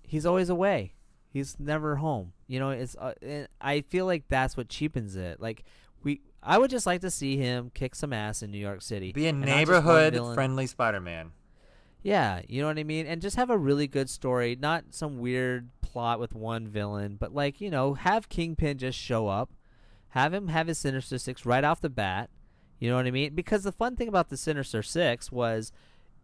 he's 0.00 0.24
always 0.24 0.48
away. 0.48 0.94
He's 1.28 1.60
never 1.60 1.96
home. 1.96 2.32
You 2.46 2.58
know, 2.58 2.70
it's. 2.70 2.96
Uh, 2.98 3.12
and 3.20 3.48
I 3.60 3.82
feel 3.82 4.06
like 4.06 4.24
that's 4.28 4.56
what 4.56 4.70
cheapens 4.70 5.14
it. 5.14 5.42
Like 5.42 5.64
we, 6.02 6.22
I 6.42 6.56
would 6.56 6.70
just 6.70 6.86
like 6.86 7.02
to 7.02 7.10
see 7.10 7.36
him 7.36 7.70
kick 7.74 7.94
some 7.94 8.14
ass 8.14 8.42
in 8.42 8.50
New 8.50 8.56
York 8.56 8.80
City. 8.80 9.12
be 9.12 9.26
a 9.26 9.28
and 9.28 9.40
not 9.40 9.46
just 9.46 9.56
one 9.58 9.58
neighborhood 9.58 10.34
friendly 10.34 10.66
Spider-Man. 10.66 11.32
Yeah, 12.02 12.40
you 12.48 12.62
know 12.62 12.68
what 12.68 12.78
I 12.78 12.84
mean? 12.84 13.06
And 13.06 13.20
just 13.20 13.36
have 13.36 13.50
a 13.50 13.58
really 13.58 13.86
good 13.86 14.08
story, 14.08 14.56
not 14.58 14.84
some 14.88 15.18
weird 15.18 15.68
plot 15.82 16.18
with 16.18 16.34
one 16.34 16.66
villain, 16.66 17.16
but 17.20 17.34
like, 17.34 17.60
you 17.60 17.70
know, 17.70 17.92
have 17.92 18.30
Kingpin 18.30 18.78
just 18.78 18.98
show 18.98 19.28
up, 19.28 19.50
have 20.08 20.32
him 20.32 20.48
have 20.48 20.66
his 20.66 20.78
Sinister 20.78 21.18
Six 21.18 21.44
right 21.44 21.62
off 21.62 21.82
the 21.82 21.90
bat. 21.90 22.30
You 22.82 22.90
know 22.90 22.96
what 22.96 23.06
I 23.06 23.12
mean? 23.12 23.34
Because 23.36 23.62
the 23.62 23.70
fun 23.70 23.94
thing 23.94 24.08
about 24.08 24.28
the 24.28 24.36
Sinister 24.36 24.82
Six 24.82 25.30
was 25.30 25.70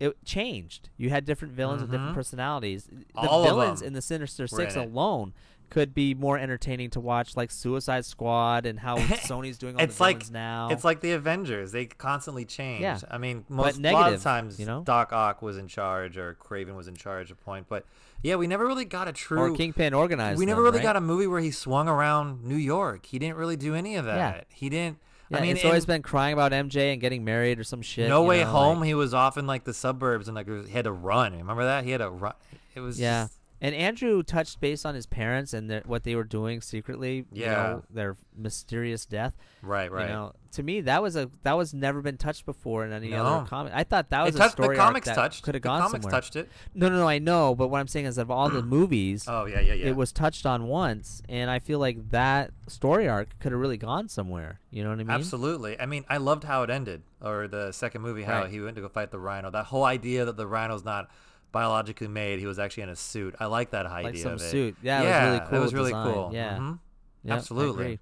it 0.01 0.17
changed. 0.25 0.91
You 0.97 1.11
had 1.11 1.25
different 1.25 1.55
villains 1.55 1.83
with 1.83 1.93
different 1.93 2.13
Mhm. 2.13 2.15
personalities. 2.17 2.89
The 3.15 3.29
All 3.29 3.45
villains 3.45 3.81
in 3.81 3.93
the 3.93 4.03
Sinister 4.03 4.49
Six 4.49 4.75
in 4.75 4.81
alone 4.83 5.35
could 5.71 5.95
be 5.95 6.15
more 6.15 6.37
entertaining 6.37 6.91
to 6.91 6.99
watch, 6.99 7.37
like 7.37 7.53
Suicide 7.53 8.05
Squad 8.05 8.67
and 8.67 8.81
how 8.81 8.97
Sony's 9.29 9.57
doing 9.57 9.77
all 9.77 9.83
It's 9.83 9.99
the 9.99 10.03
like- 10.03 10.17
villains 10.17 10.31
now. 10.33 10.69
It's 10.71 10.83
like 10.85 11.01
the 11.01 11.13
Avengers; 11.13 11.71
they 11.71 11.87
constantly 11.87 12.45
change. 12.45 12.81
Yeah. 12.81 12.99
I 13.09 13.19
mean, 13.19 13.45
most 13.49 13.79
a 13.79 13.93
lot 13.93 14.13
of 14.13 14.21
times 14.21 14.59
you 14.59 14.67
know? 14.67 14.83
Doc 14.83 15.13
Ock 15.13 15.41
was 15.43 15.59
in 15.59 15.69
charge 15.69 16.17
or 16.19 16.37
Kraven 16.43 16.75
was 16.75 16.89
in 16.89 16.97
charge 16.97 17.31
at 17.31 17.39
point, 17.45 17.67
but 17.69 17.85
yeah, 18.23 18.35
we 18.35 18.49
never 18.49 18.67
really 18.67 18.85
got 18.85 19.07
a 19.07 19.13
true. 19.13 19.39
or 19.39 19.57
Kingpin 19.57 19.95
organized. 19.95 20.41
we 20.41 20.47
never 20.47 20.63
them, 20.63 20.65
really 20.73 20.79
right? 20.79 20.83
got 20.95 20.97
a 20.97 21.01
movie 21.01 21.29
where 21.29 21.39
he 21.41 21.53
swung 21.53 21.89
around 21.89 22.43
New 22.45 22.57
York. 22.57 23.07
He 23.07 23.21
didn't 23.21 23.37
really 23.37 23.57
do 23.57 23.77
any 23.77 23.95
of 23.95 24.07
that. 24.07 24.17
Yeah. 24.17 24.41
He 24.53 24.69
didn't. 24.69 24.99
Yeah, 25.31 25.39
I 25.39 25.41
mean, 25.43 25.57
it's 25.57 25.65
always 25.65 25.85
been 25.87 26.03
crying 26.03 26.33
about 26.33 26.53
MJ 26.53 26.93
and 26.93 27.01
getting 27.01 27.25
married 27.25 27.59
or 27.59 27.65
some 27.65 27.83
shit. 27.83 28.09
No 28.09 28.23
Way 28.23 28.41
know, 28.45 28.51
Home. 28.51 28.79
like- 28.81 28.87
he 28.87 28.95
was 28.95 29.13
off 29.15 29.37
in 29.37 29.47
like 29.47 29.65
the 29.65 29.75
suburbs 29.75 30.29
and 30.29 30.35
like 30.35 30.49
he 30.49 30.73
had 30.73 30.85
to 30.85 30.93
run. 30.93 31.37
Remember 31.37 31.65
that? 31.65 31.85
He 31.85 31.91
had 31.91 31.99
to 31.99 32.11
run. 32.11 32.35
It 32.75 32.81
was 32.81 32.99
Yeah. 32.99 33.25
just- 33.25 33.38
And 33.61 33.75
Andrew 33.75 34.23
touched 34.23 34.61
base 34.61 34.85
on 34.85 34.95
his 34.95 35.07
parents 35.07 35.53
and 35.53 35.69
their, 35.69 35.83
what 35.85 36.05
they 36.05 36.15
were 36.15 36.23
doing 36.25 36.61
secretly. 36.61 37.27
You 37.33 37.43
Yeah. 37.45 37.53
know, 37.55 37.85
their 37.91 38.17
mysterious 38.37 39.05
death. 39.05 39.35
right, 39.63 39.91
right. 39.91 40.07
You 40.07 40.13
know, 40.13 40.33
to 40.53 40.63
me 40.63 40.81
that 40.83 41.03
was 41.03 41.17
a 41.17 41.29
that 41.43 41.55
was 41.55 41.75
never 41.75 42.01
been 42.01 42.17
touched 42.17 42.47
before 42.47 42.87
in 42.87 42.93
any 42.93 43.11
No. 43.11 43.25
other 43.25 43.47
comic. 43.49 43.73
I 43.75 43.83
thought 43.83 44.11
that 44.11 44.23
was 44.25 44.35
it 44.35 44.39
a 44.39 44.43
touched, 44.43 44.53
story 44.53 44.77
the 44.77 44.83
arc 44.83 44.89
comics 44.91 45.07
that 45.09 45.17
touched. 45.17 45.43
could 45.43 45.55
have 45.57 45.63
the 45.63 45.69
gone 45.69 45.81
comics 45.83 46.05
somewhere. 46.05 46.11
touched 46.21 46.37
it. 46.37 46.49
No, 46.73 46.89
no, 46.89 46.97
no, 46.99 47.09
I 47.09 47.19
know, 47.19 47.55
but 47.57 47.67
what 47.69 47.81
I'm 47.81 47.89
saying 47.89 48.07
is, 48.07 48.17
of 48.17 48.31
all 48.31 48.49
the 48.49 48.63
movies, 48.79 49.25
Oh 49.29 49.47
yeah, 49.47 49.59
yeah, 49.61 49.75
yeah. 49.75 49.87
it 49.89 49.97
was 49.97 50.13
touched 50.13 50.47
on 50.47 50.69
once, 50.69 51.21
and 51.29 51.51
I 51.51 51.59
feel 51.59 51.81
like 51.81 52.11
that 52.11 52.53
story 52.69 53.09
arc 53.09 53.37
could 53.41 53.51
have 53.51 53.61
really 53.61 53.77
gone 53.77 54.09
somewhere. 54.09 54.61
You 54.71 54.85
know 54.85 54.91
what 54.91 55.01
I 55.01 55.05
mean? 55.05 55.11
Absolutely. 55.11 55.79
I 55.81 55.87
mean, 55.87 56.05
I 56.09 56.19
loved 56.19 56.45
how 56.45 56.63
it 56.63 56.71
ended, 56.71 57.03
or 57.21 57.49
the 57.49 57.73
second 57.73 58.03
movie, 58.03 58.23
how 58.23 58.43
Right. 58.43 58.51
he 58.51 58.61
went 58.61 58.77
to 58.77 58.83
go 58.83 58.89
fight 58.89 59.11
the 59.11 59.19
rhino. 59.19 59.51
That 59.51 59.67
whole 59.67 59.85
idea 59.85 60.25
that 60.25 60.37
the 60.37 60.47
rhino's 60.47 60.85
not 60.85 61.11
biologically 61.53 62.09
made; 62.09 62.39
he 62.39 62.47
was 62.47 62.59
actually 62.59 62.85
in 62.85 62.89
a 62.91 62.97
suit. 62.97 63.35
I 63.41 63.47
like 63.47 63.71
that 63.71 63.87
idea 63.87 64.11
Like 64.13 64.17
some 64.19 64.33
of 64.33 64.41
it. 64.41 64.51
suit. 64.51 64.77
Yeah, 64.83 65.03
yeah, 65.03 65.09
it 65.27 65.31
was 65.33 65.41
really 65.41 65.41
cool. 65.41 65.51
That 65.51 65.61
was 65.61 65.75
really 65.75 65.91
design. 65.91 66.15
cool. 66.15 66.31
Yeah. 66.33 66.57
Mhm. 66.59 66.79
Yep, 67.25 67.37
Absolutely. 67.39 68.01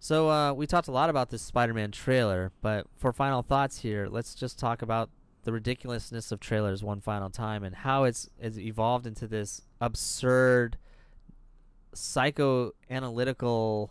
So 0.00 0.28
uh, 0.30 0.52
we 0.52 0.66
talked 0.66 0.88
a 0.88 0.92
lot 0.92 1.10
about 1.10 1.30
this 1.30 1.42
Spider-Man 1.42 1.92
trailer, 1.92 2.50
but 2.60 2.86
for 2.96 3.12
final 3.12 3.42
thoughts 3.42 3.78
here, 3.82 4.08
let's 4.10 4.34
just 4.34 4.58
talk 4.58 4.82
about 4.82 5.10
the 5.44 5.52
ridiculousness 5.52 6.32
of 6.32 6.40
trailers 6.40 6.82
one 6.82 7.00
final 7.00 7.30
time 7.30 7.62
and 7.62 7.74
how 7.74 8.02
it's, 8.04 8.28
it's 8.40 8.58
evolved 8.58 9.06
into 9.06 9.28
this 9.28 9.62
absurd, 9.80 10.76
psychoanalytical, 11.94 13.90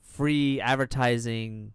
free 0.00 0.60
advertising 0.60 1.72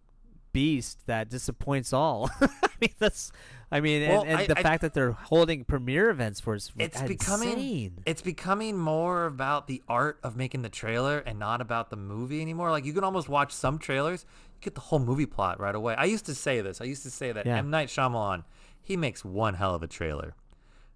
beast 0.52 1.06
that 1.06 1.28
disappoints 1.28 1.92
all. 1.92 2.30
I 2.40 2.48
mean, 2.80 2.94
that's. 2.98 3.30
I 3.72 3.80
mean, 3.80 4.08
Well, 4.08 4.22
and, 4.22 4.30
and 4.30 4.38
I- 4.40 4.46
the 4.46 4.58
I- 4.58 4.62
fact 4.62 4.82
that 4.82 4.94
they're 4.94 5.12
holding 5.12 5.64
premiere 5.64 6.10
events 6.10 6.40
for 6.40 6.54
it's, 6.56 6.72
It's 6.76 7.00
insane. 7.00 7.06
becoming 7.08 8.02
it's 8.04 8.20
becoming 8.22 8.76
more 8.76 9.26
about 9.26 9.68
the 9.68 9.80
art 9.88 10.18
of 10.24 10.36
making 10.36 10.62
the 10.62 10.68
trailer 10.68 11.18
and 11.18 11.38
not 11.38 11.60
about 11.60 11.88
the 11.90 11.96
movie 11.96 12.40
anymore. 12.42 12.70
Like 12.72 12.84
you 12.84 12.92
can 12.92 13.04
almost 13.04 13.28
watch 13.28 13.52
some 13.52 13.78
trailers, 13.78 14.26
you 14.54 14.60
get 14.60 14.74
the 14.74 14.80
whole 14.80 14.98
movie 14.98 15.26
plot 15.26 15.60
right 15.60 15.74
away. 15.74 15.94
I 15.94 16.06
used 16.06 16.26
to 16.26 16.34
say 16.34 16.60
this. 16.60 16.80
I 16.80 16.84
used 16.84 17.04
to 17.04 17.10
say 17.12 17.30
that 17.30 17.46
Yeah. 17.46 17.58
M 17.58 17.70
Night 17.70 17.88
Shyamalan, 17.88 18.42
he 18.82 18.96
makes 18.96 19.24
one 19.24 19.54
hell 19.54 19.74
of 19.76 19.82
a 19.84 19.86
trailer, 19.86 20.34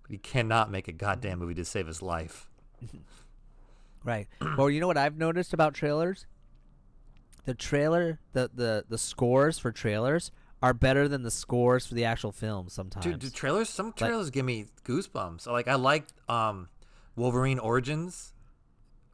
but 0.02 0.10
he 0.10 0.18
cannot 0.18 0.68
make 0.70 0.88
a 0.88 0.92
goddamn 0.92 1.38
movie 1.38 1.54
to 1.54 1.64
save 1.64 1.86
his 1.86 2.02
life. 2.02 2.48
Right. 4.04 4.28
well, 4.58 4.68
you 4.68 4.80
know 4.80 4.86
what 4.86 4.98
I've 4.98 5.16
noticed 5.16 5.54
about 5.54 5.72
trailers? 5.72 6.26
The 7.46 7.54
trailer, 7.54 8.18
the 8.34 8.50
the 8.54 8.84
the 8.88 8.98
scores 8.98 9.58
for 9.58 9.72
trailers 9.72 10.30
are 10.64 10.72
better 10.72 11.06
than 11.08 11.22
the 11.22 11.30
scores 11.30 11.86
for 11.86 11.92
the 11.94 12.06
actual 12.06 12.32
film 12.32 12.70
sometimes. 12.70 13.04
Dude, 13.04 13.20
the 13.20 13.28
trailers, 13.30 13.68
some 13.68 13.92
trailers 13.92 14.30
give 14.30 14.46
me 14.46 14.64
goosebumps. 14.82 15.46
Like 15.46 15.68
I 15.68 15.74
liked 15.74 16.14
um, 16.26 16.68
Wolverine 17.16 17.58
Origins. 17.58 18.32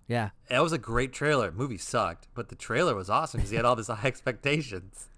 Yeah. 0.07 0.31
That 0.49 0.63
was 0.63 0.73
a 0.73 0.79
great 0.79 1.13
trailer. 1.13 1.51
Movie 1.51 1.77
sucked, 1.77 2.29
but 2.35 2.51
the 2.51 2.55
trailer 2.55 2.95
was 2.95 3.11
awesome 3.11 3.39
because 3.39 3.51
he 3.51 3.57
had 3.57 3.65
all 3.65 3.75
these 3.75 3.89
high 3.89 4.07
expectations. 4.07 5.09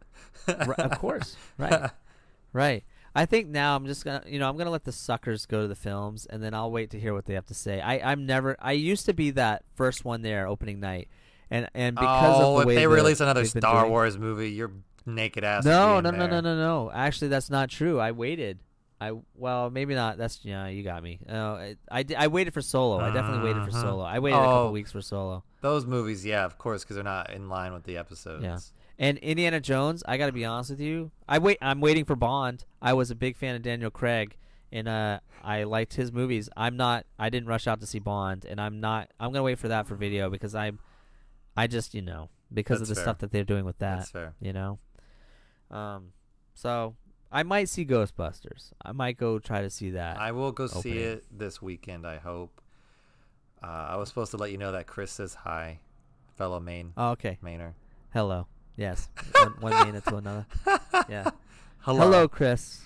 Right, 0.48 0.78
of 0.78 0.98
course. 0.98 1.36
Right. 1.58 1.90
Right. 2.54 2.84
I 3.14 3.26
think 3.26 3.48
now 3.48 3.76
I'm 3.76 3.84
just 3.84 4.02
gonna, 4.02 4.22
you 4.26 4.38
know, 4.38 4.48
I'm 4.48 4.56
gonna 4.56 4.70
let 4.70 4.84
the 4.84 4.92
suckers 4.92 5.44
go 5.44 5.60
to 5.60 5.68
the 5.68 5.74
films, 5.74 6.24
and 6.24 6.42
then 6.42 6.54
I'll 6.54 6.70
wait 6.70 6.88
to 6.92 6.98
hear 6.98 7.12
what 7.12 7.26
they 7.26 7.34
have 7.34 7.44
to 7.48 7.54
say. 7.54 7.78
I, 7.78 8.10
I'm 8.10 8.24
never. 8.24 8.56
I 8.58 8.72
used 8.72 9.04
to 9.04 9.12
be 9.12 9.32
that 9.32 9.64
first 9.74 10.06
one 10.06 10.22
there 10.22 10.46
opening 10.48 10.80
night, 10.80 11.08
and 11.50 11.68
and 11.74 11.94
because 11.94 12.40
oh, 12.40 12.52
of 12.52 12.54
the 12.56 12.60
if 12.62 12.66
way 12.68 12.74
they 12.76 12.80
the- 12.82 12.88
release 12.88 13.20
another 13.20 13.44
Star 13.44 13.82
doing- 13.82 13.90
Wars 13.90 14.16
movie, 14.16 14.50
your 14.52 14.70
naked 15.06 15.44
ass. 15.44 15.64
No, 15.64 16.00
no, 16.00 16.10
no, 16.10 16.26
no, 16.26 16.40
no, 16.40 16.56
no. 16.56 16.90
Actually, 16.92 17.28
that's 17.28 17.50
not 17.50 17.68
true. 17.68 17.98
I 18.00 18.12
waited. 18.12 18.58
I 19.00 19.12
well, 19.34 19.68
maybe 19.68 19.94
not. 19.96 20.16
That's 20.16 20.44
yeah, 20.44 20.68
you 20.68 20.82
got 20.84 21.02
me. 21.02 21.18
Uh, 21.28 21.34
I, 21.34 21.76
I, 21.90 22.04
I 22.16 22.26
waited 22.28 22.54
for 22.54 22.62
Solo. 22.62 23.00
I 23.00 23.12
definitely 23.12 23.48
waited 23.52 23.64
for 23.64 23.70
Mhm. 23.70 23.80
Solo. 23.82 24.04
I 24.04 24.20
waited 24.20 24.36
a 24.36 24.40
Oh. 24.40 24.44
couple 24.44 24.72
weeks 24.72 24.92
for 24.92 25.00
Solo. 25.00 25.42
Those 25.60 25.86
movies, 25.86 26.24
yeah, 26.24 26.44
of 26.44 26.56
course, 26.58 26.84
because 26.84 26.94
they're 26.96 27.04
not 27.04 27.30
in 27.32 27.48
line 27.48 27.72
with 27.72 27.82
the 27.84 27.96
episodes. 27.96 28.44
Yeah. 28.44 28.58
And 28.98 29.18
Indiana 29.18 29.58
Jones, 29.60 30.04
I 30.06 30.16
got 30.18 30.26
to 30.26 30.32
be 30.32 30.44
honest 30.44 30.70
with 30.70 30.80
you. 30.80 31.10
I 31.28 31.38
wait. 31.38 31.58
I'm 31.60 31.80
waiting 31.80 32.04
for 32.04 32.14
Bond. 32.14 32.64
I 32.80 32.92
was 32.92 33.10
a 33.10 33.16
big 33.16 33.36
fan 33.36 33.56
of 33.56 33.62
Daniel 33.62 33.90
Craig, 33.90 34.36
and 34.70 34.86
uh, 34.86 35.18
I 35.42 35.64
liked 35.64 35.94
his 35.94 36.12
movies. 36.12 36.48
I'm 36.56 36.76
not. 36.76 37.04
I 37.18 37.28
didn't 37.28 37.48
rush 37.48 37.66
out 37.66 37.80
to 37.80 37.86
see 37.88 37.98
Bond, 37.98 38.44
and 38.44 38.60
I'm 38.60 38.78
not. 38.80 39.10
I'm 39.18 39.32
gonna 39.32 39.42
wait 39.42 39.58
for 39.58 39.66
that 39.68 39.88
for 39.88 39.96
video 39.96 40.30
because 40.30 40.54
I'm. 40.54 40.78
I 41.56 41.66
just 41.66 41.92
you 41.94 42.02
know 42.02 42.28
because 42.54 42.80
of 42.80 42.86
the 42.88 42.94
fair. 42.94 43.02
stuff 43.04 43.18
that 43.18 43.32
they're 43.32 43.42
doing 43.44 43.64
with 43.64 43.78
that. 43.78 43.98
That's 43.98 44.10
fair. 44.10 44.34
You 44.40 44.52
know. 44.52 44.78
Um, 45.72 46.12
so 46.54 46.94
I 47.30 47.42
might 47.42 47.68
see 47.68 47.84
Ghostbusters. 47.84 48.72
I 48.84 48.92
might 48.92 49.16
go 49.16 49.38
try 49.38 49.62
to 49.62 49.70
see 49.70 49.90
that. 49.90 50.18
I 50.18 50.32
will 50.32 50.52
go 50.52 50.66
see 50.66 50.98
it 50.98 51.24
this 51.30 51.62
weekend. 51.62 52.06
I 52.06 52.18
hope. 52.18 52.60
Uh, 53.62 53.88
I 53.90 53.96
was 53.96 54.08
supposed 54.08 54.32
to 54.32 54.36
let 54.36 54.50
you 54.50 54.58
know 54.58 54.72
that 54.72 54.86
Chris 54.86 55.12
says 55.12 55.34
hi, 55.34 55.78
fellow 56.36 56.60
Maine 56.60 56.92
oh, 56.96 57.10
okay. 57.10 57.38
Mainer. 57.42 57.72
Hello. 58.12 58.46
Yes. 58.76 59.08
one, 59.32 59.72
one 59.72 59.86
minute 59.86 60.04
to 60.06 60.16
another. 60.16 60.46
Yeah. 61.08 61.30
Hello. 61.78 62.00
Hello, 62.00 62.28
Chris. 62.28 62.82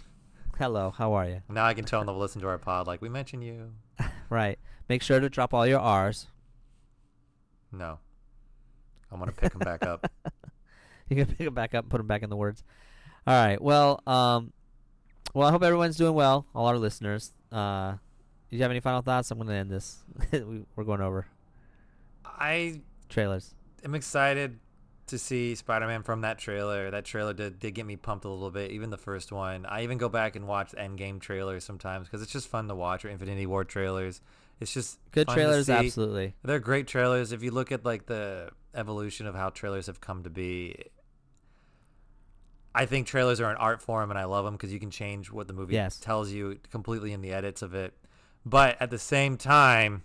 Hello. 0.59 0.91
How 0.91 1.13
are 1.15 1.27
you? 1.27 1.43
Now 1.49 1.67
I 1.67 1.75
can 1.75 1.85
tell 1.85 2.01
them 2.01 2.07
to 2.07 2.13
listen 2.13 2.41
to 2.43 2.49
our 2.49 2.59
pod. 2.59 2.87
Like 2.87 3.03
we 3.03 3.09
mentioned 3.09 3.45
you. 3.45 3.73
Right. 4.29 4.59
Make 4.89 5.03
sure 5.03 5.21
to 5.21 5.29
drop 5.29 5.55
all 5.55 5.69
your 5.69 5.79
R's. 5.79 6.27
No. 7.71 8.01
I'm 9.13 9.21
gonna 9.21 9.31
pick 9.31 9.53
them 9.53 9.61
back 9.61 9.85
up. 9.85 10.11
You 11.11 11.25
can 11.25 11.27
pick 11.27 11.45
them 11.45 11.55
back 11.55 11.73
up 11.73 11.85
and 11.85 11.91
put 11.91 11.99
them 11.99 12.09
back 12.09 12.25
in 12.25 12.31
the 12.31 12.37
words. 12.37 12.65
All 13.29 13.35
right. 13.35 13.63
Well, 13.63 14.03
um, 14.09 14.53
well, 15.35 15.47
I 15.47 15.53
hope 15.53 15.63
everyone's 15.63 15.97
doing 15.97 16.15
well. 16.15 16.47
All 16.53 16.67
our 16.67 16.79
listeners. 16.79 17.33
Uh, 17.53 17.93
do 18.51 18.57
you 18.57 18.63
have 18.63 18.73
any 18.73 18.81
final 18.81 19.03
thoughts? 19.03 19.31
I'm 19.31 19.39
going 19.39 19.49
to 19.49 19.55
end 19.55 19.71
this. 19.71 20.03
we, 20.33 20.65
we're 20.75 20.83
going 20.85 21.01
over 21.01 21.27
I 22.25 22.81
trailers. 23.09 23.55
I'm 23.85 23.95
excited 23.95 24.59
to 25.09 25.19
see 25.19 25.55
Spider-Man 25.55 26.03
from 26.03 26.23
that 26.23 26.39
trailer. 26.39 26.91
That 26.91 27.05
trailer 27.05 27.33
did, 27.33 27.59
did 27.59 27.75
get 27.75 27.87
me 27.87 27.97
pumped 27.97 28.25
a 28.25 28.29
little 28.29 28.51
bit, 28.51 28.73
even 28.73 28.91
the 28.91 28.99
first 28.99 29.31
one. 29.31 29.65
I 29.67 29.85
even 29.85 29.99
go 29.99 30.09
back 30.09 30.37
and 30.37 30.47
watch 30.47 30.73
Endgame 30.73 31.21
trailers 31.21 31.65
sometimes 31.65 32.07
because 32.07 32.23
it's 32.23 32.33
just 32.33 32.49
fun 32.49 32.69
to 32.69 32.75
watch 32.75 33.05
or 33.05 33.09
Infinity 33.09 33.47
War 33.47 33.65
trailers. 33.65 34.21
It's 34.61 34.73
just 34.73 34.99
Good 35.13 35.29
trailers, 35.29 35.69
absolutely. 35.69 36.35
They're 36.43 36.59
great 36.59 36.87
trailers. 36.87 37.33
If 37.33 37.43
you 37.43 37.51
look 37.51 37.71
at 37.71 37.85
like 37.85 38.07
the 38.07 38.51
evolution 38.75 39.27
of 39.27 39.35
how 39.35 39.51
trailers 39.51 39.87
have 39.87 40.01
come 40.01 40.25
to 40.25 40.31
be, 40.31 40.77
I 42.77 42.87
think 42.87 43.07
trailers 43.07 43.41
are 43.41 43.51
an 43.51 43.57
art 43.57 43.81
form, 43.83 44.11
and 44.11 44.19
I 44.19 44.25
love 44.25 44.45
them 44.45 44.55
because 44.55 44.73
you 44.73 44.79
can 44.79 44.91
change 44.91 45.33
what 45.33 45.49
the 45.49 45.55
movie 45.55 45.75
Yes. 45.75 45.97
tells 45.99 46.31
you 46.31 46.59
completely 46.71 47.13
in 47.13 47.23
the 47.23 47.33
edits 47.33 47.63
of 47.63 47.75
it. 47.75 47.95
But 48.45 48.77
at 48.81 48.91
the 48.91 48.99
same 48.99 49.37
time, 49.37 50.03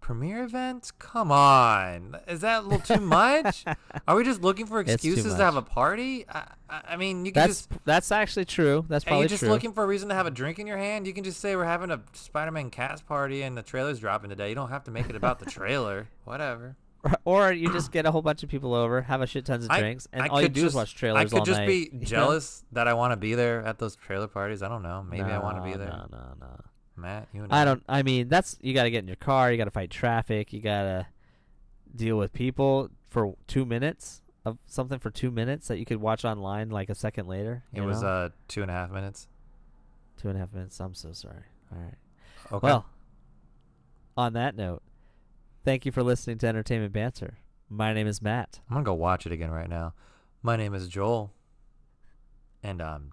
premiere 0.00 0.44
events? 0.44 0.90
Come 0.90 1.32
on, 1.32 2.16
is 2.28 2.40
that 2.42 2.60
a 2.64 2.66
little 2.66 2.80
too 2.96 3.00
much? 3.04 3.64
Are 4.08 4.14
we 4.16 4.24
just 4.24 4.42
looking 4.42 4.66
for 4.66 4.80
excuses 4.80 5.34
to 5.34 5.42
have 5.44 5.56
a 5.56 5.62
party? 5.62 6.26
I, 6.28 6.44
I 6.68 6.82
I 6.90 6.96
mean, 6.96 7.24
you 7.26 7.32
can 7.32 7.42
That's 7.42 7.66
just. 7.66 7.84
that's 7.84 8.12
actually 8.12 8.44
true. 8.44 8.84
That's 8.88 9.04
probably 9.04 9.20
Are 9.20 9.22
you 9.24 9.28
just 9.28 9.40
true. 9.40 9.48
looking 9.50 9.72
for 9.72 9.82
a 9.82 9.86
reason 9.86 10.08
to 10.10 10.14
have 10.14 10.26
a 10.26 10.30
drink 10.30 10.58
in 10.58 10.66
your 10.66 10.78
hand? 10.78 11.06
You 11.06 11.12
can 11.12 11.24
just 11.24 11.40
say 11.40 11.56
we're 11.56 11.64
having 11.64 11.90
a 11.90 12.00
Spider-Man 12.12 12.70
cast 12.70 13.06
party 13.06 13.42
and 13.42 13.56
the 13.56 13.62
trailer's 13.62 13.98
dropping 14.00 14.30
today. 14.30 14.48
You 14.50 14.54
don't 14.54 14.70
have 14.70 14.84
to 14.84 14.90
make 14.90 15.08
it 15.08 15.16
about 15.16 15.38
the 15.38 15.46
trailer. 15.46 16.08
Whatever. 16.24 16.76
or 17.24 17.52
you 17.52 17.72
just 17.72 17.92
get 17.92 18.06
a 18.06 18.10
whole 18.10 18.22
bunch 18.22 18.42
of 18.42 18.48
people 18.48 18.74
over, 18.74 19.02
have 19.02 19.20
a 19.22 19.26
shit 19.26 19.44
tons 19.44 19.64
of 19.64 19.70
I- 19.70 19.80
drinks, 19.80 20.08
and 20.12 20.22
I 20.22 20.28
all 20.28 20.42
you 20.42 20.48
do 20.48 20.66
is 20.66 20.74
watch 20.74 20.94
trailers 20.94 21.32
I 21.32 21.36
could 21.36 21.44
just 21.44 21.60
night. 21.60 21.66
be 21.68 21.90
jealous 22.02 22.64
that 22.72 22.88
I 22.88 22.94
want 22.94 23.12
to 23.12 23.16
be 23.16 23.34
there 23.34 23.62
at 23.62 23.78
those 23.78 23.96
trailer 23.96 24.28
parties. 24.28 24.62
I 24.62 24.68
don't 24.68 24.82
know. 24.82 25.04
Maybe 25.08 25.22
I 25.22 25.38
want 25.38 25.56
to 25.58 25.62
be 25.62 25.76
there. 25.76 25.88
No, 25.88 26.06
no, 26.10 26.34
no. 26.40 26.60
Matt, 26.96 27.28
you 27.32 27.44
and 27.44 27.52
I 27.52 27.64
don't. 27.64 27.82
I 27.88 28.02
mean, 28.02 28.28
that's 28.28 28.58
you 28.60 28.74
got 28.74 28.82
to 28.84 28.90
get 28.90 28.98
in 28.98 29.06
your 29.06 29.16
car. 29.16 29.50
You 29.50 29.56
got 29.56 29.64
to 29.64 29.70
fight 29.70 29.90
traffic. 29.90 30.52
You 30.52 30.60
got 30.60 30.82
to 30.82 31.06
deal 31.96 32.18
with 32.18 32.32
people 32.32 32.90
for 33.08 33.34
two 33.46 33.64
minutes 33.64 34.22
of 34.44 34.58
something 34.66 34.98
for 34.98 35.10
two 35.10 35.30
minutes 35.30 35.68
that 35.68 35.78
you 35.78 35.84
could 35.84 36.00
watch 36.00 36.24
online 36.24 36.70
like 36.70 36.88
a 36.90 36.94
second 36.94 37.26
later. 37.26 37.64
It 37.72 37.80
you 37.80 37.86
was 37.86 38.02
know? 38.02 38.08
uh 38.08 38.28
two 38.48 38.62
and 38.62 38.70
a 38.70 38.74
half 38.74 38.90
minutes. 38.90 39.28
two 40.20 40.28
and 40.28 40.36
a 40.36 40.40
half 40.40 40.52
minutes. 40.52 40.78
I'm 40.80 40.94
so 40.94 41.12
sorry. 41.12 41.44
All 41.72 41.78
right. 41.78 41.94
Okay. 42.52 42.66
Well, 42.66 42.86
on 44.16 44.34
that 44.34 44.56
note, 44.56 44.82
thank 45.64 45.86
you 45.86 45.92
for 45.92 46.02
listening 46.02 46.38
to 46.38 46.46
Entertainment 46.46 46.92
Banter. 46.92 47.38
My 47.68 47.92
name 47.92 48.06
is 48.06 48.20
Matt. 48.20 48.60
I'm 48.68 48.74
gonna 48.74 48.84
go 48.84 48.94
watch 48.94 49.26
it 49.26 49.32
again 49.32 49.50
right 49.50 49.68
now. 49.68 49.94
My 50.42 50.56
name 50.56 50.74
is 50.74 50.88
Joel, 50.88 51.32
and 52.62 52.80
I'm 52.80 53.12